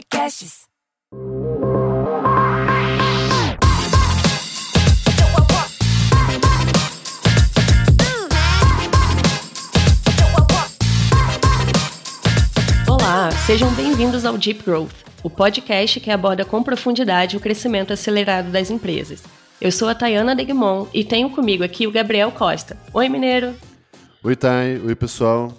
Podcasts. 0.00 0.60
Olá, 12.88 13.30
sejam 13.46 13.70
bem-vindos 13.74 14.24
ao 14.24 14.38
Deep 14.38 14.62
Growth, 14.62 14.90
o 15.22 15.28
podcast 15.28 16.00
que 16.00 16.10
aborda 16.10 16.46
com 16.46 16.62
profundidade 16.62 17.36
o 17.36 17.40
crescimento 17.40 17.92
acelerado 17.92 18.50
das 18.50 18.70
empresas. 18.70 19.22
Eu 19.60 19.70
sou 19.70 19.86
a 19.86 19.94
Tayana 19.94 20.34
Degmon 20.34 20.86
e 20.94 21.04
tenho 21.04 21.28
comigo 21.28 21.62
aqui 21.62 21.86
o 21.86 21.92
Gabriel 21.92 22.32
Costa. 22.32 22.74
Oi, 22.94 23.08
Mineiro! 23.10 23.54
Oi, 24.24 24.34
Thay. 24.34 24.80
Oi, 24.80 24.94
pessoal. 24.94 25.52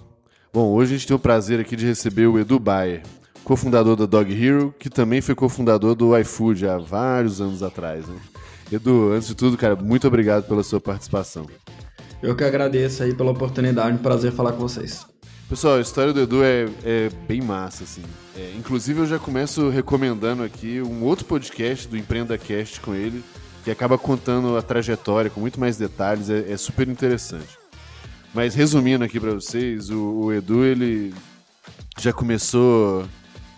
Bom, 0.52 0.72
hoje 0.72 0.94
a 0.94 0.98
gente 0.98 1.06
tem 1.06 1.16
o 1.16 1.20
prazer 1.20 1.60
aqui 1.60 1.76
de 1.76 1.86
receber 1.86 2.26
o 2.26 2.38
Edu 2.38 2.58
Bayer, 2.58 3.02
cofundador 3.44 3.96
da 3.96 4.06
Dog 4.06 4.32
Hero, 4.32 4.74
que 4.78 4.88
também 4.88 5.20
foi 5.20 5.34
cofundador 5.34 5.94
do 5.94 6.16
iFood 6.18 6.66
há 6.66 6.78
vários 6.78 7.40
anos 7.40 7.62
atrás. 7.62 8.06
Né? 8.06 8.16
Edu, 8.70 9.12
antes 9.12 9.28
de 9.28 9.34
tudo, 9.34 9.56
cara, 9.56 9.76
muito 9.76 10.06
obrigado 10.06 10.46
pela 10.46 10.62
sua 10.62 10.80
participação. 10.80 11.46
Eu 12.22 12.36
que 12.36 12.44
agradeço 12.44 13.02
aí 13.02 13.14
pela 13.14 13.32
oportunidade, 13.32 13.96
um 13.96 13.98
prazer 13.98 14.32
falar 14.32 14.52
com 14.52 14.60
vocês. 14.60 15.04
Pessoal, 15.48 15.76
a 15.76 15.80
história 15.80 16.12
do 16.12 16.20
Edu 16.20 16.42
é, 16.42 16.66
é 16.84 17.10
bem 17.28 17.42
massa, 17.42 17.84
assim. 17.84 18.02
É, 18.36 18.54
inclusive, 18.56 19.00
eu 19.00 19.06
já 19.06 19.18
começo 19.18 19.68
recomendando 19.68 20.42
aqui 20.42 20.80
um 20.80 21.02
outro 21.02 21.24
podcast 21.24 21.86
do 21.86 21.96
Empreenda 21.96 22.38
Cast 22.38 22.80
com 22.80 22.94
ele, 22.94 23.22
que 23.62 23.70
acaba 23.70 23.98
contando 23.98 24.56
a 24.56 24.62
trajetória 24.62 25.30
com 25.30 25.40
muito 25.40 25.60
mais 25.60 25.76
detalhes, 25.76 26.30
é, 26.30 26.50
é 26.50 26.56
super 26.56 26.88
interessante. 26.88 27.58
Mas 28.32 28.54
resumindo 28.54 29.04
aqui 29.04 29.20
para 29.20 29.34
vocês, 29.34 29.90
o, 29.90 29.98
o, 29.98 30.32
Edu 30.32 30.64
ele 30.64 31.12
já 31.98 32.12
começou 32.12 33.04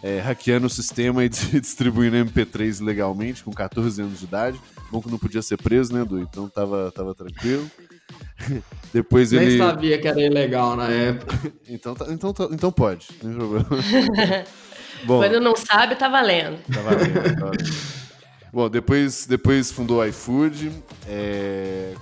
é, 0.05 0.19
hackeando 0.19 0.67
o 0.67 0.71
sistema 0.71 1.25
e 1.25 1.31
distribuindo 1.59 2.15
MP3 2.19 2.84
legalmente 2.84 3.42
com 3.42 3.51
14 3.51 4.03
anos 4.03 4.19
de 4.19 4.27
idade. 4.27 4.61
Bom 4.92 5.01
que 5.01 5.11
não 5.11 5.19
podia 5.19 5.41
ser 5.41 5.56
preso, 5.56 5.95
né, 5.95 6.03
Edu? 6.03 6.20
Então 6.20 6.47
tava, 6.47 6.92
tava 6.95 7.15
tranquilo. 7.15 7.69
Depois 8.93 9.33
Nem 9.33 9.41
ele. 9.41 9.59
sabia 9.59 9.98
que 9.98 10.06
era 10.06 10.20
ilegal 10.20 10.77
na 10.77 10.91
época. 10.91 11.53
então, 11.67 11.95
tá, 11.95 12.06
então, 12.11 12.34
tá, 12.34 12.48
então 12.53 12.70
pode, 12.70 13.09
não 13.23 13.31
tem 13.31 13.39
problema. 13.39 14.45
Bom, 15.05 15.20
Quando 15.20 15.41
não 15.41 15.56
sabe, 15.56 15.97
tá 15.97 16.06
valendo. 16.06 16.59
Tá 16.71 16.83
valendo, 16.83 17.15
tá 17.15 17.45
valendo. 17.47 18.05
Bom, 18.53 18.69
depois, 18.69 19.25
depois 19.27 19.71
fundou 19.71 20.00
o 20.00 20.05
iFood. 20.05 20.71
É... 21.09 21.95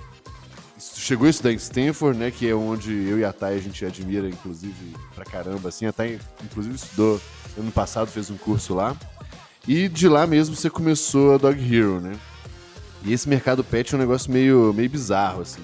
Chegou 0.77 1.27
a 1.27 1.29
estudar 1.29 1.53
em 1.53 1.55
Stanford, 1.55 2.19
né? 2.19 2.31
Que 2.31 2.49
é 2.49 2.53
onde 2.53 2.91
eu 2.91 3.17
e 3.17 3.23
a 3.23 3.31
Thay 3.31 3.55
a 3.55 3.61
gente 3.61 3.85
admira, 3.85 4.27
inclusive, 4.27 4.93
pra 5.15 5.23
caramba. 5.23 5.69
Assim, 5.69 5.85
a 5.85 5.93
Thay, 5.93 6.19
inclusive, 6.43 6.75
estudou 6.75 7.19
ano 7.57 7.71
passado, 7.71 8.07
fez 8.07 8.29
um 8.29 8.37
curso 8.37 8.73
lá. 8.73 8.95
E 9.67 9.87
de 9.87 10.07
lá 10.07 10.27
mesmo 10.27 10.55
você 10.55 10.69
começou 10.69 11.35
a 11.35 11.37
Dog 11.37 11.59
Hero, 11.59 11.99
né? 12.01 12.17
E 13.05 13.13
esse 13.13 13.27
mercado 13.27 13.63
pet 13.63 13.93
é 13.93 13.97
um 13.97 13.99
negócio 13.99 14.31
meio, 14.31 14.73
meio 14.73 14.89
bizarro, 14.89 15.41
assim. 15.41 15.61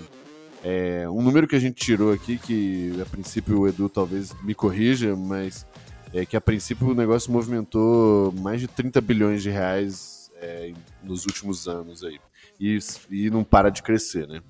É, 0.63 1.09
um 1.09 1.21
número 1.21 1.47
que 1.47 1.55
a 1.55 1.59
gente 1.59 1.75
tirou 1.75 2.11
aqui, 2.11 2.37
que 2.37 3.01
a 3.01 3.05
princípio 3.05 3.59
o 3.59 3.67
Edu 3.67 3.87
talvez 3.87 4.35
me 4.43 4.53
corrija, 4.53 5.15
mas 5.15 5.65
é 6.13 6.25
que 6.25 6.35
a 6.35 6.41
princípio 6.41 6.89
o 6.89 6.95
negócio 6.95 7.31
movimentou 7.31 8.33
mais 8.33 8.59
de 8.59 8.67
30 8.67 8.99
bilhões 8.99 9.41
de 9.41 9.49
reais 9.49 10.29
é, 10.41 10.73
nos 11.03 11.25
últimos 11.25 11.67
anos 11.67 12.03
aí. 12.03 12.19
E, 12.59 12.77
e 13.09 13.29
não 13.29 13.43
para 13.43 13.69
de 13.69 13.81
crescer, 13.81 14.27
né? 14.27 14.41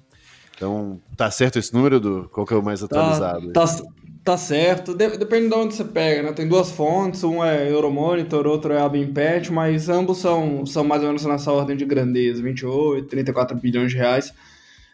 Então, 0.56 1.00
tá 1.16 1.30
certo 1.30 1.60
esse 1.60 1.74
número, 1.74 1.98
Edu? 1.98 2.30
Qual 2.34 2.46
que 2.46 2.54
é 2.54 2.58
o 2.58 2.64
mais 2.64 2.84
atualizado? 2.84 3.54
Tá, 3.54 3.66
tá, 3.66 3.84
tá, 4.24 4.38
certo. 4.38 4.94
Depende 4.94 5.50
de 5.50 5.56
onde 5.56 5.76
você 5.76 5.84
pega, 5.84 6.24
né? 6.24 6.34
Tem 6.34 6.48
duas 6.48 6.72
fontes, 6.72 7.24
um 7.24 7.44
é 7.44 7.72
Euromonitor, 7.72 8.46
outro 8.48 8.74
é 8.74 8.82
Abimpet, 8.82 9.52
mas 9.52 9.90
ambos 9.90 10.20
são, 10.20 10.66
são 10.66 10.84
mais 10.84 11.02
ou 11.02 11.08
menos 11.08 11.26
nessa 11.26 11.52
ordem 11.52 11.76
de 11.76 11.86
grandeza, 11.86 12.42
28, 12.42 13.08
34 13.08 13.58
bilhões 13.58 13.92
de 13.92 13.98
reais. 13.98 14.34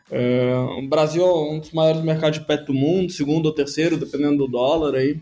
Uh, 0.10 0.80
o 0.80 0.88
Brasil 0.88 1.24
é 1.24 1.54
um 1.54 1.60
dos 1.60 1.72
maiores 1.72 2.02
mercados 2.02 2.40
de 2.40 2.46
pet 2.46 2.66
do 2.66 2.74
mundo, 2.74 3.12
segundo 3.12 3.48
ou 3.48 3.52
terceiro, 3.52 3.98
dependendo 3.98 4.38
do 4.38 4.48
dólar 4.48 4.96
aí. 4.96 5.20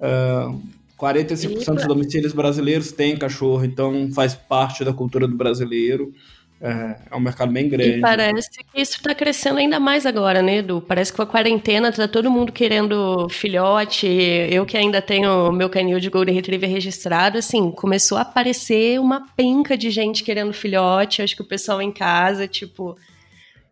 Uh, 0.00 0.60
45% 0.98 1.74
dos 1.74 1.86
domicílios 1.86 2.32
brasileiros 2.32 2.90
têm 2.90 3.16
cachorro, 3.16 3.64
então 3.64 4.10
faz 4.12 4.34
parte 4.34 4.84
da 4.84 4.92
cultura 4.92 5.28
do 5.28 5.36
brasileiro. 5.36 6.12
É, 6.60 6.96
é 7.10 7.16
um 7.16 7.20
mercado 7.20 7.52
bem 7.52 7.68
grande. 7.68 7.98
E 7.98 8.00
parece 8.00 8.50
que 8.50 8.80
isso 8.80 8.96
está 8.96 9.14
crescendo 9.14 9.58
ainda 9.58 9.78
mais 9.78 10.06
agora, 10.06 10.40
né, 10.40 10.58
Edu? 10.58 10.80
Parece 10.80 11.12
que 11.12 11.16
com 11.16 11.22
a 11.22 11.26
quarentena 11.26 11.92
tá 11.92 12.08
todo 12.08 12.30
mundo 12.30 12.50
querendo 12.50 13.28
filhote. 13.28 14.06
Eu 14.06 14.64
que 14.64 14.76
ainda 14.76 15.02
tenho 15.02 15.52
meu 15.52 15.68
canil 15.68 16.00
de 16.00 16.08
Golden 16.08 16.34
Retriever 16.34 16.70
registrado, 16.70 17.36
assim, 17.38 17.70
começou 17.70 18.16
a 18.16 18.22
aparecer 18.22 18.98
uma 18.98 19.26
penca 19.36 19.76
de 19.76 19.90
gente 19.90 20.24
querendo 20.24 20.52
filhote. 20.52 21.20
Acho 21.20 21.36
que 21.36 21.42
o 21.42 21.48
pessoal 21.48 21.82
em 21.82 21.92
casa, 21.92 22.48
tipo, 22.48 22.96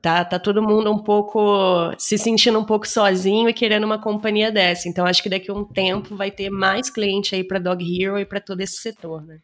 tá, 0.03 0.23
tá 0.23 0.39
todo 0.39 0.63
mundo 0.63 0.93
um 0.93 0.99
pouco 0.99 1.91
se 1.97 2.19
sentindo 2.19 2.59
um 2.59 2.65
pouco 2.65 2.87
sozinho 2.87 3.49
e 3.49 3.55
querendo 3.55 3.85
uma 3.85 3.99
companhia 3.99 4.53
dessa. 4.53 4.91
Então 4.91 5.07
acho 5.07 5.23
que 5.23 5.31
daqui 5.31 5.51
a 5.51 5.55
um 5.55 5.65
tempo 5.65 6.15
vai 6.15 6.31
ter 6.31 6.51
mais 6.51 6.91
cliente 6.91 7.35
aí 7.35 7.43
para 7.43 7.59
Dog 7.59 7.83
Hero 7.83 8.19
e 8.19 8.27
para 8.27 8.41
todo 8.41 8.61
esse 8.61 8.77
setor, 8.77 9.25
né? 9.25 9.39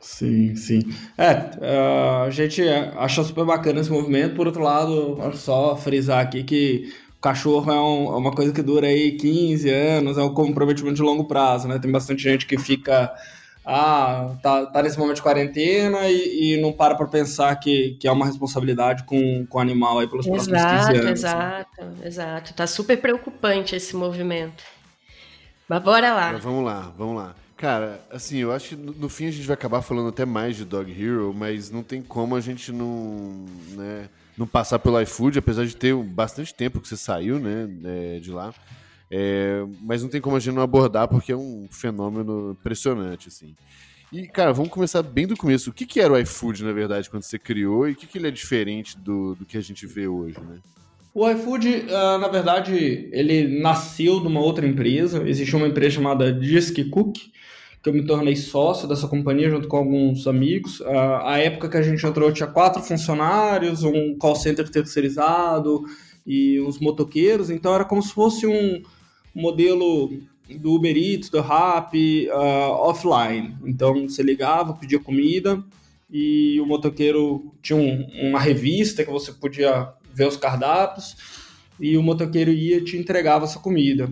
Sim, 0.00 0.56
sim. 0.56 0.80
É, 1.18 2.24
a 2.26 2.30
gente 2.30 2.62
acha 2.96 3.22
super 3.22 3.44
bacana 3.44 3.80
esse 3.80 3.90
movimento. 3.90 4.34
Por 4.34 4.46
outro 4.46 4.62
lado, 4.62 5.18
só 5.34 5.76
frisar 5.76 6.20
aqui 6.20 6.42
que 6.42 6.92
o 7.18 7.20
cachorro 7.20 7.70
é, 7.70 7.78
um, 7.78 8.14
é, 8.14 8.16
uma 8.16 8.32
coisa 8.32 8.52
que 8.52 8.62
dura 8.62 8.86
aí 8.86 9.12
15 9.12 9.68
anos, 9.68 10.16
é 10.16 10.22
um 10.22 10.32
comprometimento 10.32 10.96
de 10.96 11.02
longo 11.02 11.24
prazo, 11.24 11.68
né? 11.68 11.78
Tem 11.78 11.90
bastante 11.92 12.22
gente 12.22 12.46
que 12.46 12.58
fica 12.58 13.12
ah, 13.64 14.36
tá, 14.42 14.66
tá 14.66 14.82
nesse 14.82 14.98
momento 14.98 15.16
de 15.16 15.22
quarentena 15.22 16.08
e, 16.08 16.54
e 16.54 16.60
não 16.62 16.72
para 16.72 16.94
para 16.94 17.06
pensar 17.06 17.54
que, 17.56 17.96
que 18.00 18.08
é 18.08 18.12
uma 18.12 18.24
responsabilidade 18.24 19.04
com, 19.04 19.44
com 19.46 19.58
o 19.58 19.60
animal 19.60 19.98
aí 19.98 20.08
pelos 20.08 20.26
exato, 20.26 20.48
próximos 20.48 20.88
15 20.88 20.98
anos. 20.98 21.20
Exato, 21.20 21.84
né? 21.84 21.94
exato. 22.06 22.54
Tá 22.54 22.66
super 22.66 22.96
preocupante 23.00 23.76
esse 23.76 23.94
movimento. 23.94 24.64
Mas 25.68 25.82
bora 25.82 26.14
lá. 26.14 26.32
Mas 26.32 26.42
vamos 26.42 26.64
lá, 26.64 26.92
vamos 26.96 27.16
lá. 27.16 27.34
Cara, 27.60 28.00
assim, 28.10 28.38
eu 28.38 28.52
acho 28.52 28.70
que 28.70 28.76
no, 28.76 29.06
fim 29.10 29.26
a 29.26 29.30
gente 29.30 29.46
vai 29.46 29.52
acabar 29.52 29.82
falando 29.82 30.08
até 30.08 30.24
mais 30.24 30.56
de 30.56 30.64
Dog 30.64 30.90
Hero, 30.90 31.34
mas 31.36 31.70
não 31.70 31.82
tem 31.82 32.00
como 32.00 32.34
a 32.34 32.40
gente 32.40 32.72
não, 32.72 33.44
né, 33.72 34.08
não 34.34 34.46
passar 34.46 34.78
pelo 34.78 34.98
iFood, 35.02 35.40
apesar 35.40 35.66
de 35.66 35.76
ter 35.76 35.94
bastante 35.94 36.54
tempo 36.54 36.80
que 36.80 36.88
você 36.88 36.96
saiu, 36.96 37.38
né, 37.38 37.68
é, 37.84 38.18
de 38.18 38.30
lá. 38.30 38.54
É, 39.10 39.62
mas 39.82 40.02
não 40.02 40.08
tem 40.08 40.22
como 40.22 40.36
a 40.36 40.40
gente 40.40 40.54
não 40.54 40.62
abordar 40.62 41.06
porque 41.06 41.32
é 41.32 41.36
um 41.36 41.68
fenômeno 41.70 42.56
impressionante, 42.58 43.28
assim. 43.28 43.54
E, 44.10 44.26
cara, 44.26 44.54
vamos 44.54 44.70
começar 44.70 45.02
bem 45.02 45.26
do 45.26 45.36
começo. 45.36 45.68
O 45.68 45.72
que, 45.74 45.84
que 45.84 46.00
era 46.00 46.14
o 46.14 46.18
iFood, 46.18 46.64
na 46.64 46.72
verdade, 46.72 47.10
quando 47.10 47.24
você 47.24 47.38
criou 47.38 47.86
e 47.86 47.92
o 47.92 47.94
que, 47.94 48.06
que 48.06 48.16
ele 48.16 48.28
é 48.28 48.30
diferente 48.30 48.96
do, 48.96 49.34
do 49.34 49.44
que 49.44 49.58
a 49.58 49.62
gente 49.62 49.86
vê 49.86 50.08
hoje, 50.08 50.40
né? 50.40 50.60
O 51.12 51.28
iFood, 51.28 51.68
uh, 51.68 52.18
na 52.18 52.28
verdade, 52.28 53.08
ele 53.12 53.60
nasceu 53.60 54.20
de 54.20 54.28
uma 54.28 54.40
outra 54.40 54.66
empresa. 54.66 55.28
Existia 55.28 55.58
uma 55.58 55.66
empresa 55.66 55.96
chamada 55.96 56.32
Disc 56.32 56.76
Cook, 56.88 57.16
que 57.82 57.88
eu 57.88 57.92
me 57.92 58.06
tornei 58.06 58.36
sócio 58.36 58.86
dessa 58.86 59.08
companhia 59.08 59.50
junto 59.50 59.66
com 59.66 59.76
alguns 59.76 60.28
amigos. 60.28 60.78
Uh, 60.80 60.86
a 61.24 61.38
época 61.38 61.68
que 61.68 61.76
a 61.76 61.82
gente 61.82 62.06
entrou 62.06 62.32
tinha 62.32 62.46
quatro 62.46 62.80
funcionários, 62.80 63.82
um 63.82 64.16
call 64.18 64.36
center 64.36 64.68
terceirizado 64.68 65.82
e 66.24 66.60
uns 66.60 66.78
motoqueiros, 66.78 67.50
então 67.50 67.74
era 67.74 67.84
como 67.84 68.02
se 68.02 68.12
fosse 68.12 68.46
um 68.46 68.80
modelo 69.34 70.12
do 70.48 70.74
Uber 70.74 70.96
Eats, 70.96 71.28
do 71.28 71.40
Rappi, 71.40 72.28
uh, 72.28 72.70
offline. 72.88 73.56
Então 73.64 74.08
você 74.08 74.22
ligava, 74.22 74.74
pedia 74.74 75.00
comida 75.00 75.60
e 76.08 76.60
o 76.60 76.66
motoqueiro 76.66 77.52
tinha 77.60 77.78
um, 77.78 78.28
uma 78.28 78.38
revista 78.38 79.04
que 79.04 79.10
você 79.10 79.32
podia 79.32 79.92
ver 80.12 80.28
os 80.28 80.36
cardápios 80.36 81.16
e 81.78 81.96
o 81.96 82.02
motoqueiro 82.02 82.50
ia 82.50 82.78
e 82.78 82.84
te 82.84 82.96
entregava 82.96 83.44
essa 83.44 83.58
comida. 83.58 84.10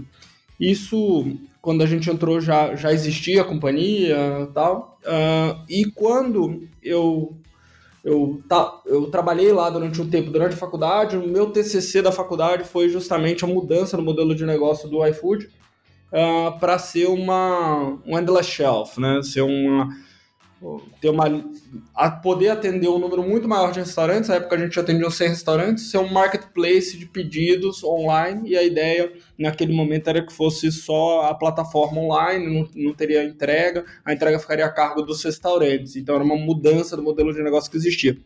Isso 0.58 1.38
quando 1.60 1.82
a 1.82 1.86
gente 1.86 2.08
entrou 2.10 2.40
já, 2.40 2.74
já 2.74 2.92
existia 2.92 3.42
a 3.42 3.44
companhia 3.44 4.48
tal. 4.54 4.98
Uh, 5.04 5.62
e 5.68 5.84
quando 5.84 6.66
eu, 6.82 7.36
eu, 8.02 8.40
tá, 8.48 8.80
eu 8.86 9.10
trabalhei 9.10 9.52
lá 9.52 9.68
durante 9.68 10.00
um 10.00 10.08
tempo, 10.08 10.30
durante 10.30 10.54
a 10.54 10.58
faculdade, 10.58 11.16
o 11.16 11.26
meu 11.26 11.50
TCC 11.50 12.00
da 12.00 12.12
faculdade 12.12 12.64
foi 12.64 12.88
justamente 12.88 13.44
a 13.44 13.48
mudança 13.48 13.96
no 13.96 14.02
modelo 14.02 14.34
de 14.34 14.46
negócio 14.46 14.88
do 14.88 15.04
iFood 15.06 15.50
uh, 16.12 16.58
para 16.58 16.78
ser 16.78 17.06
uma 17.06 17.98
um 18.06 18.18
endless 18.18 18.50
shelf, 18.50 18.98
né? 18.98 19.20
ser 19.22 19.42
uma 19.42 19.88
ter 21.00 21.08
uma 21.08 21.24
a 21.94 22.10
poder 22.10 22.48
atender 22.48 22.88
um 22.88 22.98
número 22.98 23.22
muito 23.22 23.46
maior 23.46 23.72
de 23.72 23.80
restaurantes. 23.80 24.28
Na 24.28 24.36
época 24.36 24.56
a 24.56 24.58
gente 24.58 24.78
atendia 24.78 25.10
100 25.10 25.28
restaurantes, 25.28 25.90
ser 25.90 25.98
um 25.98 26.12
marketplace 26.12 26.96
de 26.96 27.06
pedidos 27.06 27.84
online 27.84 28.50
e 28.50 28.56
a 28.56 28.62
ideia 28.62 29.12
naquele 29.38 29.72
momento 29.72 30.08
era 30.08 30.24
que 30.24 30.32
fosse 30.32 30.70
só 30.72 31.22
a 31.22 31.34
plataforma 31.34 32.00
online, 32.00 32.46
não, 32.46 32.68
não 32.74 32.94
teria 32.94 33.24
entrega, 33.24 33.84
a 34.04 34.12
entrega 34.12 34.38
ficaria 34.38 34.66
a 34.66 34.72
cargo 34.72 35.02
dos 35.02 35.22
restaurantes. 35.22 35.96
Então 35.96 36.14
era 36.14 36.24
uma 36.24 36.36
mudança 36.36 36.96
do 36.96 37.02
modelo 37.02 37.32
de 37.32 37.42
negócio 37.42 37.70
que 37.70 37.76
existia. 37.76 38.16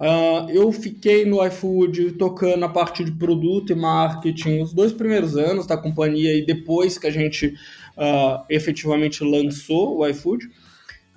Uh, 0.00 0.48
eu 0.50 0.70
fiquei 0.70 1.24
no 1.24 1.44
iFood 1.44 2.12
tocando 2.12 2.64
a 2.64 2.68
parte 2.68 3.02
de 3.02 3.10
produto 3.10 3.72
e 3.72 3.74
marketing 3.74 4.60
os 4.60 4.72
dois 4.72 4.92
primeiros 4.92 5.36
anos 5.36 5.66
da 5.66 5.76
companhia 5.76 6.36
e 6.36 6.46
depois 6.46 6.96
que 6.96 7.08
a 7.08 7.10
gente 7.10 7.48
uh, 7.96 8.44
efetivamente 8.48 9.24
lançou 9.24 9.98
o 9.98 10.06
iFood. 10.06 10.48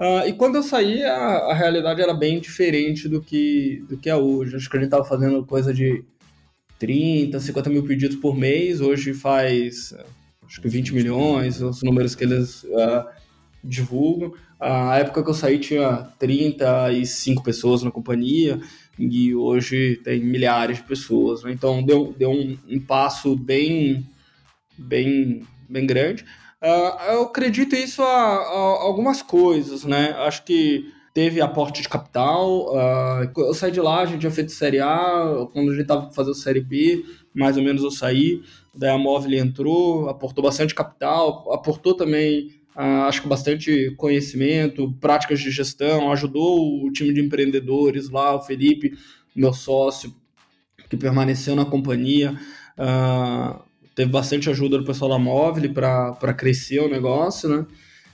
Uh, 0.01 0.27
e 0.27 0.33
quando 0.33 0.55
eu 0.55 0.63
saí, 0.63 1.03
a, 1.03 1.15
a, 1.15 1.53
realidade 1.53 2.01
era 2.01 2.11
bem 2.11 2.39
diferente 2.39 3.07
do 3.07 3.21
que, 3.21 3.85
do 3.87 3.95
que 3.95 4.09
é 4.09 4.15
hoje. 4.15 4.55
Acho 4.55 4.67
que 4.67 4.75
a 4.75 4.79
gente 4.79 4.87
estava 4.87 5.05
fazendo 5.05 5.45
coisa 5.45 5.71
de 5.71 6.03
30, 6.79 7.39
50 7.39 7.69
mil 7.69 7.83
pedidos 7.83 8.17
por 8.17 8.35
mês, 8.35 8.81
hoje 8.81 9.13
faz 9.13 9.93
acho 10.43 10.59
que 10.59 10.67
20 10.67 10.95
milhões, 10.95 11.61
os 11.61 11.83
números 11.83 12.15
que 12.15 12.23
eles 12.23 12.63
uh, 12.63 13.05
divulgam. 13.63 14.33
A 14.59 14.97
época 14.97 15.23
que 15.23 15.29
eu 15.29 15.35
saí 15.35 15.59
tinha 15.59 16.07
35 16.17 17.43
pessoas 17.43 17.83
na 17.83 17.91
companhia 17.91 18.59
e 18.97 19.35
hoje 19.35 20.01
tem 20.03 20.19
milhares 20.19 20.77
de 20.77 20.83
pessoas. 20.83 21.43
Né? 21.43 21.51
Então 21.51 21.83
deu, 21.83 22.11
deu 22.17 22.31
um, 22.31 22.57
um, 22.67 22.79
passo 22.79 23.35
bem, 23.35 24.03
bem, 24.75 25.43
bem 25.69 25.85
grande. 25.85 26.25
Uh, 26.61 27.11
eu 27.11 27.21
acredito 27.23 27.75
isso 27.75 28.03
a, 28.03 28.05
a, 28.07 28.83
algumas 28.83 29.21
coisas, 29.23 29.83
né? 29.83 30.11
Acho 30.11 30.43
que 30.43 30.91
teve 31.13 31.41
aporte 31.41 31.81
de 31.81 31.89
capital. 31.89 32.73
Uh, 32.73 33.31
eu 33.39 33.53
saí 33.53 33.71
de 33.71 33.81
lá, 33.81 34.01
a 34.01 34.05
gente 34.05 34.19
tinha 34.19 34.31
feito 34.31 34.51
Série 34.51 34.79
A, 34.79 35.47
quando 35.51 35.69
a 35.69 35.73
gente 35.73 35.81
estava 35.81 36.11
fazendo 36.11 36.35
Série 36.35 36.61
B, 36.61 37.03
mais 37.33 37.57
ou 37.57 37.63
menos 37.63 37.83
eu 37.83 37.89
saí. 37.89 38.43
Daí 38.75 38.91
a 38.91 38.97
Móvel 38.97 39.33
entrou, 39.39 40.07
aportou 40.07 40.43
bastante 40.43 40.75
capital, 40.75 41.51
aportou 41.51 41.95
também, 41.95 42.51
uh, 42.75 43.07
acho 43.07 43.23
que 43.23 43.27
bastante 43.27 43.91
conhecimento, 43.97 44.93
práticas 45.01 45.39
de 45.39 45.49
gestão, 45.49 46.11
ajudou 46.11 46.85
o 46.85 46.91
time 46.91 47.11
de 47.11 47.21
empreendedores 47.21 48.09
lá, 48.09 48.35
o 48.35 48.41
Felipe, 48.41 48.93
meu 49.35 49.51
sócio, 49.51 50.13
que 50.87 50.95
permaneceu 50.95 51.55
na 51.55 51.65
companhia. 51.65 52.39
Uh, 52.77 53.70
teve 53.95 54.11
bastante 54.11 54.49
ajuda 54.49 54.77
do 54.77 54.85
pessoal 54.85 55.11
da 55.11 55.19
Móvel 55.19 55.73
para 55.73 56.33
crescer 56.33 56.79
o 56.79 56.89
negócio, 56.89 57.49
né? 57.49 57.65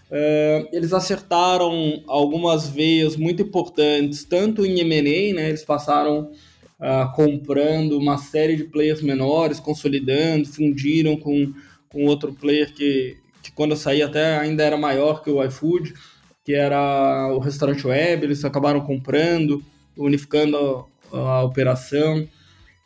Uh, 0.09 0.69
eles 0.71 0.93
acertaram 0.93 2.01
algumas 2.07 2.69
veias 2.69 3.17
muito 3.17 3.41
importantes, 3.41 4.23
tanto 4.23 4.65
em 4.65 4.79
M&A, 4.79 5.33
né? 5.33 5.49
Eles 5.49 5.65
passaram 5.65 6.31
uh, 6.79 7.13
comprando 7.13 7.97
uma 7.97 8.17
série 8.17 8.55
de 8.55 8.63
players 8.63 9.01
menores, 9.01 9.59
consolidando, 9.59 10.47
fundiram 10.47 11.17
com, 11.17 11.53
com 11.89 12.05
outro 12.05 12.31
player 12.33 12.73
que, 12.73 13.17
que 13.43 13.51
quando 13.51 13.71
eu 13.71 13.77
saí 13.77 14.01
até 14.01 14.37
ainda 14.37 14.63
era 14.63 14.77
maior 14.77 15.21
que 15.21 15.29
o 15.29 15.43
iFood, 15.43 15.93
que 16.45 16.53
era 16.53 17.27
o 17.33 17.39
restaurante 17.39 17.85
web, 17.85 18.25
eles 18.25 18.45
acabaram 18.45 18.79
comprando, 18.79 19.61
unificando 19.97 20.87
a, 21.11 21.17
a 21.17 21.43
operação. 21.43 22.25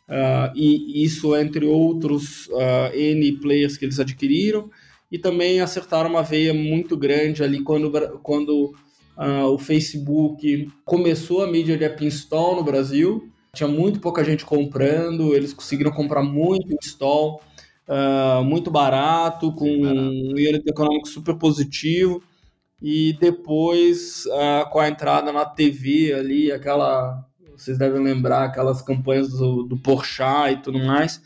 Uh, 0.08 0.52
e 0.54 1.04
isso 1.04 1.34
entre 1.36 1.64
outros 1.64 2.46
uh, 2.48 2.94
N 2.94 3.32
players 3.38 3.76
que 3.76 3.84
eles 3.84 4.00
adquiriram, 4.00 4.70
e 5.10 5.18
também 5.18 5.60
acertaram 5.60 6.10
uma 6.10 6.22
veia 6.22 6.52
muito 6.52 6.96
grande 6.96 7.42
ali 7.42 7.62
quando, 7.62 7.90
quando 8.22 8.74
uh, 9.16 9.46
o 9.46 9.58
Facebook 9.58 10.68
começou 10.84 11.42
a 11.42 11.46
mídia 11.46 11.76
de 11.76 11.84
app 11.84 12.04
install 12.04 12.56
no 12.56 12.64
Brasil, 12.64 13.28
tinha 13.54 13.68
muito 13.68 14.00
pouca 14.00 14.24
gente 14.24 14.44
comprando, 14.44 15.34
eles 15.34 15.52
conseguiram 15.52 15.92
comprar 15.92 16.22
muito 16.22 16.74
install, 16.82 17.42
muito 18.46 18.70
barato, 18.70 19.52
com 19.52 19.68
um 19.68 20.30
unit 20.30 20.62
econômico 20.66 21.06
super 21.06 21.36
positivo, 21.36 22.22
e 22.80 23.14
depois 23.20 24.24
com 24.70 24.78
a 24.78 24.88
entrada 24.88 25.30
na 25.30 25.44
TV 25.44 26.14
ali, 26.14 26.50
aquela 26.50 27.22
vocês 27.56 27.78
devem 27.78 28.02
lembrar 28.02 28.44
aquelas 28.44 28.82
campanhas 28.82 29.30
do, 29.30 29.62
do 29.62 29.76
Porsche 29.76 30.22
e 30.52 30.56
tudo 30.56 30.78
mais, 30.78 31.22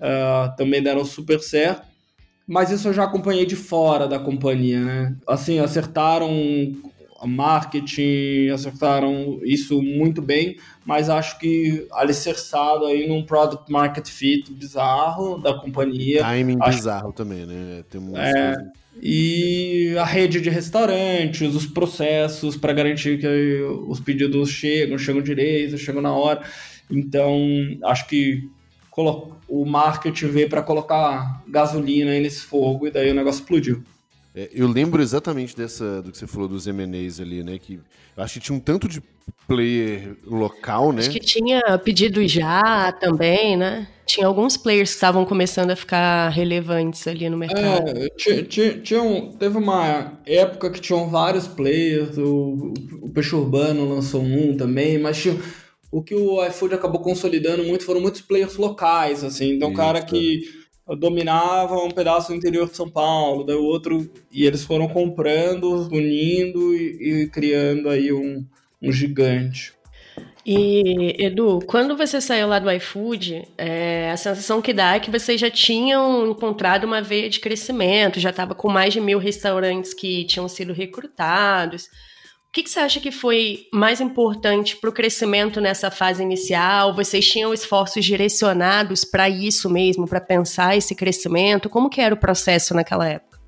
uh, 0.00 0.56
também 0.56 0.82
deram 0.82 1.04
super 1.04 1.40
certo. 1.40 1.86
Mas 2.46 2.70
isso 2.70 2.88
eu 2.88 2.92
já 2.92 3.04
acompanhei 3.04 3.44
de 3.44 3.56
fora 3.56 4.06
da 4.06 4.18
companhia, 4.18 4.80
né? 4.80 5.16
Assim, 5.26 5.58
acertaram 5.58 6.30
marketing, 7.26 8.48
acertaram 8.50 9.40
isso 9.42 9.82
muito 9.82 10.22
bem, 10.22 10.56
mas 10.84 11.08
acho 11.10 11.38
que 11.38 11.86
alicerçado 11.92 12.86
aí 12.86 13.08
num 13.08 13.24
product 13.24 13.70
market 13.70 14.08
fit 14.08 14.52
bizarro 14.52 15.38
da 15.38 15.54
companhia. 15.54 16.22
Timing 16.22 16.58
acho... 16.60 16.76
bizarro 16.76 17.12
também, 17.12 17.46
né? 17.46 17.84
Tem 17.90 18.00
é, 18.14 18.54
e 19.02 19.94
a 19.98 20.04
rede 20.04 20.40
de 20.40 20.48
restaurantes, 20.48 21.54
os 21.54 21.66
processos 21.66 22.56
para 22.56 22.72
garantir 22.72 23.18
que 23.18 23.60
os 23.86 24.00
pedidos 24.00 24.50
chegam, 24.50 24.96
chegam 24.96 25.20
direito, 25.20 25.76
chegam 25.76 26.00
na 26.00 26.12
hora. 26.12 26.42
Então, 26.90 27.38
acho 27.84 28.06
que 28.06 28.48
o 29.48 29.64
marketing 29.66 30.28
veio 30.28 30.48
para 30.48 30.62
colocar 30.62 31.42
gasolina 31.46 32.12
aí 32.12 32.20
nesse 32.20 32.40
fogo 32.40 32.86
e 32.86 32.90
daí 32.90 33.10
o 33.10 33.14
negócio 33.14 33.40
explodiu. 33.40 33.82
É, 34.36 34.50
eu 34.52 34.68
lembro 34.68 35.02
exatamente 35.02 35.56
dessa 35.56 36.02
do 36.02 36.12
que 36.12 36.18
você 36.18 36.26
falou 36.26 36.46
dos 36.46 36.66
M&As 36.66 37.18
ali, 37.18 37.42
né? 37.42 37.58
Que 37.58 37.80
eu 38.14 38.22
acho 38.22 38.34
que 38.34 38.40
tinha 38.40 38.54
um 38.54 38.60
tanto 38.60 38.86
de 38.86 39.02
player 39.48 40.14
local, 40.26 40.92
né? 40.92 41.00
Acho 41.00 41.10
que 41.10 41.20
tinha 41.20 41.62
pedido 41.82 42.26
já 42.28 42.92
também, 42.92 43.56
né? 43.56 43.88
Tinha 44.04 44.26
alguns 44.26 44.56
players 44.58 44.90
que 44.90 44.96
estavam 44.96 45.24
começando 45.24 45.70
a 45.70 45.76
ficar 45.76 46.28
relevantes 46.28 47.06
ali 47.08 47.30
no 47.30 47.38
mercado. 47.38 47.88
É, 47.88 48.08
tinha, 48.10 48.42
tinha, 48.42 48.78
tinha 48.78 49.02
um, 49.02 49.32
teve 49.32 49.56
uma 49.56 50.20
época 50.26 50.70
que 50.70 50.80
tinham 50.80 51.08
vários 51.08 51.48
players, 51.48 52.18
o, 52.18 52.74
o 53.00 53.08
Peixe 53.08 53.34
Urbano 53.34 53.88
lançou 53.88 54.20
um 54.20 54.54
também, 54.54 54.98
mas 54.98 55.16
tinha, 55.16 55.36
o 55.90 56.02
que 56.02 56.14
o 56.14 56.44
iFood 56.46 56.74
acabou 56.74 57.00
consolidando 57.00 57.64
muito 57.64 57.84
foram 57.84 58.02
muitos 58.02 58.20
players 58.20 58.56
locais, 58.56 59.24
assim. 59.24 59.54
Então, 59.54 59.70
Isso, 59.70 59.76
cara 59.76 60.02
que 60.02 60.42
dominava 60.94 61.76
um 61.76 61.90
pedaço 61.90 62.28
do 62.28 62.34
interior 62.34 62.68
de 62.68 62.76
São 62.76 62.88
Paulo, 62.88 63.44
daí 63.44 63.56
o 63.56 63.64
outro, 63.64 64.08
e 64.30 64.46
eles 64.46 64.64
foram 64.64 64.86
comprando, 64.86 65.88
unindo 65.90 66.74
e, 66.74 67.22
e 67.22 67.28
criando 67.28 67.88
aí 67.88 68.12
um, 68.12 68.44
um 68.80 68.92
gigante. 68.92 69.74
E, 70.48 71.16
Edu, 71.18 71.58
quando 71.66 71.96
você 71.96 72.20
saiu 72.20 72.46
lá 72.46 72.60
do 72.60 72.70
iFood, 72.70 73.48
é, 73.58 74.12
a 74.12 74.16
sensação 74.16 74.62
que 74.62 74.72
dá 74.72 74.94
é 74.94 75.00
que 75.00 75.10
vocês 75.10 75.40
já 75.40 75.50
tinham 75.50 76.30
encontrado 76.30 76.84
uma 76.84 77.02
veia 77.02 77.28
de 77.28 77.40
crescimento, 77.40 78.20
já 78.20 78.30
estava 78.30 78.54
com 78.54 78.68
mais 78.68 78.92
de 78.92 79.00
mil 79.00 79.18
restaurantes 79.18 79.92
que 79.92 80.24
tinham 80.24 80.48
sido 80.48 80.72
recrutados 80.72 81.90
que, 82.56 82.62
que 82.62 82.70
você 82.70 82.80
acha 82.80 83.00
que 83.00 83.10
foi 83.10 83.66
mais 83.70 84.00
importante 84.00 84.78
para 84.78 84.88
o 84.88 84.92
crescimento 84.92 85.60
nessa 85.60 85.90
fase 85.90 86.22
inicial? 86.22 86.94
Vocês 86.94 87.28
tinham 87.28 87.52
esforços 87.52 88.02
direcionados 88.02 89.04
para 89.04 89.28
isso 89.28 89.68
mesmo, 89.68 90.08
para 90.08 90.22
pensar 90.22 90.74
esse 90.74 90.94
crescimento? 90.94 91.68
Como 91.68 91.90
que 91.90 92.00
era 92.00 92.14
o 92.14 92.18
processo 92.18 92.72
naquela 92.72 93.06
época? 93.06 93.38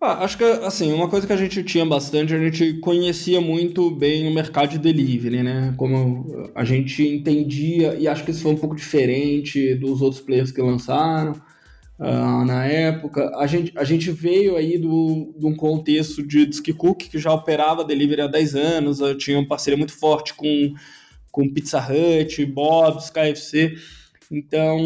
Ah, 0.00 0.24
acho 0.24 0.36
que, 0.36 0.42
assim, 0.42 0.92
uma 0.92 1.08
coisa 1.08 1.28
que 1.28 1.32
a 1.32 1.36
gente 1.36 1.62
tinha 1.62 1.86
bastante, 1.86 2.34
a 2.34 2.38
gente 2.38 2.80
conhecia 2.80 3.40
muito 3.40 3.88
bem 3.88 4.26
o 4.26 4.34
mercado 4.34 4.70
de 4.70 4.78
delivery, 4.80 5.44
né? 5.44 5.72
Como 5.76 6.50
a 6.56 6.64
gente 6.64 7.06
entendia, 7.06 7.94
e 7.94 8.08
acho 8.08 8.24
que 8.24 8.32
isso 8.32 8.42
foi 8.42 8.50
um 8.50 8.58
pouco 8.58 8.74
diferente 8.74 9.76
dos 9.76 10.02
outros 10.02 10.20
players 10.20 10.50
que 10.50 10.60
lançaram 10.60 11.40
uh, 12.02 12.44
na 12.44 12.66
época. 12.66 13.30
A 13.36 13.46
gente, 13.46 13.72
a 13.76 13.84
gente 13.84 14.10
veio 14.10 14.56
aí 14.56 14.76
do, 14.76 15.32
de 15.38 15.46
um 15.46 15.54
contexto 15.54 16.26
de 16.26 16.48
Cook, 16.74 17.08
que 17.08 17.18
já 17.18 17.32
operava 17.32 17.84
delivery 17.84 18.22
há 18.22 18.26
10 18.26 18.54
anos, 18.56 19.00
eu 19.00 19.16
tinha 19.16 19.38
uma 19.38 19.46
parceria 19.46 19.78
muito 19.78 19.96
forte 19.96 20.34
com, 20.34 20.74
com 21.30 21.52
Pizza 21.52 21.78
Hut, 21.78 22.44
Bob's, 22.46 23.08
KFC. 23.10 23.76
Então, 24.30 24.80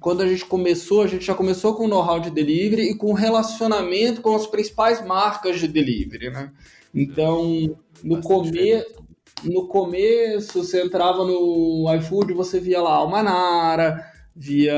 quando 0.00 0.22
a 0.22 0.26
gente 0.26 0.44
começou, 0.46 1.02
a 1.02 1.06
gente 1.06 1.24
já 1.24 1.34
começou 1.34 1.74
com 1.74 1.88
know-how 1.88 2.20
de 2.20 2.30
delivery 2.30 2.90
e 2.90 2.96
com 2.96 3.12
relacionamento 3.12 4.22
com 4.22 4.34
as 4.34 4.46
principais 4.46 5.04
marcas 5.04 5.58
de 5.58 5.66
delivery, 5.66 6.30
né? 6.30 6.52
Então, 6.94 7.76
no 8.04 8.20
começo, 8.20 8.94
no 9.42 9.66
começo, 9.66 10.62
você 10.62 10.80
entrava 10.80 11.24
no 11.24 11.92
iFood, 11.96 12.32
você 12.32 12.60
via 12.60 12.80
lá 12.80 12.92
Almanara, 12.92 14.13
via 14.36 14.74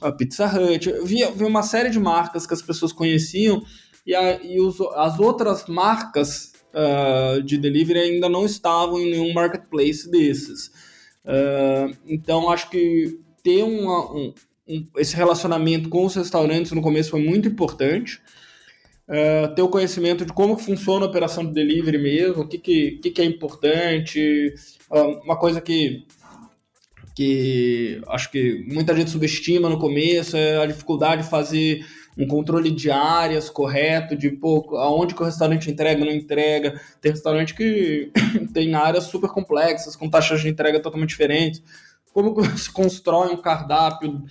a 0.00 0.12
Pizza 0.12 0.46
Hut, 0.46 0.90
via, 1.04 1.30
via 1.30 1.46
uma 1.46 1.62
série 1.62 1.90
de 1.90 2.00
marcas 2.00 2.46
que 2.46 2.54
as 2.54 2.62
pessoas 2.62 2.92
conheciam 2.92 3.62
e, 4.06 4.14
a, 4.14 4.42
e 4.42 4.60
os, 4.60 4.80
as 4.96 5.18
outras 5.20 5.66
marcas 5.66 6.52
uh, 6.72 7.42
de 7.42 7.58
delivery 7.58 7.98
ainda 7.98 8.28
não 8.28 8.44
estavam 8.44 8.98
em 8.98 9.10
nenhum 9.10 9.32
marketplace 9.32 10.10
desses. 10.10 10.68
Uh, 11.24 11.94
então, 12.06 12.50
acho 12.50 12.70
que 12.70 13.20
ter 13.42 13.62
uma, 13.62 14.12
um, 14.12 14.34
um, 14.66 14.86
esse 14.96 15.14
relacionamento 15.14 15.88
com 15.88 16.04
os 16.04 16.14
restaurantes 16.14 16.72
no 16.72 16.82
começo 16.82 17.10
foi 17.10 17.22
muito 17.22 17.48
importante. 17.48 18.20
Uh, 19.06 19.54
ter 19.54 19.62
o 19.62 19.68
conhecimento 19.68 20.24
de 20.24 20.32
como 20.32 20.58
funciona 20.58 21.06
a 21.06 21.08
operação 21.08 21.44
de 21.44 21.52
delivery 21.52 21.98
mesmo, 21.98 22.42
o 22.42 22.48
que, 22.48 22.58
que, 22.58 22.92
que, 23.02 23.10
que 23.10 23.22
é 23.22 23.24
importante. 23.24 24.54
Uma 25.22 25.38
coisa 25.38 25.60
que 25.60 26.06
que 27.18 28.00
acho 28.06 28.30
que 28.30 28.64
muita 28.72 28.94
gente 28.94 29.10
subestima 29.10 29.68
no 29.68 29.76
começo, 29.76 30.36
é 30.36 30.62
a 30.62 30.66
dificuldade 30.66 31.24
de 31.24 31.28
fazer 31.28 31.84
um 32.16 32.28
controle 32.28 32.70
de 32.70 32.92
áreas 32.92 33.50
correto, 33.50 34.14
de 34.14 34.30
pô, 34.30 34.76
aonde 34.76 35.16
que 35.16 35.22
o 35.22 35.24
restaurante 35.24 35.68
entrega, 35.68 36.04
não 36.04 36.12
entrega. 36.12 36.80
Tem 37.00 37.10
restaurante 37.10 37.56
que 37.56 38.12
tem 38.54 38.72
áreas 38.72 39.04
super 39.06 39.30
complexas, 39.30 39.96
com 39.96 40.08
taxas 40.08 40.42
de 40.42 40.48
entrega 40.48 40.78
totalmente 40.78 41.08
diferentes. 41.08 41.60
Como 42.12 42.40
se 42.56 42.70
constrói 42.70 43.32
um 43.32 43.42
cardápio 43.42 44.22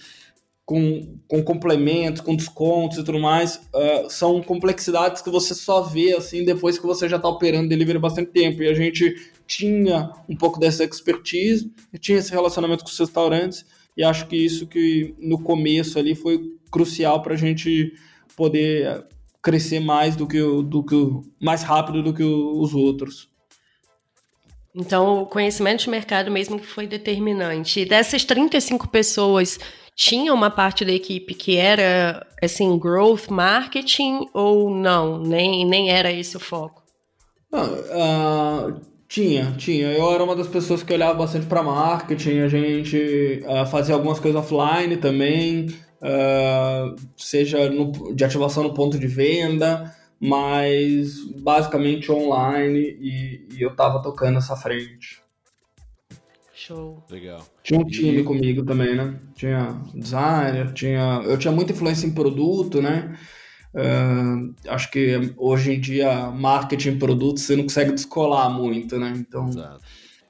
com, 0.67 1.17
com 1.29 1.41
complementos, 1.41 2.21
com 2.21 2.35
descontos 2.35 2.97
e 2.97 3.03
tudo 3.05 3.21
mais, 3.21 3.55
uh, 3.73 4.09
são 4.09 4.43
complexidades 4.43 5.21
que 5.21 5.29
você 5.29 5.55
só 5.55 5.81
vê 5.81 6.13
assim 6.13 6.43
depois 6.43 6.77
que 6.77 6.85
você 6.85 7.07
já 7.07 7.15
está 7.15 7.29
operando 7.29 7.69
delivery 7.69 7.97
há 7.97 8.01
bastante 8.01 8.31
tempo. 8.31 8.61
E 8.61 8.67
a 8.67 8.73
gente 8.73 9.15
tinha 9.47 10.11
um 10.27 10.35
pouco 10.35 10.59
dessa 10.59 10.83
expertise, 10.83 11.71
tinha 12.01 12.17
esse 12.17 12.31
relacionamento 12.31 12.83
com 12.83 12.89
os 12.89 12.99
restaurantes, 12.99 13.65
e 13.95 14.03
acho 14.03 14.27
que 14.27 14.35
isso 14.35 14.67
que 14.67 15.15
no 15.17 15.41
começo 15.41 15.97
ali 15.97 16.13
foi 16.13 16.37
crucial 16.69 17.21
para 17.21 17.35
a 17.35 17.37
gente 17.37 17.93
poder 18.35 19.05
crescer 19.41 19.79
mais 19.79 20.17
do 20.17 20.27
que, 20.27 20.41
do 20.41 20.83
que 20.83 20.95
mais 21.41 21.63
rápido 21.63 22.03
do 22.03 22.13
que 22.13 22.23
os 22.23 22.73
outros. 22.75 23.29
Então, 24.75 25.21
o 25.21 25.25
conhecimento 25.25 25.85
de 25.85 25.89
mercado 25.89 26.29
mesmo 26.29 26.59
que 26.59 26.67
foi 26.67 26.85
determinante. 26.85 27.79
E 27.79 27.85
dessas 27.85 28.25
35 28.25 28.89
pessoas, 28.89 29.57
tinha 29.97 30.31
uma 30.31 30.51
parte 30.51 30.85
da 30.85 30.91
equipe 30.91 31.33
que 31.33 31.57
era, 31.57 32.23
assim, 32.41 32.77
growth 32.77 33.29
marketing 33.29 34.27
ou 34.31 34.69
não? 34.69 35.17
Nem, 35.17 35.65
nem 35.65 35.89
era 35.89 36.11
esse 36.11 36.37
o 36.37 36.39
foco? 36.39 36.83
uh, 37.51 38.79
tinha, 39.07 39.53
tinha. 39.57 39.87
Eu 39.87 40.13
era 40.13 40.23
uma 40.23 40.35
das 40.35 40.47
pessoas 40.47 40.83
que 40.83 40.93
olhava 40.93 41.15
bastante 41.15 41.47
para 41.47 41.63
marketing. 41.63 42.41
A 42.41 42.47
gente 42.47 43.43
uh, 43.43 43.65
fazia 43.65 43.95
algumas 43.95 44.19
coisas 44.19 44.39
offline 44.39 44.97
também 44.97 45.65
uh, 45.99 46.95
seja 47.17 47.67
no, 47.67 48.13
de 48.13 48.23
ativação 48.23 48.61
no 48.61 48.75
ponto 48.75 48.99
de 48.99 49.07
venda, 49.07 49.95
mas 50.19 51.25
basicamente 51.41 52.11
online 52.11 52.97
e, 53.01 53.47
e 53.51 53.61
eu 53.63 53.75
tava 53.75 53.99
tocando 53.99 54.37
essa 54.37 54.55
frente. 54.55 55.25
Show. 56.67 57.01
Legal. 57.09 57.47
Tinha 57.63 57.79
um 57.79 57.85
time 57.85 58.19
e... 58.19 58.23
comigo 58.25 58.65
também, 58.65 58.93
né? 58.93 59.17
Tinha 59.33 59.81
designer, 59.95 60.73
tinha. 60.73 61.21
Eu 61.23 61.37
tinha 61.37 61.53
muita 61.53 61.71
influência 61.71 62.05
em 62.05 62.11
produto, 62.11 62.81
né? 62.81 63.17
Uh, 63.73 64.53
acho 64.67 64.91
que 64.91 65.33
hoje 65.37 65.73
em 65.73 65.79
dia 65.79 66.29
marketing 66.29 66.89
e 66.89 66.95
produto 66.97 67.39
você 67.39 67.55
não 67.55 67.63
consegue 67.63 67.93
descolar 67.93 68.49
muito, 68.49 68.99
né? 68.99 69.13
Então. 69.15 69.47
Exato. 69.47 69.81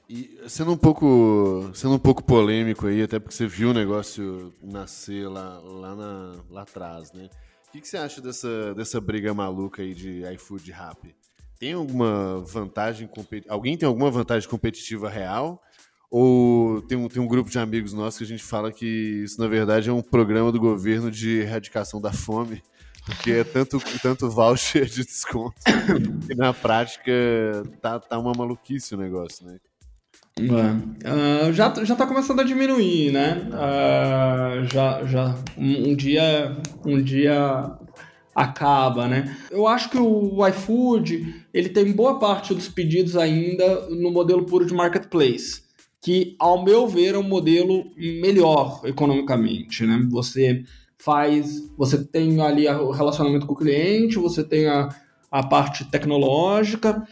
E 0.07 0.39
sendo 0.47 0.71
um 0.71 0.77
pouco, 0.77 1.71
sendo 1.73 1.95
um 1.95 1.99
pouco 1.99 2.23
polêmico 2.23 2.85
aí, 2.85 3.01
até 3.01 3.17
porque 3.17 3.33
você 3.33 3.47
viu 3.47 3.71
o 3.71 3.73
negócio 3.73 4.53
nascer 4.61 5.27
lá, 5.27 5.59
lá, 5.59 5.95
na, 5.95 6.35
lá 6.51 6.61
atrás, 6.61 7.11
né? 7.13 7.29
O 7.67 7.71
que, 7.71 7.81
que 7.81 7.87
você 7.87 7.97
acha 7.97 8.21
dessa, 8.21 8.75
dessa 8.75 9.01
briga 9.01 9.33
maluca 9.33 9.81
aí 9.81 9.95
de 9.95 10.21
iFood 10.33 10.69
e 10.69 10.73
Rap? 10.73 11.15
Tem 11.59 11.73
alguma 11.73 12.39
vantagem 12.45 13.09
Alguém 13.49 13.75
tem 13.75 13.87
alguma 13.87 14.11
vantagem 14.11 14.47
competitiva 14.47 15.09
real? 15.09 15.61
Ou 16.09 16.81
tem 16.81 16.97
um, 16.97 17.07
tem 17.07 17.21
um 17.21 17.27
grupo 17.27 17.49
de 17.49 17.59
amigos 17.59 17.93
nossos 17.93 18.17
que 18.17 18.23
a 18.23 18.27
gente 18.27 18.43
fala 18.43 18.71
que 18.71 18.85
isso, 18.85 19.39
na 19.41 19.47
verdade, 19.47 19.89
é 19.89 19.93
um 19.93 20.01
programa 20.01 20.51
do 20.51 20.59
governo 20.59 21.11
de 21.11 21.41
erradicação 21.41 21.99
da 21.99 22.13
fome, 22.13 22.63
porque 23.05 23.31
é 23.31 23.43
tanto, 23.43 23.79
tanto 24.01 24.29
voucher 24.29 24.85
de 24.85 25.03
desconto 25.03 25.55
que 26.25 26.35
na 26.35 26.53
prática 26.53 27.11
tá, 27.81 27.99
tá 27.99 28.17
uma 28.17 28.33
maluquice 28.33 28.95
o 28.95 28.97
negócio, 28.97 29.45
né? 29.45 29.57
Uh, 30.39 31.51
já, 31.51 31.73
já 31.83 31.95
tá 31.95 32.05
começando 32.05 32.41
a 32.41 32.43
diminuir, 32.43 33.11
né? 33.11 33.49
Uh, 33.49 34.65
já, 34.71 35.03
já 35.05 35.35
um, 35.57 35.89
um, 35.89 35.95
dia 35.95 36.55
um 36.85 37.01
dia 37.01 37.71
acaba, 38.35 39.07
né? 39.07 39.35
Eu 39.49 39.67
acho 39.67 39.89
que 39.89 39.97
o 39.97 40.45
iFood 40.47 41.43
ele 41.51 41.69
tem 41.69 41.91
boa 41.91 42.19
parte 42.19 42.53
dos 42.53 42.69
pedidos 42.69 43.17
ainda 43.17 43.89
no 43.89 44.11
modelo 44.11 44.45
puro 44.45 44.65
de 44.65 44.75
marketplace, 44.75 45.63
que 46.01 46.35
ao 46.39 46.63
meu 46.63 46.87
ver 46.87 47.15
é 47.15 47.17
um 47.17 47.23
modelo 47.23 47.91
melhor 47.95 48.81
economicamente, 48.85 49.85
né? 49.85 50.05
Você 50.09 50.63
faz, 50.97 51.69
você 51.77 52.03
tem 52.03 52.41
ali 52.41 52.67
o 52.67 52.91
relacionamento 52.91 53.45
com 53.45 53.53
o 53.53 53.57
cliente, 53.57 54.17
você 54.17 54.43
tem 54.43 54.67
a, 54.67 54.89
a 55.31 55.43
parte 55.45 55.85
tecnológica 55.85 57.07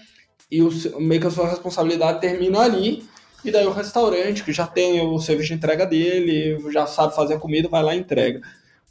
e 0.51 0.61
o, 0.61 0.69
meio 0.99 1.21
que 1.21 1.27
a 1.27 1.31
sua 1.31 1.49
responsabilidade 1.49 2.21
termina 2.21 2.59
ali 2.59 3.03
e 3.43 3.51
daí 3.51 3.65
o 3.65 3.71
restaurante, 3.71 4.43
que 4.43 4.51
já 4.51 4.65
tem 4.65 4.99
o 5.01 5.19
serviço 5.19 5.49
de 5.49 5.53
entrega 5.53 5.85
dele, 5.85 6.57
já 6.71 6.87
sabe 6.87 7.15
fazer 7.15 7.35
a 7.35 7.39
comida, 7.39 7.69
vai 7.69 7.83
lá 7.83 7.95
e 7.95 7.99
entrega. 7.99 8.41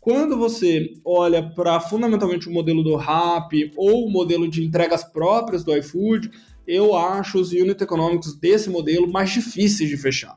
Quando 0.00 0.36
você 0.36 0.92
olha 1.04 1.42
para 1.42 1.80
fundamentalmente 1.80 2.48
o 2.48 2.52
modelo 2.52 2.82
do 2.82 2.94
Rap 2.94 3.72
ou 3.76 4.06
o 4.06 4.10
modelo 4.10 4.48
de 4.48 4.62
entregas 4.62 5.02
próprias 5.02 5.64
do 5.64 5.76
iFood, 5.76 6.30
eu 6.66 6.96
acho 6.96 7.38
os 7.38 7.52
unit 7.52 7.82
econômicos 7.82 8.34
desse 8.34 8.70
modelo 8.70 9.10
mais 9.10 9.30
difíceis 9.30 9.88
de 9.88 9.96
fechar. 9.96 10.36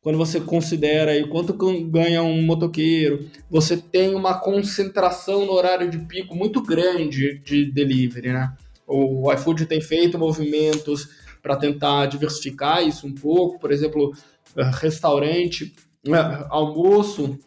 Quando 0.00 0.18
você 0.18 0.40
considera 0.40 1.12
aí 1.12 1.26
quanto 1.28 1.54
ganha 1.88 2.22
um 2.22 2.42
motoqueiro, 2.42 3.28
você 3.48 3.76
tem 3.76 4.14
uma 4.14 4.40
concentração 4.40 5.46
no 5.46 5.52
horário 5.52 5.88
de 5.88 5.98
pico 5.98 6.34
muito 6.34 6.60
grande 6.60 7.38
de 7.44 7.70
delivery, 7.70 8.32
né? 8.32 8.52
O 8.86 9.32
iFood 9.32 9.64
tem 9.66 9.80
feito 9.80 10.18
movimentos 10.18 11.08
para 11.40 11.56
tentar 11.56 12.06
diversificar 12.06 12.82
isso 12.82 13.06
um 13.06 13.14
pouco. 13.14 13.60
Por 13.60 13.70
exemplo, 13.70 14.12
eh, 14.56 14.70
restaurante, 14.74 15.72
eh, 16.06 16.46
almoço, 16.50 17.38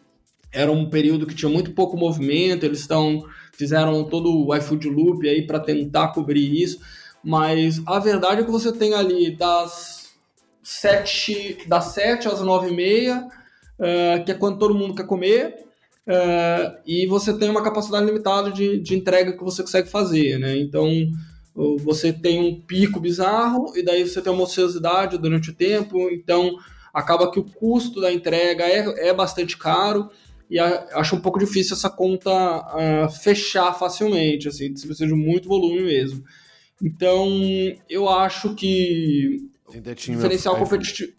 era 0.50 0.72
um 0.72 0.88
período 0.88 1.26
que 1.26 1.34
tinha 1.34 1.50
muito 1.50 1.72
pouco 1.72 1.96
movimento, 1.96 2.64
eles 2.64 2.80
estão 2.80 3.22
fizeram 3.52 4.04
todo 4.04 4.46
o 4.46 4.54
iFood 4.54 4.88
Loop 4.88 5.26
aí 5.26 5.46
para 5.46 5.58
tentar 5.58 6.08
cobrir 6.08 6.62
isso, 6.62 6.78
mas 7.26 7.82
a 7.84 7.98
verdade 7.98 8.42
é 8.42 8.44
que 8.44 8.50
você 8.52 8.70
tem 8.70 8.94
ali 8.94 9.32
das 9.32 10.12
7, 10.62 11.64
das 11.66 11.86
7 11.86 12.28
às 12.28 12.40
9 12.40 12.68
e 12.68 12.72
meia, 12.72 13.26
uh, 13.80 14.24
que 14.24 14.30
é 14.30 14.34
quando 14.34 14.60
todo 14.60 14.76
mundo 14.76 14.94
quer 14.94 15.06
comer, 15.06 15.56
uh, 16.06 16.78
e 16.86 17.04
você 17.08 17.36
tem 17.36 17.50
uma 17.50 17.64
capacidade 17.64 18.06
limitada 18.06 18.52
de, 18.52 18.78
de 18.78 18.94
entrega 18.94 19.36
que 19.36 19.42
você 19.42 19.62
consegue 19.62 19.88
fazer, 19.88 20.38
né? 20.38 20.56
Então, 20.56 20.88
você 21.82 22.12
tem 22.12 22.38
um 22.38 22.60
pico 22.60 23.00
bizarro 23.00 23.76
e 23.76 23.82
daí 23.82 24.06
você 24.06 24.22
tem 24.22 24.32
uma 24.32 24.44
ociosidade 24.44 25.18
durante 25.18 25.50
o 25.50 25.54
tempo, 25.54 26.08
então 26.10 26.54
acaba 26.94 27.28
que 27.28 27.40
o 27.40 27.44
custo 27.44 28.00
da 28.00 28.12
entrega 28.12 28.62
é, 28.62 29.08
é 29.08 29.12
bastante 29.12 29.56
caro 29.56 30.08
e 30.48 30.60
a, 30.60 30.86
acho 30.92 31.16
um 31.16 31.20
pouco 31.20 31.40
difícil 31.40 31.74
essa 31.74 31.90
conta 31.90 32.30
uh, 32.30 33.10
fechar 33.10 33.72
facilmente, 33.72 34.46
assim, 34.46 34.76
você 34.76 34.86
precisa 34.86 35.08
de 35.08 35.14
muito 35.14 35.48
volume 35.48 35.82
mesmo. 35.82 36.22
Então, 36.82 37.28
eu 37.88 38.08
acho 38.08 38.54
que 38.54 39.50
diferencial 39.96 40.56
competitivo. 40.56 41.12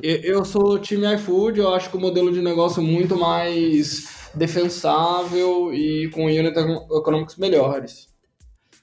eu 0.00 0.44
sou 0.44 0.78
time 0.78 1.14
iFood, 1.14 1.58
eu 1.58 1.74
acho 1.74 1.90
que 1.90 1.96
o 1.96 2.00
modelo 2.00 2.32
de 2.32 2.40
negócio 2.40 2.80
é 2.80 2.84
muito 2.84 3.16
mais 3.16 4.30
defensável 4.34 5.74
e 5.74 6.08
com 6.10 6.26
unit 6.26 6.56
econômicos 6.56 7.36
melhores. 7.36 8.08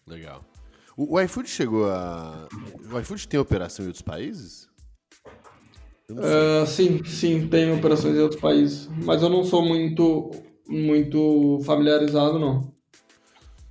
Legal. 0.06 0.44
O, 0.96 1.16
o 1.16 1.22
iFood 1.22 1.50
chegou 1.50 1.90
a. 1.90 2.48
O 2.92 3.00
iFood 3.00 3.28
tem 3.28 3.40
operação 3.40 3.86
em 3.86 3.88
outros 3.88 4.02
países? 4.02 4.68
Uh, 6.10 6.66
sim, 6.66 7.04
sim, 7.06 7.48
tem 7.48 7.72
operações 7.72 8.16
em 8.16 8.20
outros 8.20 8.42
países. 8.42 8.90
Mas 9.04 9.22
eu 9.22 9.30
não 9.30 9.44
sou 9.44 9.64
muito, 9.64 10.32
muito 10.68 11.60
familiarizado, 11.64 12.40
não. 12.40 12.74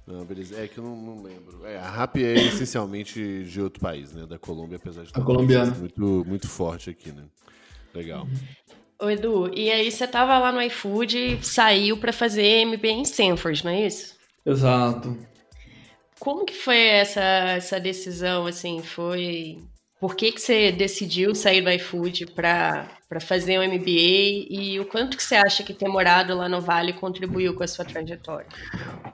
Não, 0.08 0.24
beleza. 0.24 0.58
É 0.58 0.66
que 0.66 0.78
eu 0.78 0.84
não, 0.84 0.96
não 0.96 1.22
lembro. 1.22 1.66
É, 1.66 1.76
a 1.76 1.90
RAP 1.90 2.16
é 2.16 2.32
essencialmente 2.32 3.44
de 3.44 3.60
outro 3.60 3.78
país, 3.78 4.10
né? 4.14 4.24
Da 4.24 4.38
Colômbia, 4.38 4.76
apesar 4.76 5.02
de 5.02 5.08
estar 5.08 5.20
colombiana. 5.22 5.70
muito, 5.72 6.24
muito 6.26 6.48
forte 6.48 6.88
aqui, 6.88 7.12
né? 7.12 7.24
Legal. 7.94 8.26
Ô, 9.00 9.10
Edu, 9.10 9.52
e 9.54 9.70
aí 9.70 9.90
você 9.92 10.08
tava 10.08 10.38
lá 10.38 10.50
no 10.50 10.62
iFood, 10.62 11.38
saiu 11.42 11.98
para 11.98 12.12
fazer 12.12 12.64
MBA 12.64 12.88
em 12.88 13.02
Stanford, 13.02 13.64
não 13.64 13.70
é 13.70 13.86
isso? 13.86 14.16
Exato. 14.46 15.16
Como 16.18 16.46
que 16.46 16.54
foi 16.54 16.78
essa, 16.78 17.20
essa 17.20 17.78
decisão, 17.78 18.46
assim, 18.46 18.82
foi... 18.82 19.58
Por 20.00 20.14
que, 20.14 20.30
que 20.30 20.40
você 20.40 20.70
decidiu 20.70 21.34
sair 21.34 21.60
do 21.60 21.70
iFood 21.70 22.26
para 22.26 22.88
fazer 23.20 23.58
um 23.58 23.66
MBA 23.66 24.46
e 24.48 24.78
o 24.80 24.84
quanto 24.84 25.16
que 25.16 25.22
você 25.22 25.34
acha 25.34 25.64
que 25.64 25.74
ter 25.74 25.88
morado 25.88 26.36
lá 26.36 26.48
no 26.48 26.60
Vale 26.60 26.92
contribuiu 26.92 27.54
com 27.54 27.64
a 27.64 27.66
sua 27.66 27.84
trajetória? 27.84 28.46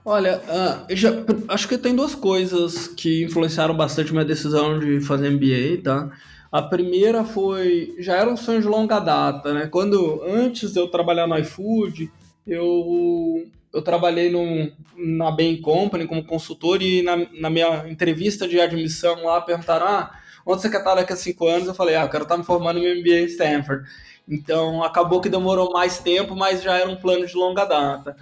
Olha, 0.04 0.38
uh, 0.40 0.94
já, 0.94 1.10
acho 1.48 1.68
que 1.68 1.78
tem 1.78 1.96
duas 1.96 2.14
coisas 2.14 2.86
que 2.86 3.24
influenciaram 3.24 3.74
bastante 3.74 4.12
minha 4.12 4.24
decisão 4.24 4.78
de 4.78 5.00
fazer 5.00 5.30
MBA, 5.30 5.82
tá? 5.82 6.10
A 6.52 6.60
primeira 6.60 7.24
foi, 7.24 7.94
já 7.98 8.16
era 8.16 8.30
um 8.30 8.36
sonho 8.36 8.60
de 8.60 8.68
longa 8.68 9.00
data, 9.00 9.54
né? 9.54 9.66
Quando, 9.66 10.22
antes 10.22 10.72
de 10.72 10.78
eu 10.78 10.88
trabalhar 10.88 11.26
no 11.26 11.38
iFood, 11.38 12.10
eu 12.46 13.46
eu 13.74 13.82
trabalhei 13.82 14.30
no, 14.30 14.70
na 14.96 15.32
Bain 15.32 15.60
Company 15.60 16.06
como 16.06 16.24
consultor 16.24 16.80
e 16.80 17.02
na, 17.02 17.16
na, 17.32 17.50
minha 17.50 17.88
entrevista 17.88 18.46
de 18.46 18.60
admissão 18.60 19.24
lá 19.24 19.40
perguntaram: 19.40 19.86
ah, 19.86 20.10
onde 20.44 20.62
você 20.62 20.70
quer 20.70 20.78
estar 20.78 20.94
daqui 20.94 21.12
a 21.12 21.16
cinco 21.16 21.46
anos? 21.46 21.68
Eu 21.68 21.74
falei: 21.74 21.94
ah, 21.94 22.02
eu 22.02 22.08
quero 22.08 22.24
estar 22.24 22.36
me 22.36 22.44
formando 22.44 22.80
no 22.80 23.00
MBA 23.00 23.20
em 23.20 23.24
Stanford. 23.24 23.88
Então 24.28 24.82
acabou 24.82 25.20
que 25.20 25.28
demorou 25.28 25.72
mais 25.72 25.98
tempo, 25.98 26.34
mas 26.34 26.62
já 26.62 26.78
era 26.78 26.88
um 26.88 26.96
plano 26.96 27.26
de 27.26 27.34
longa 27.34 27.64
data. 27.64 28.16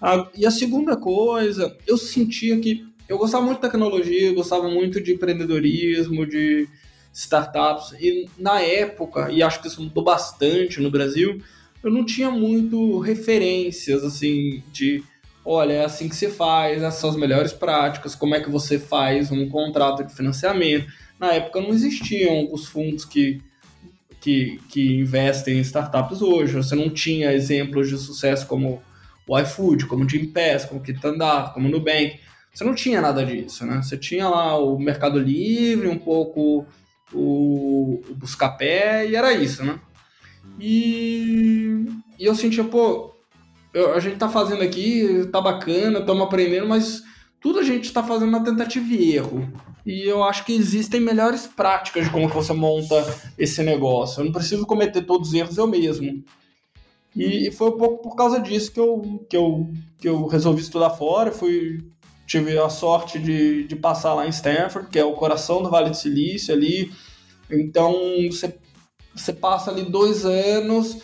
Ah, 0.00 0.28
e 0.34 0.46
a 0.46 0.50
segunda 0.50 0.96
coisa, 0.96 1.76
eu 1.86 1.96
sentia 1.96 2.58
que 2.60 2.86
eu 3.08 3.18
gostava 3.18 3.44
muito 3.44 3.56
de 3.58 3.62
tecnologia, 3.62 4.34
gostava 4.34 4.68
muito 4.68 5.00
de 5.00 5.14
empreendedorismo, 5.14 6.26
de 6.26 6.68
startups. 7.12 7.92
E 7.98 8.28
na 8.38 8.60
época, 8.60 9.30
e 9.30 9.42
acho 9.42 9.60
que 9.60 9.68
isso 9.68 9.82
mudou 9.82 10.04
bastante 10.04 10.80
no 10.80 10.90
Brasil, 10.90 11.42
eu 11.82 11.90
não 11.90 12.04
tinha 12.04 12.30
muito 12.30 12.98
referências 12.98 14.04
assim 14.04 14.62
de 14.72 15.02
olha, 15.44 15.72
é 15.72 15.84
assim 15.84 16.10
que 16.10 16.16
se 16.16 16.28
faz, 16.28 16.82
essas 16.82 17.00
são 17.00 17.08
as 17.08 17.16
melhores 17.16 17.54
práticas, 17.54 18.14
como 18.14 18.34
é 18.34 18.40
que 18.40 18.50
você 18.50 18.78
faz 18.78 19.32
um 19.32 19.48
contrato 19.48 20.04
de 20.04 20.14
financiamento. 20.14 20.92
Na 21.18 21.32
época 21.32 21.60
não 21.60 21.70
existiam 21.70 22.48
os 22.52 22.66
fundos 22.66 23.04
que, 23.04 23.42
que, 24.20 24.60
que 24.68 24.96
investem 24.96 25.58
em 25.58 25.60
startups 25.60 26.22
hoje. 26.22 26.54
Você 26.54 26.74
não 26.74 26.90
tinha 26.90 27.32
exemplos 27.32 27.88
de 27.88 27.98
sucesso 27.98 28.46
como 28.46 28.82
o 29.26 29.38
iFood, 29.38 29.86
como 29.86 30.04
o 30.04 30.08
Gympass, 30.08 30.64
como 30.64 30.80
o 30.80 30.82
Kitandar, 30.82 31.52
como 31.52 31.68
o 31.68 31.70
Nubank. 31.70 32.18
Você 32.52 32.64
não 32.64 32.74
tinha 32.74 33.00
nada 33.00 33.24
disso, 33.24 33.66
né? 33.66 33.80
Você 33.82 33.96
tinha 33.96 34.28
lá 34.28 34.58
o 34.58 34.78
Mercado 34.78 35.18
Livre, 35.18 35.86
um 35.88 35.98
pouco 35.98 36.66
o, 37.12 38.02
o 38.08 38.14
Buscapé, 38.14 39.06
e 39.06 39.14
era 39.14 39.32
isso, 39.32 39.64
né? 39.64 39.78
E, 40.58 41.86
e 42.18 42.24
eu 42.24 42.34
sentia, 42.34 42.64
pô, 42.64 43.14
eu, 43.72 43.94
a 43.94 44.00
gente 44.00 44.16
tá 44.16 44.28
fazendo 44.28 44.62
aqui, 44.62 45.28
tá 45.30 45.40
bacana, 45.40 46.00
estamos 46.00 46.22
aprendendo, 46.22 46.66
mas 46.66 47.02
tudo 47.40 47.58
a 47.60 47.62
gente 47.62 47.84
está 47.84 48.02
fazendo 48.02 48.30
na 48.30 48.42
tentativa 48.42 48.92
e 48.92 49.14
erro. 49.14 49.50
E 49.86 50.02
eu 50.02 50.22
acho 50.24 50.44
que 50.44 50.52
existem 50.52 51.00
melhores 51.00 51.46
práticas 51.46 52.04
de 52.04 52.10
como 52.10 52.28
você 52.28 52.52
monta 52.52 52.94
esse 53.38 53.62
negócio. 53.62 54.20
Eu 54.20 54.26
não 54.26 54.32
preciso 54.32 54.66
cometer 54.66 55.02
todos 55.02 55.28
os 55.28 55.34
erros 55.34 55.56
eu 55.56 55.66
mesmo. 55.66 56.22
E, 57.16 57.50
foi 57.50 57.70
um 57.70 57.78
pouco 57.78 58.02
por 58.02 58.16
causa 58.16 58.38
disso 58.38 58.72
que 58.72 58.80
eu, 58.80 59.26
que 59.28 59.36
eu, 59.36 59.72
que 59.98 60.08
eu 60.08 60.26
resolvi 60.26 60.60
estudar 60.60 60.90
fora. 60.90 61.32
Fui, 61.32 61.84
tive 62.26 62.58
a 62.58 62.68
sorte 62.68 63.18
de, 63.18 63.64
de 63.66 63.76
passar 63.76 64.14
lá 64.14 64.26
em 64.26 64.30
Stanford, 64.30 64.88
que 64.90 64.98
é 64.98 65.04
o 65.04 65.14
coração 65.14 65.62
do 65.62 65.70
Vale 65.70 65.90
do 65.90 65.96
Silício 65.96 66.52
ali. 66.52 66.92
Então 67.50 67.94
você, 68.30 68.58
você 69.14 69.32
passa 69.32 69.70
ali 69.70 69.90
dois 69.90 70.26
anos 70.26 70.98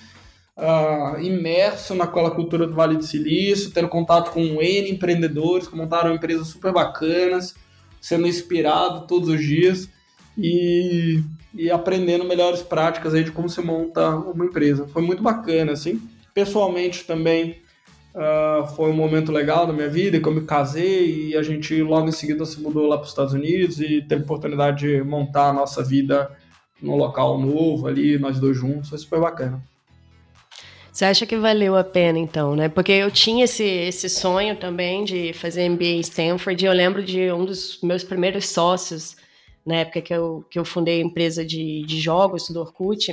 uh, 0.57 1.21
imerso 1.21 1.95
naquela 1.95 2.31
cultura 2.31 2.67
do 2.67 2.75
Vale 2.75 2.97
do 2.97 3.05
Silício, 3.05 3.71
tendo 3.71 3.89
contato 3.89 4.31
com 4.31 4.41
N 4.63 4.91
empreendedores 4.91 5.69
que 5.69 5.77
montaram 5.77 6.15
empresas 6.15 6.49
super 6.49 6.73
bacanas, 6.73 7.55
sendo 8.01 8.27
inspirado 8.27 9.07
todos 9.07 9.29
os 9.29 9.41
dias 9.41 9.89
e, 10.37 11.23
e 11.55 11.71
aprendendo 11.71 12.25
melhores 12.25 12.63
práticas 12.63 13.15
aí 13.15 13.25
de 13.25 13.33
como 13.33 13.49
se 13.49 13.61
monta 13.61 14.17
uma 14.17 14.45
empresa. 14.45 14.87
Foi 14.89 15.03
muito 15.03 15.23
bacana, 15.23 15.73
assim. 15.73 16.01
Pessoalmente 16.35 17.05
também 17.05 17.63
uh, 18.15 18.67
foi 18.75 18.91
um 18.91 18.97
momento 18.97 19.33
legal 19.33 19.67
da 19.67 19.73
minha 19.73 19.89
vida, 19.89 20.21
que 20.21 20.27
eu 20.27 20.35
me 20.35 20.43
casei 20.43 21.29
e 21.29 21.37
a 21.37 21.43
gente 21.43 21.81
logo 21.83 22.09
em 22.09 22.13
seguida 22.13 22.45
se 22.45 22.61
mudou 22.61 22.87
lá 22.87 22.97
para 22.97 23.05
os 23.05 23.11
Estados 23.11 23.33
Unidos 23.33 23.81
e 23.81 24.03
teve 24.03 24.25
oportunidade 24.25 24.87
de 24.87 25.03
montar 25.03 25.51
a 25.51 25.53
nossa 25.53 25.83
vida 25.83 26.31
num 26.83 26.97
local 26.97 27.39
novo 27.39 27.87
ali, 27.87 28.19
nós 28.19 28.39
dois 28.39 28.57
juntos, 28.57 28.91
foi 28.91 28.99
super 28.99 29.21
bacana. 29.21 29.63
Você 30.95 31.07
acha 31.07 31.27
que 31.27 31.37
valeu 31.37 31.77
a 31.77 31.83
pena, 31.83 32.21
então, 32.21 32.55
né? 32.55 32.69
Porque 32.69 32.93
eu 32.93 33.11
tinha 33.11 33.47
esse, 33.47 33.65
esse 33.65 34.09
sonho 34.09 34.55
também 34.55 35.03
de 35.03 35.33
fazer 35.33 35.69
MBA 35.69 35.87
em 35.87 36.01
Stanford. 36.01 36.65
E 36.65 36.69
eu 36.69 36.73
lembro 36.73 37.03
de 37.03 37.33
um 37.33 37.45
dos 37.45 37.81
meus 37.83 38.05
primeiros 38.05 38.49
sócios, 38.49 39.17
na 39.67 39.79
época 39.79 40.01
que 40.01 40.15
eu, 40.15 40.45
que 40.49 40.57
eu 40.57 40.65
fundei 40.65 41.01
a 41.01 41.05
empresa 41.05 41.45
de, 41.45 41.83
de 41.85 42.01
jogos 42.01 42.49
do 42.49 42.61
Orkut, 42.61 43.13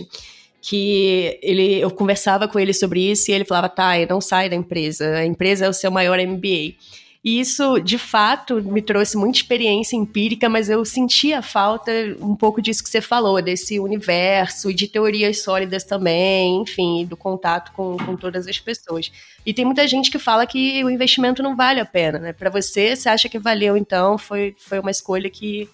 que 0.62 1.40
ele, 1.42 1.80
eu 1.80 1.90
conversava 1.90 2.48
com 2.48 2.60
ele 2.60 2.72
sobre 2.72 3.02
isso 3.02 3.32
e 3.32 3.34
ele 3.34 3.46
falava, 3.46 3.68
tá, 3.68 3.94
não 4.08 4.22
sai 4.22 4.48
da 4.48 4.56
empresa, 4.56 5.16
a 5.16 5.26
empresa 5.26 5.66
é 5.66 5.70
o 5.70 5.74
seu 5.74 5.90
maior 5.90 6.20
MBA. 6.20 6.76
E 7.24 7.40
isso, 7.40 7.80
de 7.80 8.00
fato, 8.00 8.56
me 8.64 8.82
trouxe 8.82 9.16
muita 9.16 9.38
experiência 9.38 9.96
empírica, 9.96 10.50
mas 10.50 10.72
eu 10.72 10.84
sentia 10.84 11.40
falta 11.44 11.92
um 12.20 12.36
pouco 12.36 12.60
disso 12.60 12.84
que 12.84 12.90
você 12.90 13.00
falou, 13.00 13.40
desse 13.40 13.80
universo 13.80 14.72
e 14.72 14.74
de 14.74 14.88
teorias 14.88 15.44
sólidas 15.44 15.84
também, 15.84 16.64
enfim, 16.64 17.06
do 17.06 17.16
contato 17.16 17.74
com, 17.74 17.96
com 17.98 18.16
todas 18.16 18.48
as 18.48 18.60
pessoas. 18.60 19.12
E 19.46 19.54
tem 19.54 19.64
muita 19.64 19.88
gente 19.88 20.10
que 20.10 20.18
fala 20.18 20.48
que 20.48 20.84
o 20.84 20.90
investimento 20.90 21.44
não 21.44 21.56
vale 21.56 21.80
a 21.80 21.86
pena, 21.86 22.18
né? 22.18 22.34
Para 22.34 22.50
você, 22.50 22.96
você 22.96 23.08
acha 23.08 23.30
que 23.30 23.38
valeu, 23.38 23.78
então, 23.78 24.18
foi, 24.18 24.56
foi 24.58 24.80
uma 24.80 24.92
escolha 24.92 25.30
que, 25.30 25.70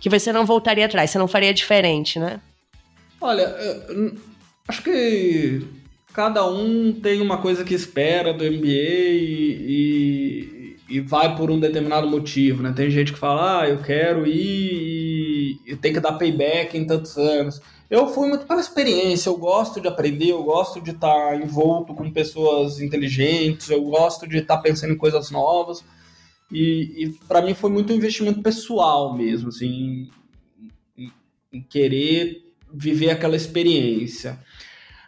que 0.00 0.08
você 0.08 0.32
não 0.32 0.46
voltaria 0.46 0.86
atrás, 0.86 1.10
você 1.10 1.18
não 1.18 1.28
faria 1.28 1.52
diferente, 1.52 2.18
né? 2.18 2.40
Olha, 3.20 3.54
acho 4.66 4.82
que 4.82 5.62
cada 6.14 6.46
um 6.48 6.90
tem 6.90 7.20
uma 7.20 7.36
coisa 7.36 7.64
que 7.64 7.74
espera 7.74 8.32
do 8.32 8.44
MBA 8.44 8.68
e, 8.68 9.66
e 9.68 10.55
vai 11.04 11.36
por 11.36 11.50
um 11.50 11.58
determinado 11.58 12.08
motivo, 12.08 12.62
né? 12.62 12.72
Tem 12.74 12.90
gente 12.90 13.12
que 13.12 13.18
fala, 13.18 13.62
ah, 13.62 13.68
eu 13.68 13.82
quero 13.82 14.26
ir 14.26 15.60
e 15.66 15.76
tem 15.76 15.92
que 15.92 16.00
dar 16.00 16.12
payback 16.12 16.76
em 16.76 16.86
tantos 16.86 17.16
anos. 17.16 17.60
Eu 17.90 18.08
fui 18.08 18.28
muito 18.28 18.46
pela 18.46 18.60
experiência, 18.60 19.28
eu 19.28 19.36
gosto 19.36 19.80
de 19.80 19.88
aprender, 19.88 20.30
eu 20.30 20.42
gosto 20.42 20.80
de 20.80 20.90
estar 20.90 21.40
envolto 21.40 21.94
com 21.94 22.10
pessoas 22.10 22.80
inteligentes, 22.80 23.70
eu 23.70 23.82
gosto 23.82 24.26
de 24.28 24.38
estar 24.38 24.58
pensando 24.58 24.92
em 24.92 24.96
coisas 24.96 25.30
novas. 25.30 25.84
E, 26.50 27.04
e 27.04 27.12
para 27.26 27.42
mim 27.42 27.54
foi 27.54 27.70
muito 27.70 27.92
um 27.92 27.96
investimento 27.96 28.40
pessoal 28.42 29.16
mesmo, 29.16 29.48
assim, 29.48 30.08
em, 30.96 31.12
em 31.52 31.62
querer 31.62 32.44
viver 32.72 33.10
aquela 33.10 33.36
experiência. 33.36 34.38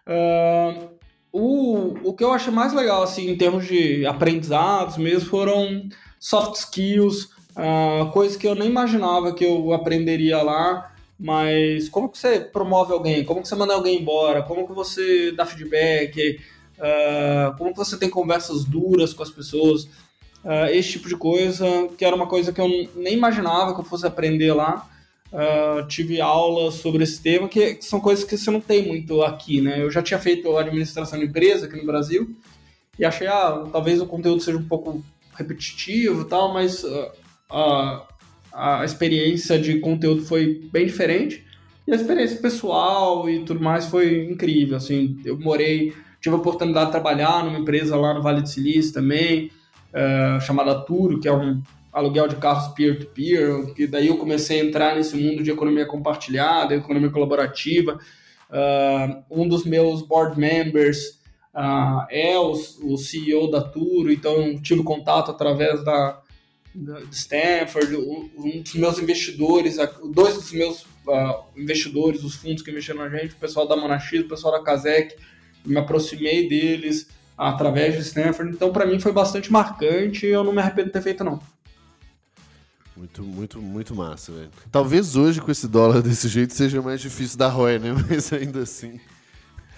Uh, 0.07 0.98
o, 1.33 1.95
o 2.09 2.15
que 2.15 2.25
eu 2.25 2.33
achei 2.33 2.53
mais 2.53 2.73
legal, 2.73 3.03
assim, 3.03 3.29
em 3.31 3.37
termos 3.37 3.67
de 3.67 4.07
aprendizados 4.07 4.97
mesmo, 4.97 5.29
foram 5.29 5.89
soft 6.19 6.57
skills, 6.57 7.31
uh, 7.57 8.11
coisas 8.13 8.37
que 8.37 8.47
eu 8.47 8.55
nem 8.55 8.69
imaginava 8.69 9.35
que 9.35 9.45
eu 9.45 9.73
aprenderia 9.73 10.43
lá, 10.43 10.93
mas 11.19 11.89
como 11.89 12.09
que 12.09 12.19
você 12.19 12.41
promove 12.41 12.93
alguém, 12.93 13.25
como 13.25 13.43
que 13.43 13.49
você 13.49 13.55
manda 13.55 13.75
alguém 13.75 14.01
embora, 14.01 14.43
como 14.43 14.67
que 14.67 14.73
você 14.73 15.33
dá 15.33 15.45
feedback, 15.45 16.41
uh, 16.79 17.57
como 17.57 17.73
que 17.73 17.79
você 17.79 17.99
tem 17.99 18.09
conversas 18.09 18.65
duras 18.65 19.13
com 19.13 19.23
as 19.23 19.31
pessoas, 19.31 19.85
uh, 20.45 20.67
esse 20.71 20.93
tipo 20.93 21.09
de 21.09 21.17
coisa, 21.17 21.67
que 21.97 22.05
era 22.05 22.17
uma 22.17 22.27
coisa 22.27 22.53
que 22.53 22.61
eu 22.61 22.69
nem 22.95 23.15
imaginava 23.15 23.75
que 23.75 23.81
eu 23.81 23.85
fosse 23.85 24.07
aprender 24.07 24.53
lá, 24.53 24.89
Uh, 25.31 25.87
tive 25.89 26.23
aulas 26.23 26.75
sobre 26.75 27.05
esse 27.05 27.21
tema, 27.21 27.49
que, 27.49 27.77
são 27.83 28.01
coisas 28.01 28.25
que 28.25 28.37
você 28.37 28.51
não 28.51 28.63
tem 28.63 28.87
muito 28.87 29.23
aqui, 29.23 29.61
né? 29.61 29.83
Eu 29.83 29.91
já 29.91 30.03
tinha 30.03 30.19
feito 30.19 30.57
administração 30.57 31.19
de 31.19 31.27
empresa 31.27 31.67
aqui 31.67 31.77
no 31.77 31.85
Brasil 31.85 32.35
e 32.99 33.05
achei, 33.05 33.27
ah, 33.27 33.65
talvez 33.71 34.01
o 34.01 34.07
conteúdo 34.07 34.41
seja 34.41 34.57
um 34.57 34.67
pouco 34.67 35.05
repetitivo 35.35 36.23
e 36.23 36.25
tal, 36.25 36.53
mas 36.53 36.83
uh, 36.83 37.11
a, 37.51 38.07
a 38.53 38.85
experiência 38.85 39.59
de 39.59 39.79
conteúdo 39.81 40.23
foi 40.23 40.67
bem 40.73 40.87
diferente 40.87 41.45
e 41.87 41.93
a 41.93 41.95
experiência 41.95 42.41
pessoal 42.41 43.29
e 43.31 43.45
tudo 43.45 43.61
mais 43.61 43.87
foi 43.87 44.31
incrível, 44.31 44.77
assim, 44.77 45.19
eu 45.25 45.39
morei, 45.39 45.93
tive 46.21 46.35
a 46.35 46.39
oportunidade 46.39 46.87
de 46.87 46.93
trabalhar 46.93 47.45
numa 47.45 47.59
empresa 47.59 47.97
lá 47.97 48.13
no 48.13 48.23
Vale 48.23 48.43
do 48.43 48.49
Silício 48.49 48.93
também, 48.93 49.51
uh, 49.93 50.41
chamada 50.41 50.75
Turo, 50.81 51.21
que 51.21 51.29
é 51.29 51.33
um 51.33 51.63
aluguel 51.99 52.29
de 52.29 52.37
carros 52.37 52.73
peer-to-peer, 52.75 53.49
-peer, 53.49 53.75
que 53.75 53.87
daí 53.87 54.07
eu 54.07 54.17
comecei 54.17 54.61
a 54.61 54.65
entrar 54.65 54.97
nesse 54.97 55.17
mundo 55.17 55.43
de 55.43 55.51
economia 55.51 55.87
compartilhada, 55.87 56.75
economia 56.75 57.11
colaborativa. 57.11 57.99
Uh, 58.49 59.23
um 59.31 59.49
dos 59.49 59.65
meus 59.65 60.03
board 60.03 60.39
members 60.39 61.21
uh, 61.55 62.07
é 62.11 62.39
o, 62.39 62.53
o, 62.85 62.97
CEO 62.97 63.51
da 63.51 63.61
Turo, 63.61 64.11
então 64.11 64.59
tive 64.63 64.83
contato 64.83 65.31
através 65.31 65.85
da, 65.85 66.23
da 66.75 67.01
Stanford. 67.11 67.97
Um, 67.97 68.63
dos 68.63 68.75
meus 68.75 68.99
investidores, 68.99 69.77
dois 70.15 70.35
dos 70.35 70.53
meus 70.53 70.83
uh, 70.83 71.45
investidores, 71.57 72.23
os 72.23 72.37
fundos 72.37 72.63
que 72.63 72.71
investiram 72.71 73.01
na 73.01 73.09
gente, 73.11 73.35
o 73.35 73.39
pessoal 73.39 73.67
da 73.67 73.77
Monax, 73.77 74.13
o 74.13 74.29
pessoal 74.29 74.53
da 74.53 74.65
Kazek, 74.65 75.17
me 75.67 75.77
aproximei 75.77 76.49
deles 76.49 77.09
através 77.37 77.95
de 77.95 78.01
Stanford. 78.01 78.53
Então, 78.53 78.73
para 78.73 78.87
mim 78.87 78.99
foi 78.99 79.13
bastante 79.13 79.53
marcante 79.53 80.27
e 80.27 80.31
eu 80.31 80.43
não 80.43 80.53
me 80.53 80.61
arrependo 80.61 80.87
de 80.87 80.93
ter 80.93 81.03
feito, 81.03 81.23
não. 81.23 81.41
Muito, 82.99 83.23
muito, 83.23 83.63
muito 83.63 83.95
massa, 83.95 84.33
velho. 84.33 84.51
Talvez 84.73 85.15
hoje, 85.15 85.41
com 85.41 85.53
esse 85.53 85.69
dólar 85.69 86.03
desse 86.03 86.27
jeito, 86.27 86.53
seja 86.53 86.83
mais 86.83 87.01
difícil 87.01 87.39
dar 87.39 87.49
ROI, 87.49 87.79
né? 87.79 87.95
Mas 88.11 88.33
ainda 88.33 88.61
assim. 88.61 88.99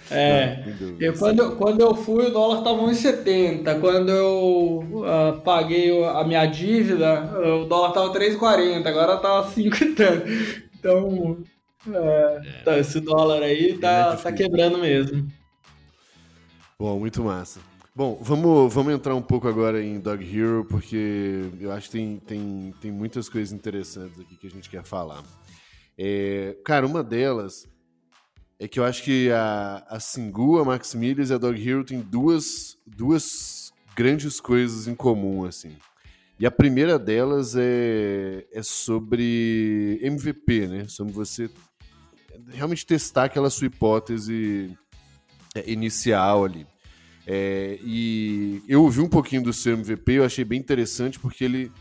É, 0.09 0.65
não, 0.65 0.97
eu, 0.99 1.13
quando, 1.13 1.55
quando 1.55 1.79
eu 1.81 1.95
fui, 1.95 2.25
o 2.25 2.31
dólar 2.31 2.57
estava 2.57 2.81
1,70. 2.81 3.79
Quando 3.79 4.09
eu 4.09 4.83
uh, 4.91 5.39
paguei 5.41 6.03
a 6.03 6.23
minha 6.23 6.45
dívida, 6.47 7.31
o 7.61 7.65
dólar 7.65 7.89
estava 7.89 8.11
3,40. 8.11 8.87
Agora 8.87 9.13
está 9.13 9.43
5 9.43 9.83
e 9.83 9.93
tanto. 9.93 10.27
Então, 10.79 11.37
é, 11.93 12.41
é. 12.43 12.63
Tá, 12.63 12.79
esse 12.79 12.99
dólar 12.99 13.43
aí 13.43 13.77
tá, 13.77 14.15
tá 14.17 14.31
quebrando 14.31 14.79
mesmo. 14.79 15.27
Bom, 16.79 16.99
muito 16.99 17.23
massa. 17.23 17.59
Bom, 17.93 18.17
vamos, 18.21 18.73
vamos 18.73 18.93
entrar 18.93 19.13
um 19.15 19.21
pouco 19.21 19.49
agora 19.49 19.83
em 19.83 19.99
Dog 19.99 20.23
Hero, 20.23 20.65
porque 20.69 21.51
eu 21.59 21.73
acho 21.73 21.87
que 21.87 21.97
tem, 21.97 22.17
tem, 22.19 22.73
tem 22.79 22.89
muitas 22.89 23.27
coisas 23.27 23.51
interessantes 23.51 24.17
aqui 24.17 24.37
que 24.37 24.47
a 24.47 24.49
gente 24.49 24.69
quer 24.69 24.81
falar. 24.81 25.21
É, 25.97 26.55
cara, 26.63 26.87
uma 26.87 27.03
delas 27.03 27.67
é 28.57 28.65
que 28.65 28.79
eu 28.79 28.85
acho 28.85 29.03
que 29.03 29.29
a, 29.29 29.85
a 29.89 29.99
Singu, 29.99 30.57
a 30.57 30.63
Maximilians 30.63 31.31
e 31.31 31.33
a 31.33 31.37
Dog 31.37 31.69
Hero 31.69 31.83
tem 31.83 31.99
duas, 31.99 32.77
duas 32.87 33.73
grandes 33.93 34.39
coisas 34.39 34.87
em 34.87 34.95
comum, 34.95 35.43
assim. 35.43 35.75
E 36.39 36.45
a 36.45 36.51
primeira 36.51 36.97
delas 36.97 37.57
é, 37.57 38.47
é 38.53 38.63
sobre 38.63 39.99
MVP, 40.01 40.67
né? 40.67 40.87
Sobre 40.87 41.11
você 41.11 41.49
realmente 42.53 42.85
testar 42.85 43.25
aquela 43.25 43.49
sua 43.49 43.67
hipótese 43.67 44.77
é, 45.53 45.69
inicial 45.69 46.45
ali. 46.45 46.70
É, 47.33 47.79
e 47.81 48.61
eu 48.67 48.83
ouvi 48.83 48.99
um 48.99 49.07
pouquinho 49.07 49.41
do 49.41 49.53
seu 49.53 49.71
MVP, 49.75 50.11
eu 50.11 50.25
achei 50.25 50.43
bem 50.43 50.59
interessante 50.59 51.17
porque 51.17 51.45
ele 51.45 51.71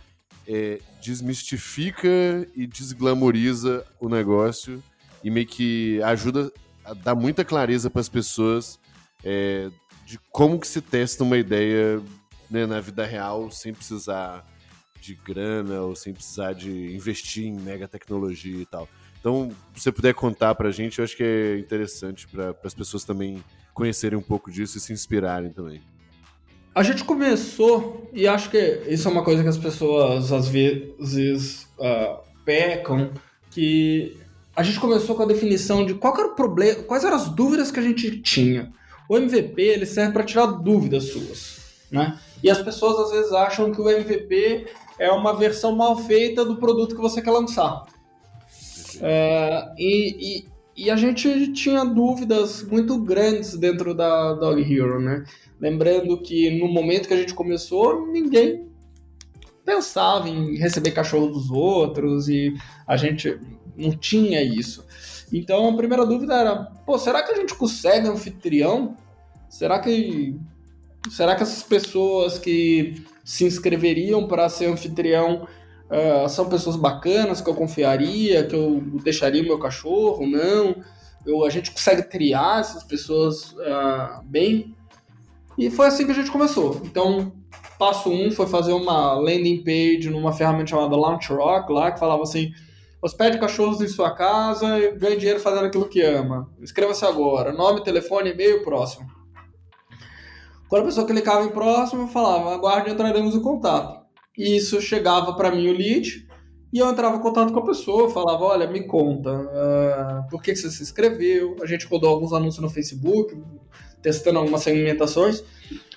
é, 0.47 0.79
desmistifica 1.03 2.09
e 2.55 2.69
desglamoriza 2.69 3.85
o 3.99 4.09
negócio 4.09 4.81
e 5.25 5.29
meio 5.29 5.49
que 5.49 6.01
ajuda 6.05 6.53
a 6.85 6.95
dar 6.95 7.17
muita 7.17 7.45
clareza 7.45 7.91
para 7.91 8.01
as 8.01 8.09
pessoas 8.09 8.79
é, 9.25 9.69
de 10.07 10.21
como 10.31 10.57
que 10.61 10.69
se 10.69 10.81
testa 10.81 11.25
uma 11.25 11.37
ideia 11.37 12.01
né, 12.49 12.65
na 12.65 12.79
vida 12.79 13.05
real 13.05 13.51
sem 13.51 13.75
precisar 13.75 14.47
de 15.01 15.17
grana 15.17 15.81
ou 15.81 15.97
sem 15.97 16.15
precisar 16.15 16.53
de 16.53 16.95
investir 16.95 17.47
em 17.47 17.59
mega 17.59 17.89
tecnologia 17.89 18.63
e 18.63 18.67
tal. 18.67 18.89
Então, 19.19 19.51
se 19.75 19.83
você 19.83 19.91
puder 19.91 20.15
contar 20.15 20.55
para 20.55 20.69
a 20.69 20.73
gente, 20.73 21.01
eu 21.01 21.05
acho 21.05 21.17
que 21.17 21.25
é 21.25 21.59
interessante 21.59 22.29
para 22.29 22.55
as 22.63 22.73
pessoas 22.73 23.03
também 23.03 23.43
conhecerem 23.75 24.19
um 24.19 24.23
pouco 24.23 24.51
disso 24.51 24.79
e 24.79 24.81
se 24.81 24.93
inspirarem 24.93 25.51
também. 25.51 25.81
A 26.75 26.83
gente 26.83 27.03
começou, 27.05 28.09
e 28.13 28.29
acho 28.29 28.51
que 28.51 28.83
isso 28.89 29.09
é 29.09 29.11
uma 29.11 29.25
coisa 29.25 29.43
que 29.43 29.49
as 29.49 29.59
pessoas 29.59 30.33
às 30.33 30.49
vezes 30.49 31.67
uh, 31.79 32.19
pecam, 32.45 33.11
que 33.51 34.17
a 34.55 34.63
gente 34.63 34.79
começou 34.79 35.17
com 35.17 35.23
a 35.23 35.27
definição 35.27 35.85
de 35.85 35.95
qual 35.95 36.17
era 36.17 36.29
o 36.29 36.35
problema, 36.35 36.83
quais 36.85 37.05
eram 37.05 37.17
as 37.17 37.29
dúvidas 37.29 37.71
que 37.71 37.81
a 37.81 37.83
gente 37.83 38.21
tinha. 38.21 38.73
O 39.09 39.17
MVP 39.17 39.61
ele 39.61 39.87
serve 39.87 40.13
para 40.13 40.23
tirar 40.23 40.47
dúvidas 40.47 41.05
suas, 41.05 41.59
né? 41.91 42.19
E 42.43 42.49
as 42.49 42.63
pessoas 42.63 43.07
às 43.07 43.11
vezes 43.11 43.33
acham 43.33 43.73
que 43.73 43.81
o 43.81 43.91
MVP 43.91 44.69
é 44.99 45.11
uma 45.11 45.35
versão 45.35 45.75
mal 45.75 45.97
feita 45.97 46.45
do 46.45 46.57
produto 46.57 46.95
que 46.95 47.01
você 47.01 47.21
quer 47.21 47.31
lançar. 47.31 47.87
É, 49.01 49.73
e, 49.79 50.39
e, 50.39 50.49
e, 50.77 50.91
a 50.91 50.97
gente 50.97 51.53
tinha 51.53 51.85
dúvidas 51.85 52.63
muito 52.63 52.99
grandes 53.03 53.57
dentro 53.57 53.95
da 53.95 54.35
Dog 54.35 54.61
Hero, 54.63 55.01
né? 55.01 55.25
Lembrando 55.61 56.17
que 56.21 56.59
no 56.59 56.69
momento 56.69 57.07
que 57.07 57.15
a 57.15 57.17
gente 57.17 57.35
começou, 57.35 58.07
ninguém 58.07 58.67
pensava 59.65 60.29
em 60.29 60.57
receber 60.57 60.93
cachorro 60.93 61.29
dos 61.29 61.51
outros 61.51 62.29
e 62.29 62.55
a 62.87 62.97
gente 62.97 63.39
não 63.77 63.91
tinha 63.91 64.43
isso. 64.43 64.85
Então 65.33 65.69
a 65.69 65.77
primeira 65.77 66.07
dúvida 66.07 66.35
era: 66.35 66.57
pô, 66.87 66.99
será 66.99 67.23
que 67.23 67.33
a 67.33 67.37
gente 67.37 67.55
consegue 67.55 68.09
anfitrião? 68.09 68.97
Será 69.49 69.79
que 69.79 70.37
será 71.11 71.35
que 71.35 71.43
essas 71.43 71.63
pessoas 71.63 72.39
que 72.39 73.03
se 73.25 73.45
inscreveriam 73.45 74.27
para 74.27 74.49
ser 74.49 74.67
anfitrião 74.67 75.47
uh, 75.91 76.29
são 76.29 76.49
pessoas 76.49 76.77
bacanas 76.77 77.41
que 77.41 77.51
eu 77.51 77.55
confiaria, 77.55 78.47
que 78.47 78.55
eu 78.55 78.81
deixaria 79.03 79.43
o 79.43 79.47
meu 79.47 79.59
cachorro? 79.59 80.27
Não. 80.27 80.77
Eu, 81.27 81.45
a 81.45 81.51
gente 81.51 81.71
consegue 81.71 82.03
triar 82.03 82.61
essas 82.61 82.83
pessoas 82.83 83.53
uh, 83.53 84.23
bem? 84.25 84.75
E 85.59 85.71
foi 85.71 85.87
assim 85.87 86.07
que 86.07 86.13
a 86.13 86.15
gente 86.15 86.31
começou. 86.31 86.81
Então, 86.85 87.33
passo 87.79 88.11
um 88.11 88.31
foi 88.31 88.47
fazer 88.47 88.73
uma 88.73 89.15
landing 89.15 89.63
page 89.63 90.09
numa 90.11 90.33
ferramenta 90.33 90.71
chamada 90.71 90.97
Launch 90.97 91.31
Rock, 91.33 91.73
lá, 91.73 91.93
que 91.93 92.01
falava 92.01 92.23
assim: 92.23 92.53
hospede 93.03 93.39
cachorros 93.39 93.81
em 93.81 93.89
sua 93.89 94.15
casa 94.15 94.79
e 94.79 94.97
ganhe 94.97 95.17
dinheiro 95.17 95.41
fazendo 95.41 95.67
aquilo 95.67 95.89
que 95.89 96.01
ama. 96.01 96.51
Inscreva-se 96.61 97.05
agora. 97.05 97.53
Nome, 97.53 97.83
telefone, 97.83 98.31
e-mail, 98.31 98.63
próximo. 98.63 99.07
Quando 100.69 100.83
a 100.83 100.87
pessoa 100.87 101.07
clicava 101.07 101.45
em 101.45 101.51
próximo, 101.51 102.09
falava: 102.09 102.55
aguarde, 102.55 102.91
entraremos 102.91 103.35
em 103.35 103.43
contato. 103.43 104.00
E 104.41 104.57
isso 104.57 104.81
chegava 104.81 105.35
para 105.35 105.51
mim 105.51 105.69
o 105.69 105.73
lead. 105.75 106.27
E 106.73 106.79
eu 106.79 106.89
entrava 106.89 107.17
em 107.17 107.21
contato 107.21 107.53
com 107.53 107.59
a 107.59 107.67
pessoa, 107.67 108.09
falava, 108.09 108.43
olha, 108.43 108.67
me 108.67 108.87
conta, 108.87 109.31
uh, 109.31 110.31
por 110.31 110.41
que, 110.41 110.53
que 110.53 110.59
você 110.59 110.71
se 110.71 110.83
inscreveu? 110.83 111.57
A 111.61 111.67
gente 111.67 111.85
rodou 111.87 112.09
alguns 112.09 112.33
anúncios 112.33 112.63
no 112.63 112.71
Facebook, 112.71 113.37
testando 114.01 114.39
algumas 114.39 114.63
segmentações. 114.63 115.45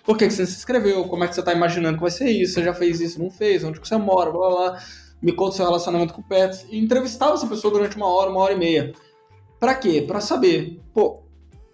Por 0.03 0.17
que, 0.17 0.27
que 0.27 0.33
você 0.33 0.45
se 0.45 0.57
inscreveu? 0.57 1.05
Como 1.05 1.23
é 1.23 1.27
que 1.29 1.35
você 1.35 1.39
está 1.39 1.53
imaginando 1.53 1.95
que 1.95 2.01
vai 2.01 2.11
ser 2.11 2.29
isso? 2.29 2.55
Você 2.55 2.63
já 2.63 2.73
fez 2.73 2.99
isso? 2.99 3.17
Não 3.17 3.29
fez? 3.29 3.63
Onde 3.63 3.79
que 3.79 3.87
você 3.87 3.95
mora? 3.95 4.29
Blá, 4.29 4.49
blá, 4.49 4.71
blá. 4.71 4.83
Me 5.21 5.31
conta 5.31 5.51
o 5.51 5.55
seu 5.55 5.65
relacionamento 5.65 6.13
com 6.13 6.19
o 6.19 6.25
Pets. 6.25 6.65
E 6.69 6.77
entrevistava 6.77 7.35
essa 7.35 7.47
pessoa 7.47 7.71
durante 7.71 7.95
uma 7.95 8.07
hora, 8.07 8.29
uma 8.29 8.41
hora 8.41 8.51
e 8.51 8.57
meia. 8.57 8.93
Para 9.57 9.75
quê? 9.75 10.03
Para 10.05 10.19
saber, 10.19 10.81
pô, 10.93 11.23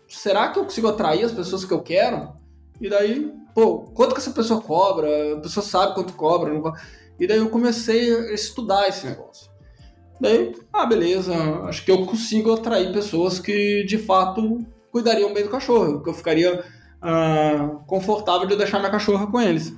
será 0.07 0.49
que 0.49 0.59
eu 0.59 0.65
consigo 0.65 0.87
atrair 0.87 1.23
as 1.23 1.31
pessoas 1.31 1.65
que 1.65 1.73
eu 1.73 1.81
quero? 1.81 2.33
E 2.79 2.87
daí, 2.87 3.38
pô, 3.59 3.79
quanto 3.93 4.13
que 4.13 4.21
essa 4.21 4.31
pessoa 4.31 4.61
cobra? 4.61 5.35
A 5.35 5.41
pessoa 5.41 5.65
sabe 5.65 5.93
quanto 5.93 6.13
cobra. 6.13 6.53
Não... 6.53 6.73
E 7.19 7.27
daí 7.27 7.39
eu 7.39 7.49
comecei 7.49 8.13
a 8.13 8.33
estudar 8.33 8.87
esse 8.87 9.05
negócio. 9.05 9.49
Daí, 10.21 10.55
ah, 10.71 10.85
beleza, 10.85 11.33
acho 11.65 11.83
que 11.83 11.91
eu 11.91 12.05
consigo 12.05 12.53
atrair 12.53 12.93
pessoas 12.93 13.39
que 13.39 13.83
de 13.83 13.97
fato 13.97 14.59
cuidariam 14.91 15.33
bem 15.33 15.43
do 15.43 15.49
cachorro, 15.49 16.01
que 16.01 16.09
eu 16.09 16.13
ficaria 16.13 16.63
uh, 17.03 17.79
confortável 17.85 18.47
de 18.47 18.55
deixar 18.55 18.79
minha 18.79 18.91
cachorra 18.91 19.27
com 19.27 19.39
eles. 19.39 19.73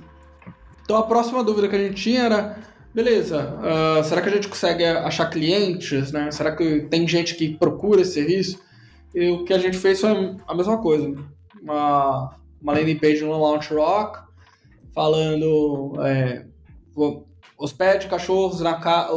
Então 0.84 0.96
a 0.96 1.02
próxima 1.02 1.44
dúvida 1.44 1.68
que 1.68 1.76
a 1.76 1.78
gente 1.78 2.00
tinha 2.00 2.22
era, 2.22 2.58
beleza, 2.94 3.56
uh, 3.58 4.04
será 4.04 4.20
que 4.20 4.28
a 4.28 4.32
gente 4.32 4.48
consegue 4.48 4.84
achar 4.84 5.30
clientes, 5.30 6.10
né? 6.10 6.30
Será 6.30 6.54
que 6.54 6.82
tem 6.82 7.06
gente 7.06 7.34
que 7.34 7.56
procura 7.56 8.02
esse 8.02 8.14
serviço? 8.14 8.60
E 9.14 9.30
o 9.30 9.44
que 9.44 9.52
a 9.52 9.58
gente 9.58 9.76
fez 9.76 10.00
foi 10.00 10.36
a 10.46 10.54
mesma 10.54 10.78
coisa. 10.78 11.14
Uma, 11.60 12.34
uma 12.62 12.72
landing 12.72 12.98
page 12.98 13.22
no 13.22 13.38
Launch 13.38 13.72
Rock, 13.74 14.20
falando 14.94 15.94
é, 16.04 16.46
hospede 17.58 18.06
cachorros 18.06 18.60
na 18.60 18.74
casa 18.74 19.12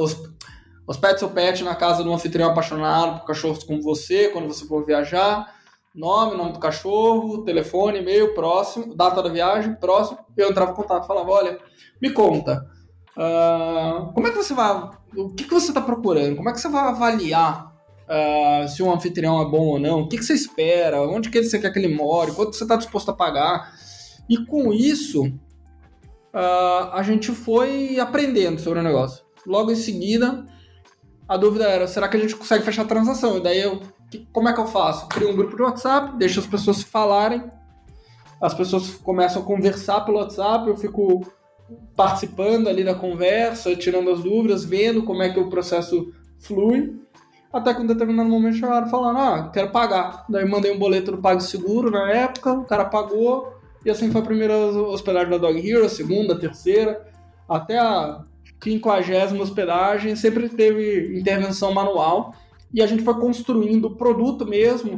hospede 0.88 1.20
seu 1.20 1.30
pet 1.30 1.64
na 1.64 1.76
casa 1.76 2.04
de 2.04 2.10
um 2.10 2.14
anfitrião 2.14 2.52
apaixonado 2.52 3.20
por 3.20 3.28
cachorros 3.28 3.64
como 3.64 3.82
você, 3.82 4.30
quando 4.30 4.48
você 4.48 4.66
for 4.68 4.86
viajar 4.86 5.56
nome, 5.96 6.36
nome 6.36 6.52
do 6.52 6.60
cachorro, 6.60 7.44
telefone, 7.44 8.00
e-mail, 8.00 8.34
próximo, 8.34 8.94
data 8.96 9.24
da 9.24 9.30
viagem, 9.30 9.74
próximo. 9.76 10.20
Eu 10.36 10.50
entrava 10.50 10.72
em 10.72 10.76
contato, 10.76 11.08
falava, 11.08 11.32
olha, 11.32 11.58
me 12.02 12.12
conta, 12.12 12.70
uh, 13.18 14.12
como 14.14 14.28
é 14.28 14.32
que 14.32 14.38
você 14.38 14.54
vai, 14.54 14.90
o 15.16 15.30
que, 15.30 15.46
que 15.46 15.54
você 15.54 15.70
está 15.70 15.80
procurando? 15.80 16.36
Como 16.36 16.50
é 16.50 16.52
que 16.52 16.60
você 16.60 16.68
vai 16.68 16.90
avaliar 16.90 17.74
uh, 18.08 18.68
se 18.68 18.82
um 18.82 18.92
anfitrião 18.92 19.42
é 19.42 19.46
bom 19.46 19.66
ou 19.68 19.80
não? 19.80 20.02
O 20.02 20.08
que, 20.08 20.18
que 20.18 20.24
você 20.24 20.34
espera? 20.34 21.02
Onde 21.02 21.30
que 21.30 21.44
você 21.44 21.60
quer 21.60 21.72
que 21.72 21.80
ele 21.80 21.94
more? 21.94 22.32
Quanto 22.32 22.56
você 22.56 22.64
está 22.64 22.76
disposto 22.76 23.10
a 23.10 23.14
pagar? 23.14 23.74
E 24.30 24.46
com 24.46 24.74
isso, 24.74 25.26
uh, 25.26 26.92
a 26.92 27.02
gente 27.04 27.32
foi 27.32 28.00
aprendendo 28.00 28.60
sobre 28.60 28.80
o 28.80 28.84
negócio. 28.84 29.24
Logo 29.46 29.72
em 29.72 29.76
seguida, 29.76 30.46
a 31.28 31.38
dúvida 31.38 31.66
era, 31.66 31.88
será 31.88 32.08
que 32.08 32.18
a 32.18 32.20
gente 32.20 32.36
consegue 32.36 32.64
fechar 32.64 32.84
a 32.84 32.86
transação? 32.86 33.38
E 33.38 33.44
daí 33.44 33.62
eu 33.62 33.82
que, 34.10 34.28
como 34.32 34.50
é 34.50 34.54
que 34.54 34.60
eu 34.60 34.68
faço? 34.68 35.08
Crio 35.08 35.30
um 35.30 35.36
grupo 35.36 35.56
de 35.56 35.62
WhatsApp, 35.62 36.18
deixo 36.18 36.40
as 36.40 36.46
pessoas 36.46 36.82
falarem, 36.84 37.44
as 38.42 38.54
pessoas 38.54 38.92
começam 38.92 39.42
a 39.42 39.46
conversar 39.46 40.02
pelo 40.02 40.20
WhatsApp, 40.20 40.68
eu 40.68 40.78
fico 40.78 41.26
participando 41.96 42.68
ali 42.68 42.84
da 42.84 42.94
conversa, 42.94 43.76
tirando 43.76 44.12
as 44.12 44.22
dúvidas, 44.22 44.64
vendo 44.64 45.04
como 45.04 45.24
é 45.24 45.34
que 45.34 45.40
o 45.40 45.50
processo 45.50 46.14
flui, 46.40 47.00
até 47.56 47.74
que 47.74 47.82
um 47.82 47.86
determinado 47.86 48.28
momento 48.28 48.58
chegaram 48.58 48.90
falando, 48.90 49.18
ah, 49.18 49.50
quero 49.54 49.72
pagar. 49.72 50.26
Daí 50.28 50.46
mandei 50.46 50.74
um 50.74 50.78
boleto 50.78 51.14
do 51.14 51.20
PagSeguro 51.20 51.90
na 51.90 52.12
época, 52.12 52.52
o 52.52 52.66
cara 52.66 52.84
pagou, 52.84 53.54
e 53.86 53.90
assim 53.90 54.12
foi 54.12 54.20
a 54.20 54.26
primeira 54.26 54.54
hospedagem 54.58 55.30
da 55.30 55.38
Dog 55.38 55.58
Hero, 55.58 55.86
a 55.86 55.90
segunda, 55.90 56.34
a 56.34 56.38
terceira, 56.38 57.02
até 57.48 57.80
a 57.80 58.24
quinquagésima 58.60 59.42
hospedagem, 59.42 60.18
sempre 60.18 60.50
teve 60.50 61.18
intervenção 61.18 61.74
manual, 61.74 62.36
e 62.74 62.82
a 62.82 62.88
gente 62.88 63.04
foi 63.04 63.14
construindo 63.14 63.86
o 63.86 63.96
produto 63.96 64.46
mesmo 64.46 64.96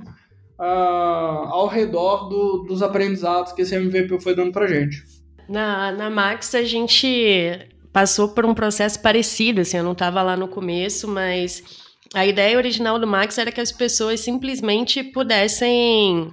uh, 0.60 1.48
ao 1.50 1.68
redor 1.68 2.28
do, 2.28 2.64
dos 2.68 2.82
aprendizados 2.82 3.54
que 3.54 3.62
esse 3.62 3.76
MVP 3.76 4.20
foi 4.20 4.36
dando 4.36 4.52
pra 4.52 4.66
gente. 4.66 5.04
Na, 5.48 5.92
na 5.92 6.10
Max, 6.10 6.56
a 6.56 6.64
gente 6.64 7.70
passou 7.94 8.30
por 8.30 8.48
um 8.48 8.56
processo 8.56 9.00
parecido, 9.00 9.62
assim, 9.62 9.78
eu 9.78 9.84
não 9.84 9.92
estava 9.92 10.24
lá 10.24 10.36
no 10.36 10.48
começo, 10.48 11.08
mas 11.08 11.87
a 12.14 12.26
ideia 12.26 12.58
original 12.58 13.00
do 13.00 13.08
Max 13.08 13.38
era 13.38 13.52
que 13.52 13.62
as 13.62 13.72
pessoas 13.72 14.20
simplesmente 14.20 15.04
pudessem 15.04 16.32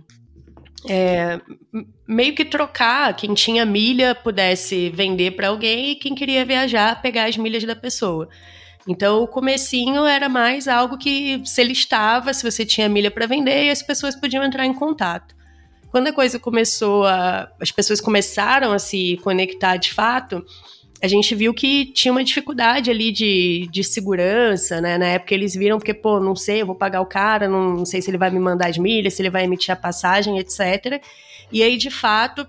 é, 0.88 1.40
meio 2.06 2.34
que 2.34 2.44
trocar, 2.44 3.14
quem 3.16 3.34
tinha 3.34 3.64
milha 3.64 4.14
pudesse 4.14 4.90
vender 4.90 5.32
para 5.32 5.48
alguém 5.48 5.90
e 5.90 5.94
quem 5.94 6.14
queria 6.14 6.44
viajar 6.44 7.00
pegar 7.00 7.28
as 7.28 7.37
milhas 7.37 7.64
da 7.64 7.74
pessoa. 7.74 8.28
Então, 8.87 9.22
o 9.22 9.28
comecinho 9.28 10.04
era 10.04 10.28
mais 10.28 10.68
algo 10.68 10.98
que 10.98 11.40
se 11.44 11.64
listava, 11.64 12.34
se 12.34 12.48
você 12.48 12.66
tinha 12.66 12.88
milha 12.88 13.10
para 13.10 13.26
vender, 13.26 13.64
e 13.64 13.70
as 13.70 13.82
pessoas 13.82 14.14
podiam 14.14 14.44
entrar 14.44 14.66
em 14.66 14.74
contato. 14.74 15.34
Quando 15.90 16.08
a 16.08 16.12
coisa 16.12 16.38
começou 16.38 17.06
a. 17.06 17.48
as 17.60 17.70
pessoas 17.70 18.00
começaram 18.00 18.72
a 18.72 18.78
se 18.78 19.18
conectar 19.22 19.76
de 19.76 19.92
fato, 19.92 20.44
a 21.04 21.06
gente 21.06 21.34
viu 21.34 21.52
que 21.52 21.84
tinha 21.84 22.10
uma 22.10 22.24
dificuldade 22.24 22.90
ali 22.90 23.12
de, 23.12 23.68
de 23.70 23.84
segurança, 23.84 24.80
né? 24.80 24.96
Na 24.96 25.06
época 25.06 25.34
eles 25.34 25.54
viram, 25.54 25.76
porque, 25.76 25.92
pô, 25.92 26.18
não 26.18 26.34
sei, 26.34 26.62
eu 26.62 26.66
vou 26.66 26.74
pagar 26.74 27.02
o 27.02 27.06
cara, 27.06 27.46
não, 27.46 27.74
não 27.74 27.84
sei 27.84 28.00
se 28.00 28.08
ele 28.08 28.16
vai 28.16 28.30
me 28.30 28.38
mandar 28.38 28.70
as 28.70 28.78
milhas, 28.78 29.12
se 29.12 29.20
ele 29.20 29.28
vai 29.28 29.44
emitir 29.44 29.70
a 29.70 29.76
passagem, 29.76 30.38
etc. 30.38 31.02
E 31.52 31.62
aí, 31.62 31.76
de 31.76 31.90
fato, 31.90 32.48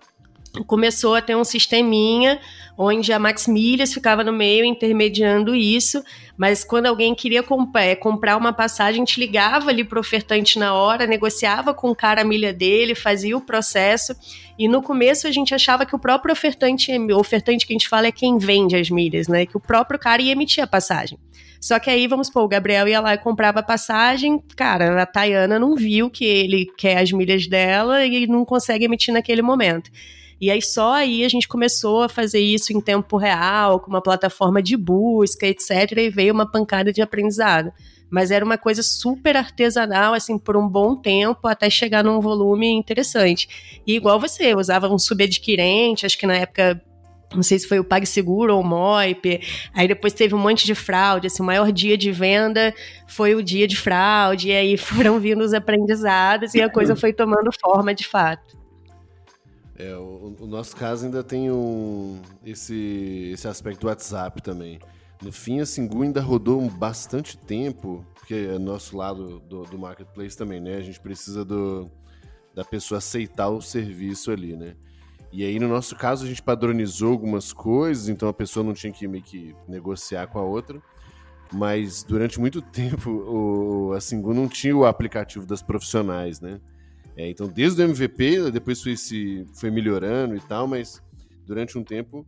começou 0.63 1.15
a 1.15 1.21
ter 1.21 1.35
um 1.35 1.43
sisteminha 1.43 2.39
onde 2.77 3.13
a 3.13 3.19
Max 3.19 3.47
Milhas 3.47 3.93
ficava 3.93 4.23
no 4.23 4.33
meio 4.33 4.65
intermediando 4.65 5.55
isso, 5.55 6.03
mas 6.37 6.63
quando 6.63 6.87
alguém 6.87 7.15
queria 7.15 7.41
comp 7.41 7.75
é, 7.77 7.95
comprar 7.95 8.35
uma 8.37 8.51
passagem, 8.51 9.01
a 9.01 9.05
gente 9.05 9.19
ligava 9.19 9.69
ali 9.69 9.83
pro 9.83 9.99
ofertante 9.99 10.59
na 10.59 10.73
hora, 10.73 11.07
negociava 11.07 11.73
com 11.73 11.89
o 11.89 11.95
cara 11.95 12.21
a 12.21 12.25
milha 12.25 12.53
dele, 12.53 12.93
fazia 12.93 13.37
o 13.37 13.41
processo, 13.41 14.13
e 14.59 14.67
no 14.67 14.81
começo 14.81 15.27
a 15.27 15.31
gente 15.31 15.55
achava 15.55 15.85
que 15.85 15.95
o 15.95 15.99
próprio 15.99 16.33
ofertante, 16.33 16.91
o 16.91 17.17
ofertante 17.17 17.65
que 17.65 17.73
a 17.73 17.75
gente 17.75 17.89
fala 17.89 18.07
é 18.07 18.11
quem 18.11 18.37
vende 18.37 18.75
as 18.75 18.89
milhas, 18.89 19.27
né, 19.27 19.45
que 19.45 19.55
o 19.55 19.59
próprio 19.59 19.97
cara 19.97 20.21
ia 20.21 20.33
emitir 20.33 20.63
a 20.63 20.67
passagem. 20.67 21.17
Só 21.61 21.79
que 21.79 21.89
aí, 21.89 22.05
vamos 22.07 22.27
supor, 22.27 22.43
o 22.43 22.47
Gabriel 22.47 22.87
ia 22.87 22.99
lá 22.99 23.15
e 23.15 23.17
comprava 23.17 23.59
a 23.59 23.63
passagem, 23.63 24.39
cara, 24.55 25.01
a 25.01 25.05
Tayana 25.05 25.57
não 25.57 25.75
viu 25.75 26.11
que 26.11 26.23
ele 26.23 26.67
quer 26.77 26.99
as 26.99 27.11
milhas 27.11 27.47
dela 27.47 28.05
e 28.05 28.27
não 28.27 28.45
consegue 28.45 28.85
emitir 28.85 29.11
naquele 29.11 29.41
momento. 29.41 29.89
E 30.39 30.51
aí 30.51 30.61
só 30.61 30.93
aí 30.93 31.23
a 31.23 31.29
gente 31.29 31.47
começou 31.47 32.03
a 32.03 32.09
fazer 32.09 32.39
isso 32.39 32.73
em 32.73 32.81
tempo 32.81 33.17
real, 33.17 33.79
com 33.79 33.89
uma 33.89 34.01
plataforma 34.01 34.61
de 34.61 34.75
busca, 34.75 35.47
etc. 35.47 35.97
E 35.97 36.09
veio 36.09 36.33
uma 36.33 36.49
pancada 36.49 36.91
de 36.91 37.01
aprendizado. 37.01 37.71
Mas 38.09 38.31
era 38.31 38.45
uma 38.45 38.57
coisa 38.57 38.83
super 38.83 39.35
artesanal, 39.35 40.13
assim, 40.13 40.37
por 40.37 40.55
um 40.55 40.67
bom 40.67 40.95
tempo, 40.95 41.47
até 41.47 41.69
chegar 41.69 42.03
num 42.03 42.19
volume 42.19 42.67
interessante. 42.67 43.81
E 43.85 43.95
igual 43.95 44.19
você, 44.19 44.53
usava 44.53 44.87
um 44.87 44.99
subadquirente, 44.99 46.05
acho 46.05 46.17
que 46.17 46.27
na 46.27 46.35
época 46.35 46.81
não 47.33 47.43
sei 47.43 47.59
se 47.59 47.67
foi 47.67 47.79
o 47.79 47.83
PagSeguro 47.83 48.55
ou 48.55 48.61
o 48.61 48.63
Moip, 48.63 49.41
aí 49.73 49.87
depois 49.87 50.13
teve 50.13 50.33
um 50.35 50.37
monte 50.37 50.65
de 50.65 50.75
fraude, 50.75 51.27
assim, 51.27 51.41
o 51.41 51.45
maior 51.45 51.71
dia 51.71 51.97
de 51.97 52.11
venda 52.11 52.73
foi 53.07 53.35
o 53.35 53.43
dia 53.43 53.67
de 53.67 53.75
fraude, 53.75 54.49
e 54.49 54.51
aí 54.53 54.77
foram 54.77 55.19
vindo 55.19 55.43
os 55.43 55.53
aprendizados 55.53 56.53
e 56.53 56.61
a 56.61 56.69
coisa 56.69 56.95
foi 56.95 57.11
tomando 57.11 57.49
forma 57.59 57.93
de 57.93 58.07
fato. 58.07 58.64
É, 59.77 59.95
o, 59.95 60.35
o, 60.39 60.47
nosso 60.47 60.75
caso 60.75 61.05
ainda 61.05 61.21
tem 61.23 61.51
um, 61.51 62.21
esse, 62.45 63.31
esse 63.33 63.47
aspecto 63.47 63.81
do 63.81 63.87
WhatsApp 63.87 64.41
também. 64.41 64.79
No 65.21 65.31
fim, 65.31 65.59
a 65.59 65.65
Singu 65.65 66.03
ainda 66.03 66.21
rodou 66.21 66.61
um 66.61 66.69
bastante 66.69 67.37
tempo, 67.37 68.05
porque 68.13 68.33
é 68.33 68.59
nosso 68.59 68.95
lado 68.95 69.39
do, 69.39 69.63
do 69.63 69.77
marketplace 69.77 70.37
também, 70.37 70.61
né? 70.61 70.77
A 70.77 70.81
gente 70.81 70.99
precisa 70.99 71.43
do, 71.43 71.89
da 72.53 72.63
pessoa 72.63 72.99
aceitar 72.99 73.49
o 73.49 73.61
serviço 73.61 74.31
ali, 74.31 74.55
né? 74.55 74.75
E 75.31 75.43
aí, 75.43 75.59
no 75.59 75.67
nosso 75.67 75.95
caso, 75.97 76.23
a 76.23 76.27
gente 76.27 76.41
padronizou 76.41 77.11
algumas 77.11 77.51
coisas, 77.51 78.07
então 78.07 78.29
a 78.29 78.33
pessoa 78.33 78.63
não 78.63 78.73
tinha 78.73 78.93
que 78.93 79.05
meio 79.07 79.23
que 79.23 79.53
negociar 79.67 80.27
com 80.27 80.39
a 80.39 80.43
outra. 80.43 80.81
Mas 81.51 82.03
durante 82.03 82.39
muito 82.39 82.61
tempo, 82.71 83.09
o, 83.09 83.93
a 83.93 83.99
Singu 83.99 84.33
não 84.33 84.47
tinha 84.47 84.75
o 84.75 84.85
aplicativo 84.85 85.45
das 85.45 85.61
profissionais, 85.61 86.39
né? 86.39 86.61
É, 87.17 87.29
então, 87.29 87.47
desde 87.47 87.81
o 87.81 87.85
MVP, 87.85 88.51
depois 88.51 88.81
foi, 88.81 88.97
se, 88.97 89.45
foi 89.53 89.71
melhorando 89.71 90.35
e 90.35 90.39
tal, 90.41 90.67
mas 90.67 91.01
durante 91.45 91.77
um 91.77 91.83
tempo 91.83 92.25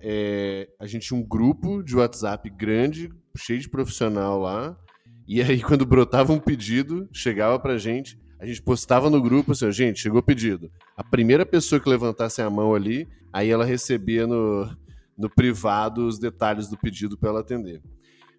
é, 0.00 0.68
a 0.78 0.86
gente 0.86 1.08
tinha 1.08 1.18
um 1.18 1.22
grupo 1.22 1.82
de 1.82 1.96
WhatsApp 1.96 2.48
grande, 2.50 3.10
cheio 3.36 3.60
de 3.60 3.68
profissional 3.68 4.38
lá, 4.38 4.76
e 5.26 5.42
aí 5.42 5.60
quando 5.64 5.86
brotava 5.86 6.32
um 6.32 6.38
pedido, 6.38 7.08
chegava 7.12 7.58
pra 7.58 7.78
gente, 7.78 8.18
a 8.38 8.46
gente 8.46 8.62
postava 8.62 9.08
no 9.08 9.22
grupo 9.22 9.52
assim, 9.52 9.70
gente, 9.72 10.00
chegou 10.00 10.20
o 10.20 10.22
pedido. 10.22 10.70
A 10.96 11.02
primeira 11.02 11.46
pessoa 11.46 11.80
que 11.80 11.88
levantasse 11.88 12.42
a 12.42 12.50
mão 12.50 12.74
ali, 12.74 13.08
aí 13.32 13.50
ela 13.50 13.64
recebia 13.64 14.26
no, 14.26 14.70
no 15.16 15.30
privado 15.30 16.06
os 16.06 16.18
detalhes 16.18 16.68
do 16.68 16.76
pedido 16.76 17.16
para 17.16 17.30
ela 17.30 17.40
atender. 17.40 17.80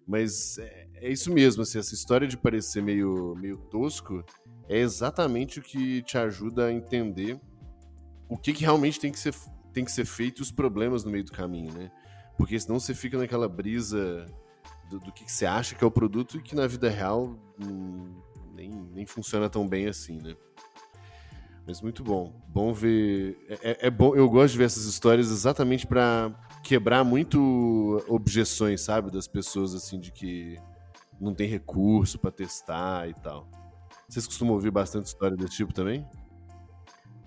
Mas 0.06 0.58
é, 0.58 0.86
é, 0.94 1.10
isso 1.10 1.32
mesmo, 1.32 1.62
assim, 1.62 1.78
essa 1.78 1.94
história 1.94 2.28
de 2.28 2.36
parecer 2.36 2.82
meio, 2.82 3.34
meio 3.36 3.56
tosco 3.56 4.24
é 4.68 4.78
exatamente 4.78 5.58
o 5.60 5.62
que 5.62 6.02
te 6.02 6.18
ajuda 6.18 6.66
a 6.66 6.72
entender 6.72 7.40
o 8.28 8.36
que, 8.36 8.52
que 8.52 8.62
realmente 8.64 8.98
tem 8.98 9.12
que, 9.12 9.18
ser, 9.18 9.34
tem 9.72 9.84
que 9.84 9.92
ser 9.92 10.04
feito 10.04 10.40
e 10.40 10.42
os 10.42 10.50
problemas 10.50 11.04
no 11.04 11.10
meio 11.10 11.24
do 11.24 11.32
caminho, 11.32 11.72
né? 11.72 11.90
Porque 12.36 12.58
senão 12.58 12.78
você 12.78 12.94
fica 12.94 13.16
naquela 13.16 13.48
brisa 13.48 14.26
do, 14.90 14.98
do 14.98 15.12
que, 15.12 15.24
que, 15.24 15.32
você 15.32 15.46
acha 15.46 15.74
que 15.74 15.82
é 15.82 15.86
o 15.86 15.90
produto 15.90 16.36
e 16.36 16.42
que 16.42 16.54
na 16.54 16.66
vida 16.66 16.88
real 16.90 17.38
nem, 18.54 18.70
nem 18.70 19.06
funciona 19.06 19.48
tão 19.48 19.66
bem 19.66 19.86
assim, 19.86 20.20
né? 20.20 20.34
Mas 21.66 21.80
muito 21.80 22.04
bom. 22.04 22.32
Bom 22.48 22.72
ver. 22.72 23.36
É, 23.48 23.70
é, 23.70 23.86
é 23.86 23.90
bom. 23.90 24.14
Eu 24.14 24.28
gosto 24.28 24.52
de 24.52 24.58
ver 24.58 24.64
essas 24.64 24.84
histórias 24.84 25.30
exatamente 25.30 25.86
para 25.86 26.32
quebrar 26.62 27.02
muito 27.02 28.04
objeções, 28.08 28.80
sabe, 28.82 29.10
das 29.10 29.26
pessoas 29.26 29.74
assim 29.74 29.98
de 29.98 30.12
que 30.12 30.56
não 31.20 31.34
tem 31.34 31.48
recurso 31.48 32.18
para 32.18 32.30
testar 32.30 33.08
e 33.08 33.14
tal. 33.14 33.48
Vocês 34.08 34.26
costumam 34.26 34.54
ouvir 34.54 34.70
bastante 34.70 35.06
história 35.06 35.36
desse 35.36 35.56
tipo 35.56 35.72
também? 35.72 36.06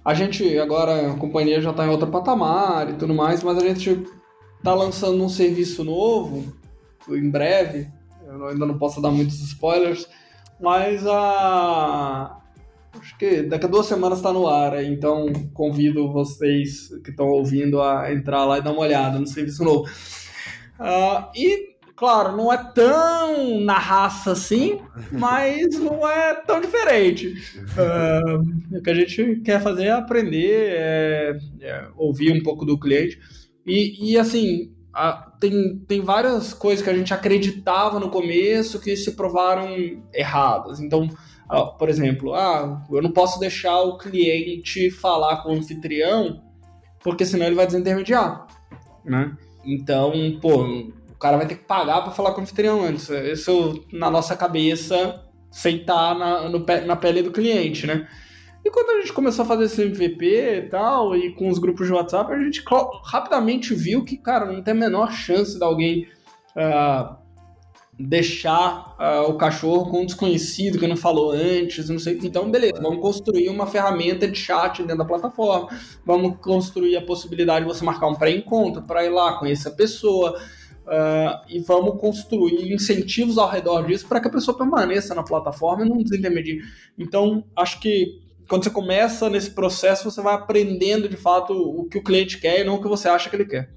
A 0.03 0.13
gente, 0.13 0.57
agora, 0.57 1.11
a 1.11 1.15
companhia 1.15 1.61
já 1.61 1.71
está 1.71 1.85
em 1.85 1.89
outro 1.89 2.07
patamar 2.07 2.89
e 2.89 2.93
tudo 2.93 3.13
mais, 3.13 3.43
mas 3.43 3.57
a 3.57 3.67
gente 3.67 4.05
está 4.57 4.73
lançando 4.73 5.23
um 5.23 5.29
serviço 5.29 5.83
novo, 5.83 6.53
em 7.09 7.29
breve, 7.29 7.87
eu 8.25 8.47
ainda 8.47 8.65
não 8.65 8.77
posso 8.77 9.01
dar 9.01 9.11
muitos 9.11 9.39
spoilers, 9.41 10.07
mas 10.59 11.05
a... 11.05 12.35
Acho 12.99 13.17
que 13.17 13.43
daqui 13.43 13.65
a 13.65 13.69
duas 13.69 13.85
semanas 13.85 14.17
está 14.17 14.33
no 14.33 14.47
ar, 14.47 14.83
então 14.83 15.27
convido 15.53 16.11
vocês 16.11 16.89
que 17.03 17.11
estão 17.11 17.27
ouvindo 17.27 17.81
a 17.81 18.11
entrar 18.11 18.45
lá 18.45 18.57
e 18.57 18.61
dar 18.61 18.71
uma 18.71 18.81
olhada 18.81 19.19
no 19.19 19.27
serviço 19.27 19.63
novo. 19.63 19.83
Uh, 20.79 21.29
e 21.35 21.68
Claro, 21.99 22.37
não 22.37 22.51
é 22.51 22.57
tão 22.57 23.59
na 23.59 23.77
raça 23.77 24.31
assim, 24.31 24.79
mas 25.11 25.77
não 25.77 26.07
é 26.07 26.33
tão 26.33 26.61
diferente. 26.61 27.33
Uh, 27.75 28.39
o 28.77 28.81
que 28.81 28.89
a 28.89 28.95
gente 28.95 29.41
quer 29.41 29.61
fazer 29.61 29.87
é 29.87 29.91
aprender, 29.91 30.75
é, 30.77 31.37
é 31.59 31.87
ouvir 31.97 32.31
um 32.31 32.41
pouco 32.41 32.63
do 32.63 32.79
cliente. 32.79 33.19
E, 33.65 34.13
e 34.13 34.17
assim, 34.17 34.73
a, 34.93 35.11
tem, 35.41 35.77
tem 35.89 35.99
várias 35.99 36.53
coisas 36.53 36.81
que 36.81 36.89
a 36.89 36.95
gente 36.95 37.13
acreditava 37.13 37.99
no 37.99 38.09
começo 38.09 38.79
que 38.79 38.95
se 38.95 39.11
provaram 39.11 39.67
erradas. 40.13 40.79
Então, 40.79 41.09
por 41.77 41.89
exemplo, 41.89 42.33
ah, 42.33 42.81
eu 42.89 43.01
não 43.01 43.11
posso 43.11 43.41
deixar 43.41 43.77
o 43.81 43.97
cliente 43.97 44.89
falar 44.89 45.43
com 45.43 45.49
o 45.49 45.57
anfitrião, 45.57 46.41
porque 47.03 47.25
senão 47.25 47.45
ele 47.45 47.55
vai 47.55 47.65
desintermediar. 47.65 48.47
Né? 49.03 49.35
Então, 49.65 50.13
pô, 50.41 50.63
cara 51.19 51.37
vai 51.37 51.47
ter 51.47 51.55
que 51.55 51.65
pagar 51.65 52.01
para 52.01 52.11
falar 52.11 52.31
com 52.31 52.39
o 52.39 52.43
anfitrião 52.43 52.81
antes. 52.81 53.09
Isso, 53.09 53.85
na 53.91 54.09
nossa 54.09 54.35
cabeça, 54.35 55.23
sentar 55.51 56.17
na, 56.17 56.49
no, 56.49 56.65
na 56.85 56.95
pele 56.95 57.21
do 57.21 57.31
cliente, 57.31 57.85
né? 57.85 58.07
E 58.63 58.69
quando 58.69 58.89
a 58.89 58.99
gente 58.99 59.13
começou 59.13 59.43
a 59.43 59.47
fazer 59.47 59.65
esse 59.65 59.81
MVP 59.81 60.25
e 60.25 60.61
tal, 60.69 61.15
e 61.15 61.33
com 61.33 61.49
os 61.49 61.59
grupos 61.59 61.87
de 61.87 61.93
WhatsApp, 61.93 62.31
a 62.31 62.39
gente 62.39 62.63
rapidamente 63.05 63.73
viu 63.73 64.03
que, 64.03 64.17
cara, 64.17 64.45
não 64.45 64.61
tem 64.61 64.73
a 64.73 64.77
menor 64.77 65.11
chance 65.11 65.57
de 65.57 65.63
alguém 65.63 66.07
uh, 66.55 67.15
deixar 67.97 68.95
uh, 68.97 69.29
o 69.29 69.37
cachorro 69.37 69.89
com 69.89 70.01
um 70.01 70.05
desconhecido 70.05 70.77
que 70.77 70.87
não 70.87 70.97
falou 70.97 71.31
antes, 71.31 71.89
não 71.89 71.99
sei. 71.99 72.19
Então, 72.21 72.51
beleza, 72.51 72.81
vamos 72.81 73.01
construir 73.01 73.49
uma 73.49 73.65
ferramenta 73.65 74.27
de 74.27 74.37
chat 74.37 74.79
dentro 74.79 74.99
da 74.99 75.05
plataforma, 75.05 75.69
vamos 76.05 76.37
construir 76.41 76.95
a 76.97 77.01
possibilidade 77.01 77.65
de 77.65 77.73
você 77.73 77.83
marcar 77.83 78.07
um 78.07 78.15
pré-encontro 78.15 78.83
para 78.83 79.05
ir 79.05 79.09
lá, 79.09 79.37
conhecer 79.39 79.69
a 79.69 79.71
pessoa, 79.71 80.39
Uh, 80.89 81.45
e 81.47 81.59
vamos 81.59 82.01
construir 82.01 82.73
incentivos 82.73 83.37
ao 83.37 83.47
redor 83.47 83.85
disso 83.85 84.07
para 84.07 84.19
que 84.19 84.27
a 84.27 84.31
pessoa 84.31 84.57
permaneça 84.57 85.13
na 85.13 85.21
plataforma 85.21 85.85
e 85.85 85.89
não 85.89 85.99
desintermedie. 85.99 86.63
Então, 86.97 87.45
acho 87.55 87.79
que 87.79 88.19
quando 88.47 88.63
você 88.63 88.71
começa 88.71 89.29
nesse 89.29 89.51
processo, 89.51 90.09
você 90.09 90.19
vai 90.19 90.33
aprendendo 90.33 91.07
de 91.07 91.15
fato 91.15 91.53
o 91.53 91.87
que 91.87 91.99
o 91.99 92.03
cliente 92.03 92.39
quer 92.39 92.61
e 92.61 92.63
não 92.63 92.75
o 92.75 92.81
que 92.81 92.87
você 92.87 93.07
acha 93.07 93.29
que 93.29 93.35
ele 93.35 93.45
quer. 93.45 93.71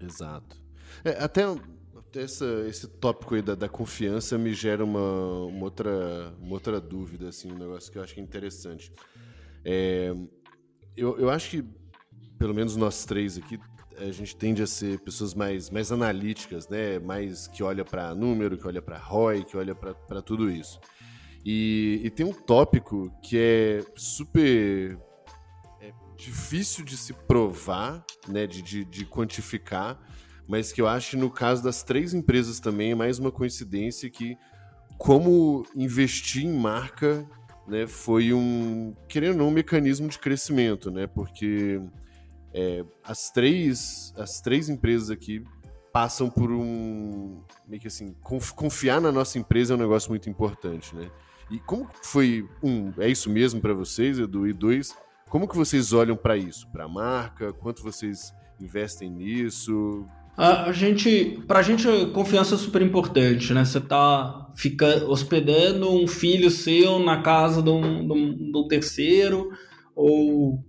Exato. 0.00 0.56
É, 1.04 1.22
até, 1.22 1.42
essa, 2.14 2.64
esse 2.66 2.88
tópico 2.88 3.34
aí 3.34 3.42
da, 3.42 3.54
da 3.54 3.68
confiança 3.68 4.38
me 4.38 4.54
gera 4.54 4.82
uma, 4.82 5.44
uma, 5.44 5.64
outra, 5.64 6.32
uma 6.40 6.54
outra 6.54 6.80
dúvida, 6.80 7.28
assim, 7.28 7.52
um 7.52 7.58
negócio 7.58 7.92
que 7.92 7.98
eu 7.98 8.02
acho 8.02 8.14
que 8.14 8.20
é 8.20 8.22
interessante. 8.22 8.90
É, 9.62 10.14
eu, 10.96 11.18
eu 11.18 11.28
acho 11.28 11.50
que, 11.50 11.64
pelo 12.38 12.54
menos 12.54 12.76
nós 12.76 13.04
três 13.04 13.36
aqui, 13.36 13.60
a 13.98 14.10
gente 14.10 14.36
tende 14.36 14.62
a 14.62 14.66
ser 14.66 14.98
pessoas 15.00 15.34
mais, 15.34 15.70
mais 15.70 15.90
analíticas, 15.90 16.68
né? 16.68 16.98
Mais 16.98 17.46
que 17.46 17.62
olha 17.62 17.84
para 17.84 18.14
número, 18.14 18.56
que 18.56 18.66
olha 18.66 18.82
para 18.82 18.98
ROI, 18.98 19.44
que 19.44 19.56
olha 19.56 19.74
para 19.74 20.22
tudo 20.22 20.50
isso. 20.50 20.80
E, 21.44 22.00
e, 22.04 22.10
tem 22.10 22.26
um 22.26 22.32
tópico 22.32 23.12
que 23.22 23.38
é 23.38 23.84
super 23.94 24.98
é 25.80 25.92
difícil 26.16 26.84
de 26.84 26.96
se 26.96 27.12
provar, 27.12 28.04
né? 28.28 28.46
De, 28.46 28.62
de, 28.62 28.84
de 28.84 29.06
quantificar, 29.06 29.98
mas 30.48 30.72
que 30.72 30.80
eu 30.80 30.88
acho 30.88 31.16
no 31.16 31.30
caso 31.30 31.62
das 31.62 31.82
três 31.82 32.12
empresas 32.14 32.60
também 32.60 32.92
é 32.92 32.94
mais 32.94 33.18
uma 33.18 33.32
coincidência 33.32 34.10
que 34.10 34.36
como 34.98 35.64
investir 35.74 36.44
em 36.44 36.52
marca 36.52 37.28
né, 37.66 37.86
foi 37.86 38.32
um, 38.32 38.94
querendo 39.08 39.32
ou 39.32 39.38
não, 39.38 39.48
um 39.48 39.52
mecanismo 39.52 40.08
de 40.08 40.18
crescimento, 40.18 40.90
né? 40.90 41.06
Porque 41.06 41.80
é, 42.56 42.82
as, 43.04 43.30
três, 43.30 44.14
as 44.16 44.40
três 44.40 44.70
empresas 44.70 45.10
aqui 45.10 45.44
passam 45.92 46.30
por 46.30 46.50
um. 46.50 47.42
meio 47.68 47.80
que 47.80 47.88
assim, 47.88 48.16
confiar 48.54 48.98
na 48.98 49.12
nossa 49.12 49.38
empresa 49.38 49.74
é 49.74 49.76
um 49.76 49.80
negócio 49.80 50.08
muito 50.08 50.30
importante, 50.30 50.96
né? 50.96 51.10
E 51.50 51.58
como 51.58 51.88
foi, 52.02 52.48
um, 52.62 52.92
é 52.98 53.08
isso 53.08 53.28
mesmo 53.28 53.60
para 53.60 53.74
vocês, 53.74 54.18
Edu? 54.18 54.48
E 54.48 54.54
dois, 54.54 54.96
Como 55.28 55.46
que 55.46 55.54
vocês 55.54 55.92
olham 55.92 56.16
para 56.16 56.36
isso? 56.36 56.66
Para 56.68 56.84
a 56.84 56.88
marca? 56.88 57.52
Quanto 57.52 57.82
vocês 57.82 58.32
investem 58.58 59.10
nisso? 59.10 60.06
A 60.36 60.72
gente, 60.72 61.42
pra 61.46 61.62
gente, 61.62 61.86
confiança 62.12 62.54
é 62.54 62.58
super 62.58 62.80
importante, 62.80 63.52
né? 63.52 63.64
Você 63.64 63.80
tá 63.80 64.50
fica, 64.54 65.04
hospedando 65.04 65.90
um 65.90 66.06
filho 66.06 66.50
seu 66.50 66.98
na 66.98 67.20
casa 67.22 67.62
de 67.62 67.70
um, 67.70 68.06
de 68.06 68.12
um, 68.12 68.52
de 68.52 68.58
um 68.58 68.68
terceiro, 68.68 69.50
ou 69.94 70.62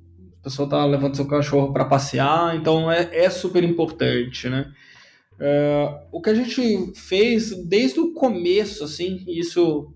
pessoa 0.47 0.69
tá 0.69 0.85
levando 0.85 1.15
seu 1.15 1.27
cachorro 1.27 1.73
para 1.73 1.85
passear, 1.85 2.55
então 2.55 2.89
é, 2.89 3.09
é 3.11 3.29
super 3.29 3.63
importante, 3.63 4.47
né? 4.47 4.71
Uh, 5.33 6.07
o 6.11 6.21
que 6.21 6.29
a 6.29 6.33
gente 6.33 6.93
fez 6.95 7.51
desde 7.67 7.99
o 7.99 8.13
começo, 8.13 8.83
assim, 8.83 9.23
isso 9.27 9.93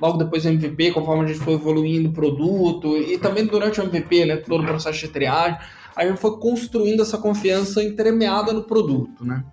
logo 0.00 0.16
depois 0.16 0.44
do 0.44 0.50
MVP, 0.50 0.92
conforme 0.92 1.24
a 1.24 1.26
gente 1.26 1.40
foi 1.40 1.54
evoluindo 1.54 2.08
o 2.08 2.12
produto, 2.12 2.96
e 2.96 3.18
também 3.18 3.44
durante 3.46 3.80
o 3.80 3.84
MVP, 3.84 4.24
né, 4.24 4.36
todo 4.36 4.62
o 4.62 4.66
processo 4.66 5.00
de 5.00 5.08
triagem, 5.08 5.58
a 5.94 6.06
gente 6.06 6.18
foi 6.18 6.38
construindo 6.38 7.02
essa 7.02 7.18
confiança 7.18 7.82
entremeada 7.82 8.52
no 8.52 8.62
produto, 8.62 9.24
né? 9.24 9.44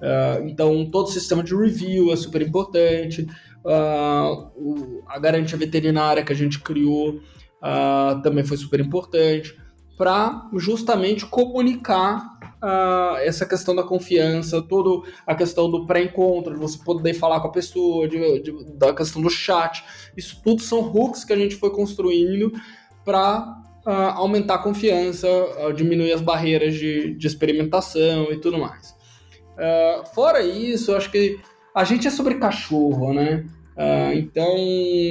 Uh, 0.00 0.48
então, 0.48 0.90
todo 0.90 1.06
o 1.06 1.10
sistema 1.10 1.42
de 1.42 1.54
review 1.54 2.12
é 2.12 2.16
super 2.16 2.42
importante, 2.42 3.22
uh, 3.64 5.02
a 5.06 5.18
garantia 5.20 5.56
veterinária 5.56 6.24
que 6.24 6.32
a 6.32 6.36
gente 6.36 6.58
criou 6.58 7.20
uh, 7.64 8.20
também 8.22 8.44
foi 8.44 8.56
super 8.56 8.78
importante, 8.78 9.56
para 9.96 10.48
justamente 10.54 11.24
comunicar 11.24 12.38
uh, 12.62 13.16
essa 13.18 13.46
questão 13.46 13.74
da 13.74 13.82
confiança, 13.82 14.60
toda 14.60 15.08
a 15.26 15.34
questão 15.34 15.70
do 15.70 15.86
pré-encontro, 15.86 16.54
de 16.54 16.60
você 16.60 16.78
poder 16.82 17.14
falar 17.14 17.40
com 17.40 17.48
a 17.48 17.52
pessoa, 17.52 18.08
de, 18.08 18.40
de, 18.40 18.64
da 18.74 18.92
questão 18.92 19.22
do 19.22 19.30
chat. 19.30 19.84
Isso 20.16 20.40
tudo 20.42 20.62
são 20.62 20.80
hooks 20.80 21.24
que 21.24 21.32
a 21.32 21.36
gente 21.36 21.56
foi 21.56 21.70
construindo 21.70 22.52
para 23.04 23.40
uh, 23.86 23.90
ah, 23.90 24.14
aumentar 24.14 24.56
a 24.56 24.58
confiança, 24.58 25.28
uh, 25.28 25.72
diminuir 25.72 26.12
as 26.12 26.20
barreiras 26.20 26.74
de, 26.74 27.14
de 27.14 27.26
experimentação 27.26 28.32
e 28.32 28.40
tudo 28.40 28.58
mais. 28.58 28.94
fora 30.12 30.42
isso, 30.42 30.90
eu 30.90 30.96
acho 30.96 31.10
que 31.10 31.38
a 31.74 31.84
gente 31.84 32.08
é 32.08 32.10
sobre 32.10 32.36
cachorro, 32.36 33.12
né? 33.12 33.44
Então 34.14 34.56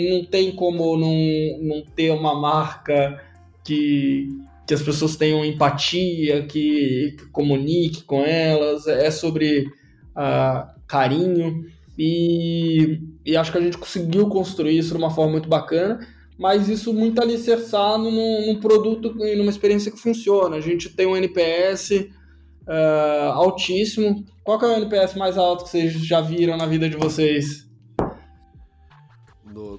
não 0.10 0.26
tem 0.26 0.52
como 0.52 0.98
não, 0.98 1.16
não 1.62 1.84
ter 1.96 2.12
uma 2.12 2.34
marca 2.40 3.22
que 3.64 4.30
que 4.66 4.74
as 4.74 4.82
pessoas 4.82 5.16
tenham 5.16 5.44
empatia, 5.44 6.46
que, 6.46 7.16
que 7.18 7.26
comunique 7.32 8.04
com 8.04 8.24
elas, 8.24 8.88
é 8.88 9.12
sobre 9.12 9.68
uh, 10.16 10.68
carinho. 10.88 11.66
E, 11.98 13.00
e, 13.26 13.36
acho 13.36 13.52
que 13.52 13.58
a 13.58 13.62
gente 13.62 13.78
conseguiu 13.78 14.28
construir 14.28 14.78
isso 14.78 14.92
de 14.92 14.98
uma 14.98 15.12
forma 15.12 15.34
muito 15.34 15.50
bacana, 15.50 16.00
mas 16.40 16.70
isso 16.70 16.94
muito 16.94 17.22
alicerçado 17.22 18.10
num, 18.10 18.48
num 18.48 18.60
produto 18.60 19.16
e 19.20 19.36
numa 19.36 19.50
experiência 19.50 19.92
que 19.92 20.00
funciona. 20.00 20.56
A 20.56 20.62
gente 20.62 20.90
tem 20.90 21.06
um 21.06 21.16
NPS 21.16 21.92
uh, 21.92 22.10
ah, 22.68 23.34
altíssimo. 23.36 24.26
Qual 24.44 24.60
é 24.62 24.66
o 24.66 24.78
NPS 24.78 25.16
mais 25.16 25.38
alto 25.38 25.66
que 25.66 25.70
vocês 25.70 25.94
já 25.94 26.22
viram 26.22 26.58
na 26.58 26.66
vida 26.66 26.90
de 26.90 26.98
vocês? 26.98 27.68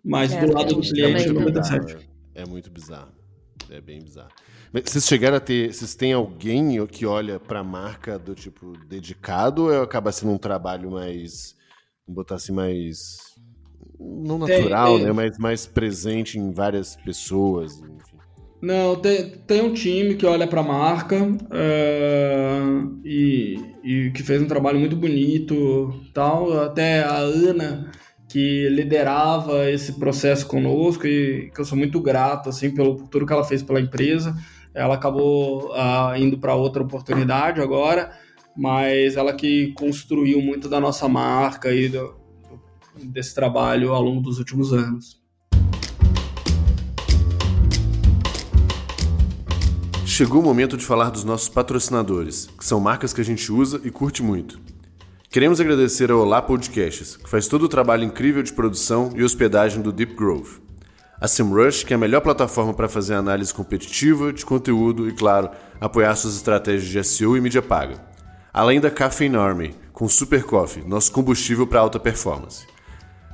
Mas 0.03 0.33
é, 0.33 0.41
do 0.41 0.53
lado 0.53 0.75
do 0.75 0.81
cliente, 0.81 1.29
97. 1.29 1.97
É 2.35 2.47
muito 2.47 2.71
bizarro. 2.71 3.14
É 3.75 3.81
bem 3.81 4.01
bizarro. 4.01 4.31
Mas 4.73 4.85
vocês 4.87 5.05
chegaram 5.05 5.37
a 5.37 5.41
ter. 5.41 5.73
Vocês 5.73 5.97
têm 5.97 6.13
alguém 6.13 6.87
que 6.87 7.05
olha 7.05 7.41
para 7.41 7.59
a 7.59 7.65
marca 7.65 8.17
do 8.19 8.35
tipo 8.35 8.73
dedicado 8.87 9.65
ou 9.65 9.83
acaba 9.83 10.13
sendo 10.13 10.33
um 10.33 10.39
trabalho 10.39 10.93
mais. 10.93 11.57
Vamos 12.07 12.17
botar 12.17 12.37
assim, 12.37 12.53
mais. 12.53 13.17
Não 13.99 14.39
natural, 14.39 14.91
tem, 14.91 14.97
tem. 14.99 15.07
né? 15.07 15.13
Mas 15.13 15.39
mais 15.39 15.67
presente 15.67 16.39
em 16.39 16.53
várias 16.53 16.95
pessoas, 16.95 17.79
enfim. 17.81 18.15
Não, 18.63 18.97
tem, 18.97 19.31
tem 19.31 19.61
um 19.61 19.75
time 19.75 20.15
que 20.15 20.25
olha 20.25 20.47
para 20.47 20.61
a 20.61 20.65
marca 20.65 21.23
uh, 21.23 23.01
e, 23.05 23.59
e 23.83 24.11
que 24.13 24.23
fez 24.23 24.41
um 24.41 24.47
trabalho 24.47 24.79
muito 24.79 24.97
bonito 24.97 26.01
tal. 26.15 26.61
Até 26.61 27.03
a 27.03 27.17
Ana 27.17 27.91
que 28.35 28.69
liderava 28.69 29.71
esse 29.71 29.93
processo 29.93 30.45
conosco 30.49 31.07
e 31.07 31.53
que 31.55 31.61
eu 31.61 31.65
sou 31.65 31.79
muito 31.79 32.01
grato 32.01 32.49
assim 32.49 32.69
pelo 32.69 32.97
tudo 33.07 33.25
que 33.25 33.33
ela 33.33 33.45
fez 33.45 33.63
pela 33.63 33.81
empresa. 33.81 34.37
Ela 34.75 34.97
acabou 34.97 35.71
uh, 35.71 36.17
indo 36.17 36.37
para 36.37 36.53
outra 36.57 36.83
oportunidade 36.83 37.61
agora, 37.61 38.11
mas 38.57 39.17
ela 39.17 39.33
que 39.33 39.73
construiu 39.75 40.43
muito 40.43 40.69
da 40.69 40.81
nossa 40.81 41.09
marca 41.09 41.73
e 41.73 41.89
do, 41.89 42.17
desse 43.05 43.33
trabalho 43.37 43.93
ao 43.93 44.03
longo 44.03 44.21
dos 44.21 44.41
últimos 44.41 44.73
anos. 44.73 45.23
Chegou 50.05 50.41
o 50.41 50.45
momento 50.45 50.77
de 50.77 50.85
falar 50.85 51.11
dos 51.11 51.23
nossos 51.23 51.49
patrocinadores, 51.49 52.49
que 52.59 52.65
são 52.65 52.81
marcas 52.81 53.13
que 53.13 53.21
a 53.21 53.25
gente 53.25 53.53
usa 53.53 53.81
e 53.85 53.93
curte 53.93 54.25
muito. 54.25 54.74
Queremos 55.35 55.61
agradecer 55.61 56.13
ao 56.13 56.21
Olá 56.21 56.41
Podcasts, 56.41 57.17
que 57.17 57.29
faz 57.29 57.49
todo 57.49 57.65
o 57.65 57.69
trabalho 57.69 58.05
incrível 58.05 58.41
de 58.41 58.53
produção 58.53 59.11
e 59.17 59.25
hospedagem 59.25 59.83
do 59.83 59.91
Deep 59.91 60.15
Grove. 60.15 60.61
A 61.21 61.27
SEMrush, 61.27 61.85
que 61.85 61.93
é 61.93 61.97
a 61.97 61.99
melhor 61.99 62.21
plataforma 62.21 62.73
para 62.73 62.89
fazer 62.89 63.15
análise 63.15 63.53
competitiva, 63.53 64.33
de 64.33 64.47
conteúdo 64.47 65.09
e, 65.09 65.13
claro, 65.13 65.51
apoiar 65.81 66.15
suas 66.15 66.37
estratégias 66.37 66.89
de 66.89 67.03
SEO 67.03 67.37
e 67.37 67.41
mídia 67.41 67.61
paga. 67.61 68.01
Além 68.53 68.81
da 68.81 68.93
Caffeine 68.93 69.35
Army, 69.35 69.75
com 69.93 70.09
Super 70.09 70.45
Coffee, 70.45 70.87
nosso 70.87 71.11
combustível 71.11 71.67
para 71.67 71.81
alta 71.81 71.99
performance. 71.99 72.65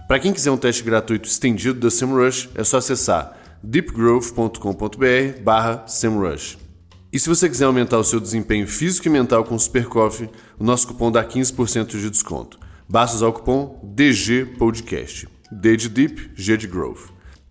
Para 0.09 0.21
quem 0.21 0.33
quiser 0.33 0.53
um 0.53 0.57
teste 0.57 0.83
gratuito 0.83 1.29
estendido 1.29 1.81
da 1.81 1.91
SEMrush, 1.91 2.49
é 2.55 2.65
só 2.65 2.79
acessar 2.79 3.37
deepgrowth.com.br 3.63 5.43
barra 5.43 5.87
SEMrush. 5.87 6.71
E 7.13 7.19
se 7.19 7.29
você 7.29 7.49
quiser 7.49 7.65
aumentar 7.65 7.99
o 7.99 8.05
seu 8.05 8.21
desempenho 8.21 8.69
físico 8.69 9.09
e 9.09 9.11
mental 9.11 9.43
com 9.43 9.59
Super 9.59 9.87
Coffee, 9.87 10.31
o 10.61 10.65
nosso 10.65 10.87
cupom 10.87 11.11
dá 11.11 11.25
15% 11.25 11.99
de 11.99 12.11
desconto. 12.11 12.61
Basta 12.87 13.17
usar 13.17 13.29
o 13.29 13.33
cupom 13.33 13.81
DG 13.83 14.45
Podcast. 14.59 15.27
D 15.51 15.75
de 15.75 15.89
Deep, 15.89 16.33
G 16.37 16.55
de 16.55 16.67
Growth. 16.67 17.09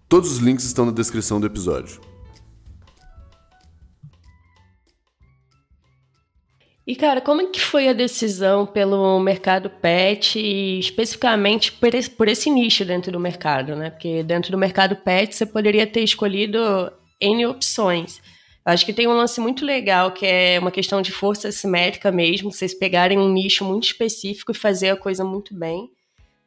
Todos 0.08 0.32
os 0.32 0.38
links 0.38 0.64
estão 0.64 0.86
na 0.86 0.92
descrição 0.92 1.40
do 1.40 1.48
episódio. 1.48 2.00
E 6.86 6.96
cara, 6.96 7.20
como 7.20 7.52
que 7.52 7.60
foi 7.60 7.88
a 7.88 7.94
decisão 7.94 8.66
pelo 8.66 9.20
mercado 9.20 9.70
pet 9.70 10.40
e 10.40 10.80
especificamente 10.80 11.72
por 11.72 11.94
esse, 11.94 12.10
por 12.10 12.28
esse 12.28 12.50
nicho 12.52 12.86
dentro 12.86 13.12
do 13.12 13.20
mercado, 13.20 13.76
né? 13.76 13.90
Porque 13.90 14.22
dentro 14.22 14.52
do 14.52 14.58
mercado 14.58 14.96
pet 14.96 15.36
você 15.36 15.48
poderia 15.48 15.88
ter 15.88 16.04
escolhido 16.04 16.60
N 17.20 17.48
opções. 17.48 18.22
Acho 18.66 18.86
que 18.86 18.94
tem 18.94 19.08
um 19.08 19.14
lance 19.14 19.40
muito 19.40 19.66
legal, 19.66 20.12
que 20.12 20.26
é 20.26 20.60
uma 20.60 20.72
questão 20.72 21.02
de 21.02 21.12
força 21.12 21.52
simétrica 21.52 22.12
mesmo, 22.12 22.52
vocês 22.52 22.74
pegarem 22.74 23.18
um 23.18 23.32
nicho 23.32 23.64
muito 23.64 23.86
específico 23.86 24.52
e 24.52 24.56
fazer 24.56 24.90
a 24.90 24.98
coisa 24.98 25.24
muito 25.24 25.56
bem. 25.56 25.90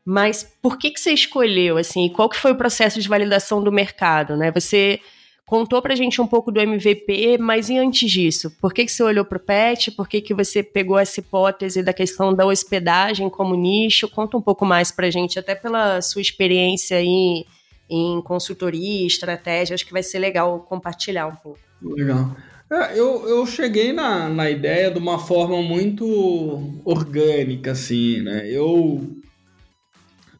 Mas 0.05 0.43
por 0.61 0.79
que, 0.79 0.91
que 0.91 1.01
você 1.01 1.13
escolheu, 1.13 1.77
assim, 1.77 2.09
qual 2.09 2.29
que 2.29 2.37
foi 2.37 2.53
o 2.53 2.57
processo 2.57 3.01
de 3.01 3.09
validação 3.09 3.63
do 3.63 3.71
mercado, 3.71 4.37
né? 4.37 4.51
Você 4.51 5.01
contou 5.47 5.81
pra 5.81 5.95
gente 5.95 6.21
um 6.21 6.27
pouco 6.27 6.51
do 6.51 6.61
MVP, 6.61 7.39
mas 7.39 7.69
e 7.69 7.77
antes 7.79 8.11
disso? 8.11 8.51
Por 8.61 8.73
que, 8.73 8.85
que 8.85 8.93
você 8.93 9.03
olhou 9.03 9.25
pro 9.25 9.39
PET? 9.39 9.93
Por 9.93 10.09
que, 10.09 10.21
que 10.21 10.35
você 10.35 10.63
pegou 10.63 10.99
essa 10.99 11.21
hipótese 11.21 11.83
da 11.83 11.93
questão 11.93 12.35
da 12.35 12.45
hospedagem 12.47 13.31
como 13.31 13.55
nicho? 13.55 14.09
Conta 14.09 14.37
um 14.37 14.43
pouco 14.43 14.65
mais 14.67 14.91
pra 14.91 15.11
gente, 15.11 15.39
até 15.39 15.55
pela 15.55 16.01
sua 16.03 16.23
experiência 16.23 16.97
aí 16.97 17.45
em 17.89 18.23
consultoria, 18.23 19.07
estratégia, 19.07 19.75
acho 19.75 19.87
que 19.87 19.93
vai 19.93 20.03
ser 20.03 20.19
legal 20.19 20.61
compartilhar 20.61 21.27
um 21.27 21.37
pouco. 21.37 21.72
Legal. 21.83 22.37
É, 22.71 22.99
eu, 22.99 23.29
eu 23.29 23.47
cheguei 23.47 23.93
na, 23.93 24.29
na 24.29 24.51
ideia 24.51 24.91
de 24.91 24.99
uma 24.99 25.19
forma 25.19 25.61
muito 25.61 26.81
orgânica, 26.85 27.73
assim, 27.73 28.23
né? 28.23 28.49
Eu 28.49 29.21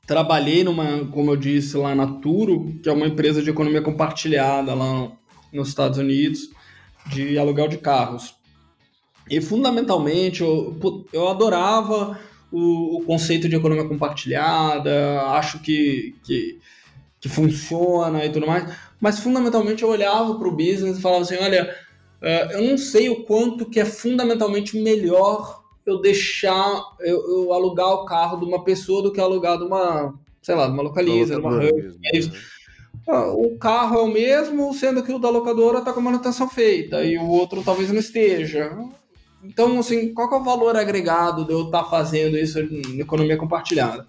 trabalhei 0.07 0.65
numa, 0.65 1.05
como 1.07 1.31
eu 1.31 1.37
disse, 1.37 1.77
lá 1.77 1.95
na 1.95 2.07
Turo, 2.07 2.73
que 2.83 2.89
é 2.89 2.93
uma 2.93 3.07
empresa 3.07 3.43
de 3.43 3.51
economia 3.51 3.83
compartilhada 3.83 4.75
lá 4.75 5.13
nos 5.53 5.69
Estados 5.69 5.99
Unidos, 5.99 6.49
de 7.07 7.39
aluguel 7.39 7.69
de 7.69 7.79
carros. 7.79 8.35
E 9.29 9.41
fundamentalmente 9.41 10.43
eu, 10.43 10.79
eu 11.13 11.29
adorava 11.29 12.19
o, 12.51 12.99
o 12.99 13.05
conceito 13.05 13.49
de 13.49 13.57
economia 13.57 13.85
compartilhada, 13.85 15.23
acho 15.33 15.59
que, 15.61 16.15
que, 16.25 16.59
que 17.21 17.29
funciona 17.29 18.25
e 18.25 18.31
tudo 18.31 18.47
mais, 18.47 18.75
mas 19.03 19.19
fundamentalmente 19.19 19.83
eu 19.83 19.89
olhava 19.89 20.39
para 20.39 20.47
o 20.47 20.53
business 20.57 20.97
e 20.97 21.03
falava 21.03 21.23
assim, 21.23 21.37
olha, 21.37 21.75
uh, 22.23 22.53
eu 22.53 22.63
não 22.63 22.79
sei 22.79 23.09
o 23.09 23.25
quanto 23.25 23.69
que 23.69 23.81
é 23.81 23.85
fundamentalmente 23.85 24.79
melhor 24.79 25.61
eu 25.85 26.01
deixar, 26.01 26.81
eu, 27.01 27.21
eu, 27.29 27.53
alugar 27.53 27.89
o 27.89 28.05
carro 28.05 28.39
de 28.39 28.45
uma 28.45 28.63
pessoa 28.63 29.03
do 29.03 29.13
que 29.13 29.21
alugar 29.21 29.59
de 29.59 29.65
uma, 29.65 30.15
sei 30.41 30.55
lá, 30.55 30.69
de 30.69 30.73
uma 30.73 30.85
localiza, 30.85 31.35
de 31.35 31.41
uma 31.41 31.57
hub. 31.57 31.99
É 32.05 32.17
isso. 32.17 32.31
Ah, 33.09 33.33
o 33.33 33.59
carro 33.59 33.99
é 33.99 34.03
o 34.03 34.07
mesmo, 34.07 34.73
sendo 34.73 35.03
que 35.03 35.13
o 35.13 35.19
da 35.19 35.29
locadora 35.29 35.81
está 35.81 35.93
com 35.93 35.99
a 35.99 36.05
manutenção 36.05 36.49
feita 36.49 37.03
e 37.03 37.19
o 37.19 37.27
outro 37.27 37.65
talvez 37.65 37.91
não 37.91 37.99
esteja. 37.99 38.71
Então, 39.43 39.81
assim, 39.81 40.15
qual 40.15 40.33
é 40.33 40.37
o 40.37 40.45
valor 40.45 40.77
agregado 40.77 41.45
de 41.45 41.53
eu 41.53 41.65
estar 41.65 41.83
tá 41.83 41.91
fazendo 41.91 42.39
isso 42.39 42.61
em 42.61 43.01
economia 43.01 43.37
compartilhada? 43.37 44.07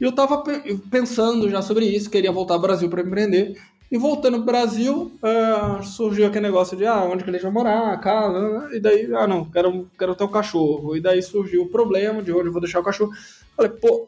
E 0.00 0.04
eu 0.04 0.08
estava 0.08 0.42
pensando 0.90 1.50
já 1.50 1.60
sobre 1.60 1.84
isso, 1.84 2.08
queria 2.08 2.32
voltar 2.32 2.54
ao 2.54 2.60
Brasil 2.60 2.88
para 2.88 3.02
empreender. 3.02 3.54
E 3.90 3.96
voltando 3.96 4.36
pro 4.36 4.46
Brasil, 4.46 5.12
uh, 5.22 5.82
surgiu 5.82 6.26
aquele 6.26 6.46
negócio 6.46 6.76
de 6.76 6.84
ah, 6.84 7.02
onde 7.04 7.24
que 7.24 7.30
ele 7.30 7.38
vai 7.38 7.50
morar, 7.50 7.98
casa, 8.00 8.38
né? 8.38 8.76
e 8.76 8.80
daí, 8.80 9.14
ah 9.14 9.26
não, 9.26 9.46
quero, 9.46 9.90
quero 9.98 10.14
ter 10.14 10.24
o 10.24 10.26
um 10.26 10.30
cachorro. 10.30 10.94
E 10.94 11.00
daí 11.00 11.22
surgiu 11.22 11.62
o 11.62 11.68
problema 11.68 12.22
de 12.22 12.30
onde 12.30 12.48
eu 12.48 12.52
vou 12.52 12.60
deixar 12.60 12.80
o 12.80 12.84
cachorro. 12.84 13.12
Falei, 13.56 13.72
pô, 13.72 14.06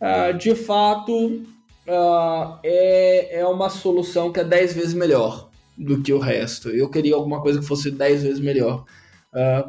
uh, 0.00 0.38
de 0.38 0.54
fato, 0.54 1.26
uh, 1.86 2.58
é, 2.64 3.40
é 3.40 3.46
uma 3.46 3.68
solução 3.68 4.32
que 4.32 4.40
é 4.40 4.44
10 4.44 4.72
vezes 4.72 4.94
melhor 4.94 5.50
do 5.76 6.00
que 6.00 6.12
o 6.12 6.18
resto. 6.18 6.70
Eu 6.70 6.88
queria 6.88 7.14
alguma 7.14 7.42
coisa 7.42 7.60
que 7.60 7.66
fosse 7.66 7.90
10 7.90 8.22
vezes 8.22 8.40
melhor. 8.40 8.84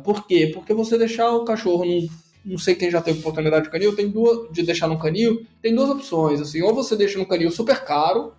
Por 0.03 0.27
quê? 0.27 0.51
Porque 0.53 0.75
você 0.75 0.95
deixar 0.95 1.31
o 1.31 1.43
cachorro 1.43 1.83
num. 1.83 2.07
Não 2.45 2.59
sei 2.59 2.75
quem 2.75 2.91
já 2.91 3.01
teve 3.01 3.17
oportunidade 3.17 3.65
de 3.65 3.71
canil, 3.71 3.95
tem 3.95 4.07
duas, 4.07 4.51
de 4.51 4.61
deixar 4.61 4.88
no 4.88 4.99
canil, 4.99 5.43
tem 5.59 5.73
duas 5.73 5.89
opções. 5.89 6.39
Assim, 6.39 6.61
ou 6.61 6.75
você 6.75 6.95
deixa 6.95 7.17
no 7.17 7.25
canil 7.25 7.49
super 7.49 7.83
caro, 7.83 8.31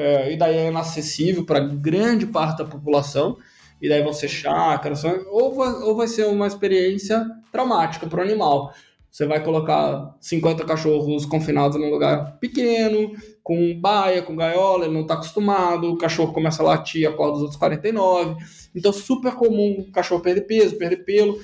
é, 0.00 0.32
e 0.32 0.36
daí 0.36 0.56
é 0.56 0.68
inacessível 0.68 1.44
para 1.44 1.60
grande 1.60 2.26
parte 2.26 2.58
da 2.58 2.64
população, 2.64 3.36
e 3.82 3.88
daí 3.88 4.02
vão 4.02 4.12
ser 4.12 4.28
chácaras, 4.28 5.04
ou 5.04 5.54
vai, 5.54 5.72
ou 5.82 5.94
vai 5.94 6.08
ser 6.08 6.26
uma 6.26 6.46
experiência 6.46 7.26
traumática 7.52 8.06
para 8.06 8.20
o 8.20 8.22
animal. 8.22 8.72
Você 9.10 9.26
vai 9.26 9.42
colocar 9.42 10.16
50 10.20 10.64
cachorros 10.64 11.26
confinados 11.26 11.78
num 11.78 11.90
lugar 11.90 12.38
pequeno, 12.38 13.12
com 13.42 13.78
baia, 13.78 14.22
com 14.22 14.36
gaiola, 14.36 14.84
ele 14.84 14.94
não 14.94 15.02
está 15.02 15.14
acostumado, 15.14 15.90
o 15.90 15.98
cachorro 15.98 16.32
começa 16.32 16.62
a 16.62 16.66
latir, 16.66 17.08
acorda 17.08 17.34
os 17.34 17.42
outros 17.42 17.58
49. 17.58 18.36
Então, 18.74 18.92
super 18.92 19.34
comum 19.34 19.84
o 19.86 19.92
cachorro 19.92 20.22
perder 20.22 20.42
peso, 20.42 20.76
perder 20.76 21.04
pelo 21.04 21.40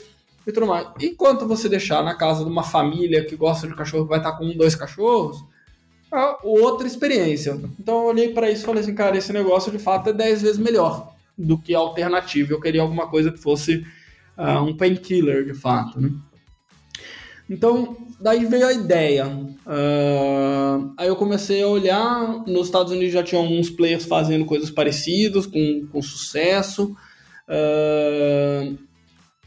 e 0.46 0.52
tudo 0.52 0.66
mais. 0.66 0.86
Enquanto 1.00 1.46
você 1.46 1.68
deixar 1.68 2.02
na 2.04 2.14
casa 2.14 2.44
de 2.44 2.50
uma 2.50 2.62
família 2.62 3.24
que 3.24 3.34
gosta 3.34 3.66
de 3.66 3.74
cachorro, 3.74 4.06
vai 4.06 4.18
estar 4.18 4.32
com 4.32 4.44
um, 4.44 4.56
dois 4.56 4.76
cachorros, 4.76 5.44
é 6.12 6.36
outra 6.42 6.86
experiência. 6.86 7.60
Então, 7.78 8.02
eu 8.02 8.04
olhei 8.04 8.32
para 8.32 8.50
isso 8.50 8.62
e 8.62 8.66
falei 8.66 8.82
assim, 8.82 8.94
cara, 8.94 9.16
esse 9.16 9.32
negócio 9.32 9.72
de 9.72 9.78
fato 9.78 10.10
é 10.10 10.12
10 10.12 10.42
vezes 10.42 10.58
melhor 10.58 11.14
do 11.36 11.58
que 11.58 11.74
a 11.74 11.78
alternativa. 11.78 12.52
Eu 12.52 12.60
queria 12.60 12.82
alguma 12.82 13.08
coisa 13.08 13.30
que 13.30 13.38
fosse 13.38 13.84
uh, 14.36 14.62
um 14.62 14.76
painkiller, 14.76 15.44
de 15.44 15.54
fato, 15.54 16.00
né? 16.00 16.10
Então, 17.48 17.96
daí 18.20 18.44
veio 18.44 18.66
a 18.66 18.72
ideia. 18.72 19.26
Uh, 19.28 20.92
aí 20.96 21.06
eu 21.06 21.16
comecei 21.16 21.62
a 21.62 21.68
olhar. 21.68 22.44
Nos 22.46 22.66
Estados 22.66 22.92
Unidos 22.92 23.12
já 23.12 23.22
tinha 23.22 23.40
alguns 23.40 23.70
players 23.70 24.04
fazendo 24.04 24.44
coisas 24.44 24.70
parecidas, 24.70 25.46
com, 25.46 25.86
com 25.92 26.02
sucesso. 26.02 26.96
Uh, 27.48 28.76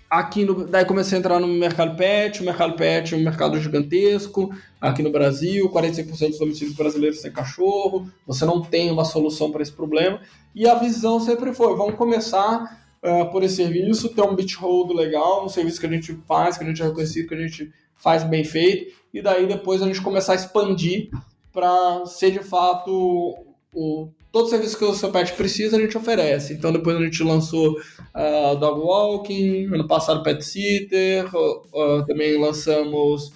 aqui 0.09 0.43
no, 0.43 0.65
daí 0.65 0.83
comecei 0.85 1.17
a 1.17 1.19
entrar 1.19 1.39
no 1.39 1.47
mercado 1.47 1.95
pet. 1.95 2.41
O 2.41 2.45
mercado 2.45 2.75
pet 2.75 3.13
é 3.13 3.17
um 3.17 3.23
mercado 3.23 3.59
gigantesco. 3.59 4.49
Aqui 4.81 5.03
no 5.03 5.11
Brasil, 5.11 5.69
45% 5.69 6.29
dos 6.29 6.39
domicílios 6.39 6.75
brasileiros 6.75 7.21
têm 7.21 7.31
cachorro. 7.31 8.09
Você 8.25 8.45
não 8.45 8.61
tem 8.61 8.89
uma 8.89 9.05
solução 9.05 9.51
para 9.51 9.61
esse 9.61 9.71
problema. 9.71 10.19
E 10.55 10.67
a 10.67 10.75
visão 10.75 11.19
sempre 11.19 11.53
foi: 11.53 11.75
vamos 11.75 11.95
começar 11.95 12.79
uh, 13.03 13.31
por 13.31 13.43
esse 13.43 13.57
serviço, 13.57 14.09
ter 14.09 14.21
um 14.21 14.35
hold 14.59 14.91
legal, 14.91 15.45
um 15.45 15.49
serviço 15.49 15.79
que 15.79 15.85
a 15.85 15.91
gente 15.91 16.17
faz, 16.27 16.57
que 16.57 16.63
a 16.63 16.67
gente 16.67 16.81
é 16.81 16.85
reconhecido, 16.85 17.27
que 17.27 17.35
a 17.35 17.39
gente 17.39 17.71
faz 17.95 18.23
bem 18.23 18.45
feito, 18.45 18.95
e 19.13 19.21
daí 19.21 19.45
depois 19.45 19.81
a 19.81 19.85
gente 19.85 20.01
começar 20.01 20.31
a 20.31 20.35
expandir 20.35 21.09
para 21.51 22.05
ser 22.05 22.31
de 22.31 22.39
fato 22.39 23.45
o, 23.73 24.09
todo 24.31 24.49
serviço 24.49 24.77
que 24.77 24.85
o 24.85 24.93
seu 24.93 25.11
pet 25.11 25.33
precisa, 25.33 25.77
a 25.77 25.79
gente 25.79 25.97
oferece. 25.97 26.53
Então 26.53 26.71
depois 26.71 26.95
a 26.95 27.03
gente 27.03 27.23
lançou 27.23 27.73
uh, 27.73 28.55
Dog 28.57 28.79
Walking, 28.79 29.65
ano 29.73 29.87
passado 29.87 30.23
Pet 30.23 30.43
Sitter, 30.43 31.25
uh, 31.35 31.61
uh, 31.73 32.05
também 32.05 32.39
lançamos 32.39 33.29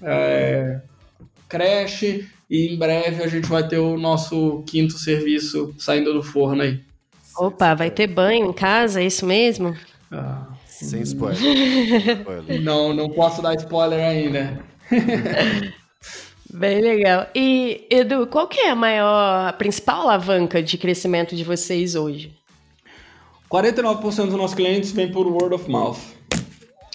uh, 0.00 0.80
creche, 1.48 2.28
e 2.50 2.66
em 2.68 2.78
breve 2.78 3.22
a 3.22 3.28
gente 3.28 3.48
vai 3.48 3.66
ter 3.66 3.78
o 3.78 3.96
nosso 3.96 4.62
quinto 4.66 4.98
serviço 4.98 5.74
saindo 5.78 6.12
do 6.12 6.22
forno 6.22 6.62
aí. 6.62 6.80
Opa, 7.36 7.74
vai 7.74 7.90
ter 7.90 8.06
banho 8.06 8.46
em 8.46 8.52
casa, 8.52 9.00
é 9.00 9.06
isso 9.06 9.24
mesmo? 9.24 9.74
Ah, 10.10 10.48
sem 10.66 11.00
spoiler. 11.00 11.40
não, 12.62 12.92
não 12.92 13.08
posso 13.08 13.40
dar 13.40 13.54
spoiler 13.54 14.04
ainda. 14.04 14.62
Bem 16.52 16.82
legal. 16.82 17.28
E, 17.34 17.86
Edu, 17.90 18.26
qual 18.26 18.46
que 18.46 18.60
é 18.60 18.70
a 18.70 18.76
maior, 18.76 19.48
a 19.48 19.52
principal 19.54 20.02
alavanca 20.02 20.62
de 20.62 20.76
crescimento 20.76 21.34
de 21.34 21.44
vocês 21.44 21.94
hoje? 21.94 22.32
49% 23.50 24.26
dos 24.26 24.34
nossos 24.34 24.54
clientes 24.54 24.92
vem 24.92 25.10
por 25.10 25.26
word 25.26 25.54
of 25.54 25.70
mouth. 25.70 25.98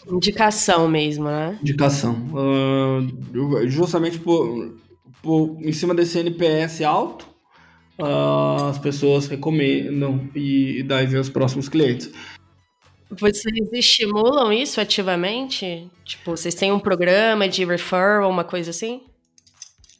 Indicação 0.09 0.87
mesmo, 0.87 1.25
né? 1.25 1.57
Indicação. 1.61 2.15
Uh, 2.31 3.67
justamente 3.67 4.19
por, 4.19 4.75
por, 5.21 5.57
em 5.61 5.71
cima 5.71 5.93
desse 5.93 6.19
NPS 6.19 6.81
alto, 6.81 7.27
uh, 7.99 8.69
as 8.69 8.77
pessoas 8.77 9.27
recomendam 9.27 10.29
e, 10.35 10.79
e 10.79 10.83
daí 10.83 11.07
vem 11.07 11.19
os 11.19 11.29
próximos 11.29 11.67
clientes. 11.67 12.11
Vocês 13.09 13.71
estimulam 13.73 14.51
isso 14.51 14.79
ativamente? 14.79 15.89
Tipo, 16.05 16.31
vocês 16.37 16.53
têm 16.53 16.71
um 16.71 16.79
programa 16.79 17.47
de 17.47 17.65
referral, 17.65 18.29
uma 18.29 18.43
coisa 18.43 18.69
assim? 18.69 19.01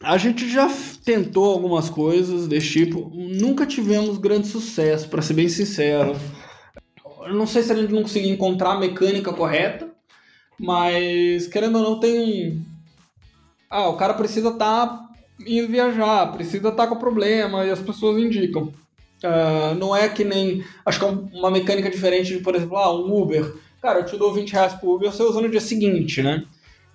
A 0.02 0.18
gente 0.18 0.48
já 0.48 0.70
tentou 1.04 1.52
algumas 1.52 1.90
coisas 1.90 2.48
desse 2.48 2.70
tipo, 2.70 3.12
nunca 3.14 3.66
tivemos 3.66 4.18
grande 4.18 4.48
sucesso, 4.48 5.10
para 5.10 5.22
ser 5.22 5.34
bem 5.34 5.50
sincero. 5.50 6.16
Eu 7.26 7.34
não 7.34 7.48
sei 7.48 7.64
se 7.64 7.72
a 7.72 7.76
gente 7.76 7.92
não 7.92 8.04
conseguiu 8.04 8.32
encontrar 8.32 8.74
a 8.74 8.80
mecânica 8.80 9.34
correta, 9.34 9.90
mas 10.60 11.48
querendo 11.48 11.78
ou 11.80 11.84
não, 11.84 12.00
tem. 12.00 12.64
Ah, 13.70 13.90
o 13.90 13.98
cara 13.98 14.14
precisa 14.14 14.50
estar 14.50 14.88
tá 14.88 15.10
indo 15.46 15.68
viajar, 15.68 16.32
precisa 16.32 16.70
estar 16.70 16.86
tá 16.86 16.88
com 16.88 16.96
problema 16.96 17.66
e 17.66 17.72
as 17.72 17.80
pessoas 17.80 18.22
indicam. 18.22 18.72
Uh, 19.24 19.74
não 19.80 19.96
é 19.96 20.08
que 20.08 20.24
nem. 20.24 20.64
Acho 20.86 21.00
que 21.00 21.06
é 21.06 21.10
uma 21.10 21.50
mecânica 21.50 21.90
diferente 21.90 22.38
de, 22.38 22.44
por 22.44 22.56
exemplo, 22.56 22.78
ah, 22.78 22.94
um 22.94 23.20
Uber. 23.20 23.56
Cara, 23.82 24.00
eu 24.00 24.06
te 24.06 24.16
dou 24.16 24.34
20 24.34 24.52
reais 24.52 24.74
por 24.74 24.96
Uber, 24.96 25.12
você 25.12 25.24
usa 25.24 25.42
no 25.42 25.50
dia 25.50 25.62
seguinte, 25.62 26.22
né? 26.22 26.44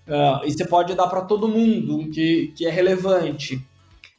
Uh, 0.06 0.44
e 0.46 0.52
você 0.52 0.64
pode 0.66 0.94
dar 0.94 1.06
para 1.06 1.22
todo 1.22 1.48
mundo 1.48 2.10
que, 2.10 2.52
que 2.56 2.66
é 2.66 2.70
relevante. 2.70 3.64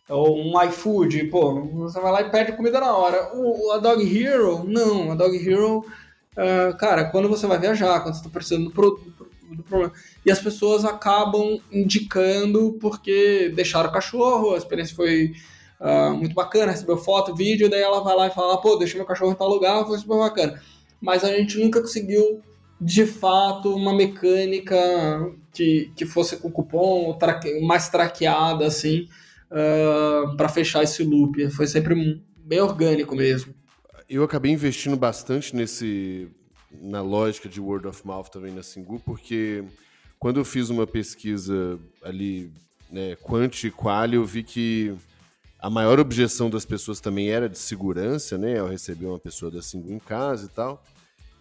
Ou 0.09 0.37
um 0.37 0.61
iFood, 0.63 1.25
pô, 1.25 1.61
você 1.61 1.99
vai 1.99 2.11
lá 2.11 2.21
e 2.21 2.29
pede 2.29 2.53
comida 2.53 2.79
na 2.79 2.95
hora. 2.95 3.31
O, 3.35 3.71
a 3.71 3.77
Dog 3.77 4.01
Hero, 4.03 4.63
não. 4.65 5.11
A 5.11 5.15
Dog 5.15 5.35
Hero, 5.35 5.79
uh, 5.79 6.77
cara, 6.77 7.05
quando 7.05 7.29
você 7.29 7.47
vai 7.47 7.57
viajar, 7.57 8.01
quando 8.01 8.13
você 8.13 8.19
está 8.19 8.29
precisando 8.29 8.65
do, 8.65 8.71
produto, 8.71 9.27
do 9.51 9.63
problema. 9.63 9.93
E 10.25 10.31
as 10.31 10.39
pessoas 10.39 10.85
acabam 10.85 11.59
indicando 11.71 12.77
porque 12.79 13.51
deixaram 13.55 13.89
o 13.89 13.93
cachorro, 13.93 14.53
a 14.53 14.57
experiência 14.57 14.95
foi 14.95 15.33
uh, 15.79 16.13
muito 16.13 16.33
bacana, 16.33 16.71
recebeu 16.71 16.97
foto, 16.97 17.35
vídeo, 17.35 17.69
daí 17.69 17.81
ela 17.81 18.03
vai 18.03 18.15
lá 18.15 18.27
e 18.27 18.31
fala, 18.31 18.59
pô, 18.59 18.75
deixa 18.75 18.97
meu 18.97 19.05
cachorro 19.05 19.31
em 19.31 19.35
tal 19.35 19.49
lugar, 19.49 19.85
foi 19.85 19.97
super 19.97 20.17
bacana. 20.17 20.61
Mas 21.01 21.23
a 21.23 21.27
gente 21.27 21.57
nunca 21.59 21.81
conseguiu, 21.81 22.41
de 22.79 23.05
fato, 23.05 23.75
uma 23.75 23.93
mecânica 23.93 24.75
que, 25.53 25.91
que 25.95 26.05
fosse 26.05 26.37
com 26.37 26.51
cupom 26.51 27.17
traque, 27.17 27.59
mais 27.61 27.89
traqueada, 27.89 28.65
assim, 28.65 29.07
uh, 29.51 30.31
ah, 30.31 30.35
para 30.35 30.49
fechar 30.49 30.83
esse 30.83 31.03
loop. 31.03 31.49
Foi 31.51 31.67
sempre 31.67 32.21
bem 32.37 32.59
orgânico 32.59 33.15
mesmo. 33.15 33.53
Eu 34.09 34.23
acabei 34.23 34.51
investindo 34.51 34.97
bastante 34.97 35.55
nesse 35.55 36.29
na 36.81 37.01
lógica 37.01 37.47
de 37.47 37.61
word 37.61 37.87
of 37.87 38.05
mouth 38.05 38.29
também 38.29 38.51
na 38.51 38.63
Singu, 38.63 38.99
porque 38.99 39.63
quando 40.19 40.39
eu 40.39 40.45
fiz 40.45 40.69
uma 40.69 40.87
pesquisa 40.87 41.79
ali, 42.01 42.51
né, 42.91 43.15
quanti 43.21 43.67
e 43.67 44.15
eu 44.15 44.25
vi 44.25 44.43
que 44.43 44.93
a 45.59 45.69
maior 45.69 45.99
objeção 45.99 46.49
das 46.49 46.65
pessoas 46.65 46.99
também 46.99 47.29
era 47.29 47.47
de 47.47 47.57
segurança, 47.57 48.37
né? 48.37 48.59
Ao 48.59 48.67
receber 48.67 49.05
uma 49.05 49.19
pessoa 49.19 49.49
da 49.49 49.61
Singu 49.61 49.93
em 49.93 49.99
casa 49.99 50.45
e 50.45 50.49
tal. 50.49 50.83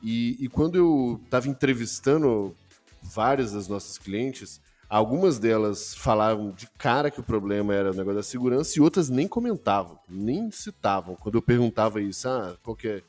E, 0.03 0.37
e 0.41 0.49
quando 0.49 0.77
eu 0.77 1.21
estava 1.25 1.49
entrevistando 1.49 2.55
várias 3.03 3.53
das 3.53 3.69
nossas 3.69 3.99
clientes, 3.99 4.61
algumas 4.89 5.39
delas 5.39 5.95
falavam 5.95 6.51
de 6.51 6.67
cara 6.79 7.11
que 7.11 7.21
o 7.21 7.23
problema 7.23 7.75
era 7.75 7.93
o 7.93 7.95
negócio 7.95 8.17
da 8.17 8.23
segurança 8.23 8.79
e 8.79 8.83
outras 8.83 9.09
nem 9.09 9.29
comentavam, 9.29 9.99
nem 10.09 10.51
citavam. 10.51 11.15
Quando 11.15 11.37
eu 11.37 11.43
perguntava 11.43 12.01
isso, 12.01 12.29
ah, 12.29 12.57
qual, 12.63 12.77
é, 12.85 13.03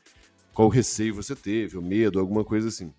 qual 0.52 0.68
receio 0.68 1.14
você 1.14 1.34
teve, 1.34 1.76
ou 1.76 1.82
medo, 1.82 2.20
alguma 2.20 2.44
coisa 2.44 2.68
assim. 2.68 2.92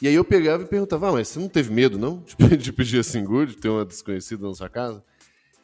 E 0.00 0.08
aí 0.08 0.14
eu 0.14 0.24
pegava 0.24 0.62
e 0.62 0.66
perguntava, 0.66 1.08
ah, 1.08 1.12
mas 1.12 1.28
você 1.28 1.38
não 1.38 1.48
teve 1.48 1.72
medo, 1.72 1.98
não? 1.98 2.22
De 2.58 2.72
pedir 2.72 2.98
assim, 2.98 3.24
good, 3.24 3.54
de 3.54 3.58
ter 3.58 3.68
uma 3.68 3.84
desconhecida 3.84 4.46
na 4.46 4.54
sua 4.54 4.68
casa? 4.68 5.02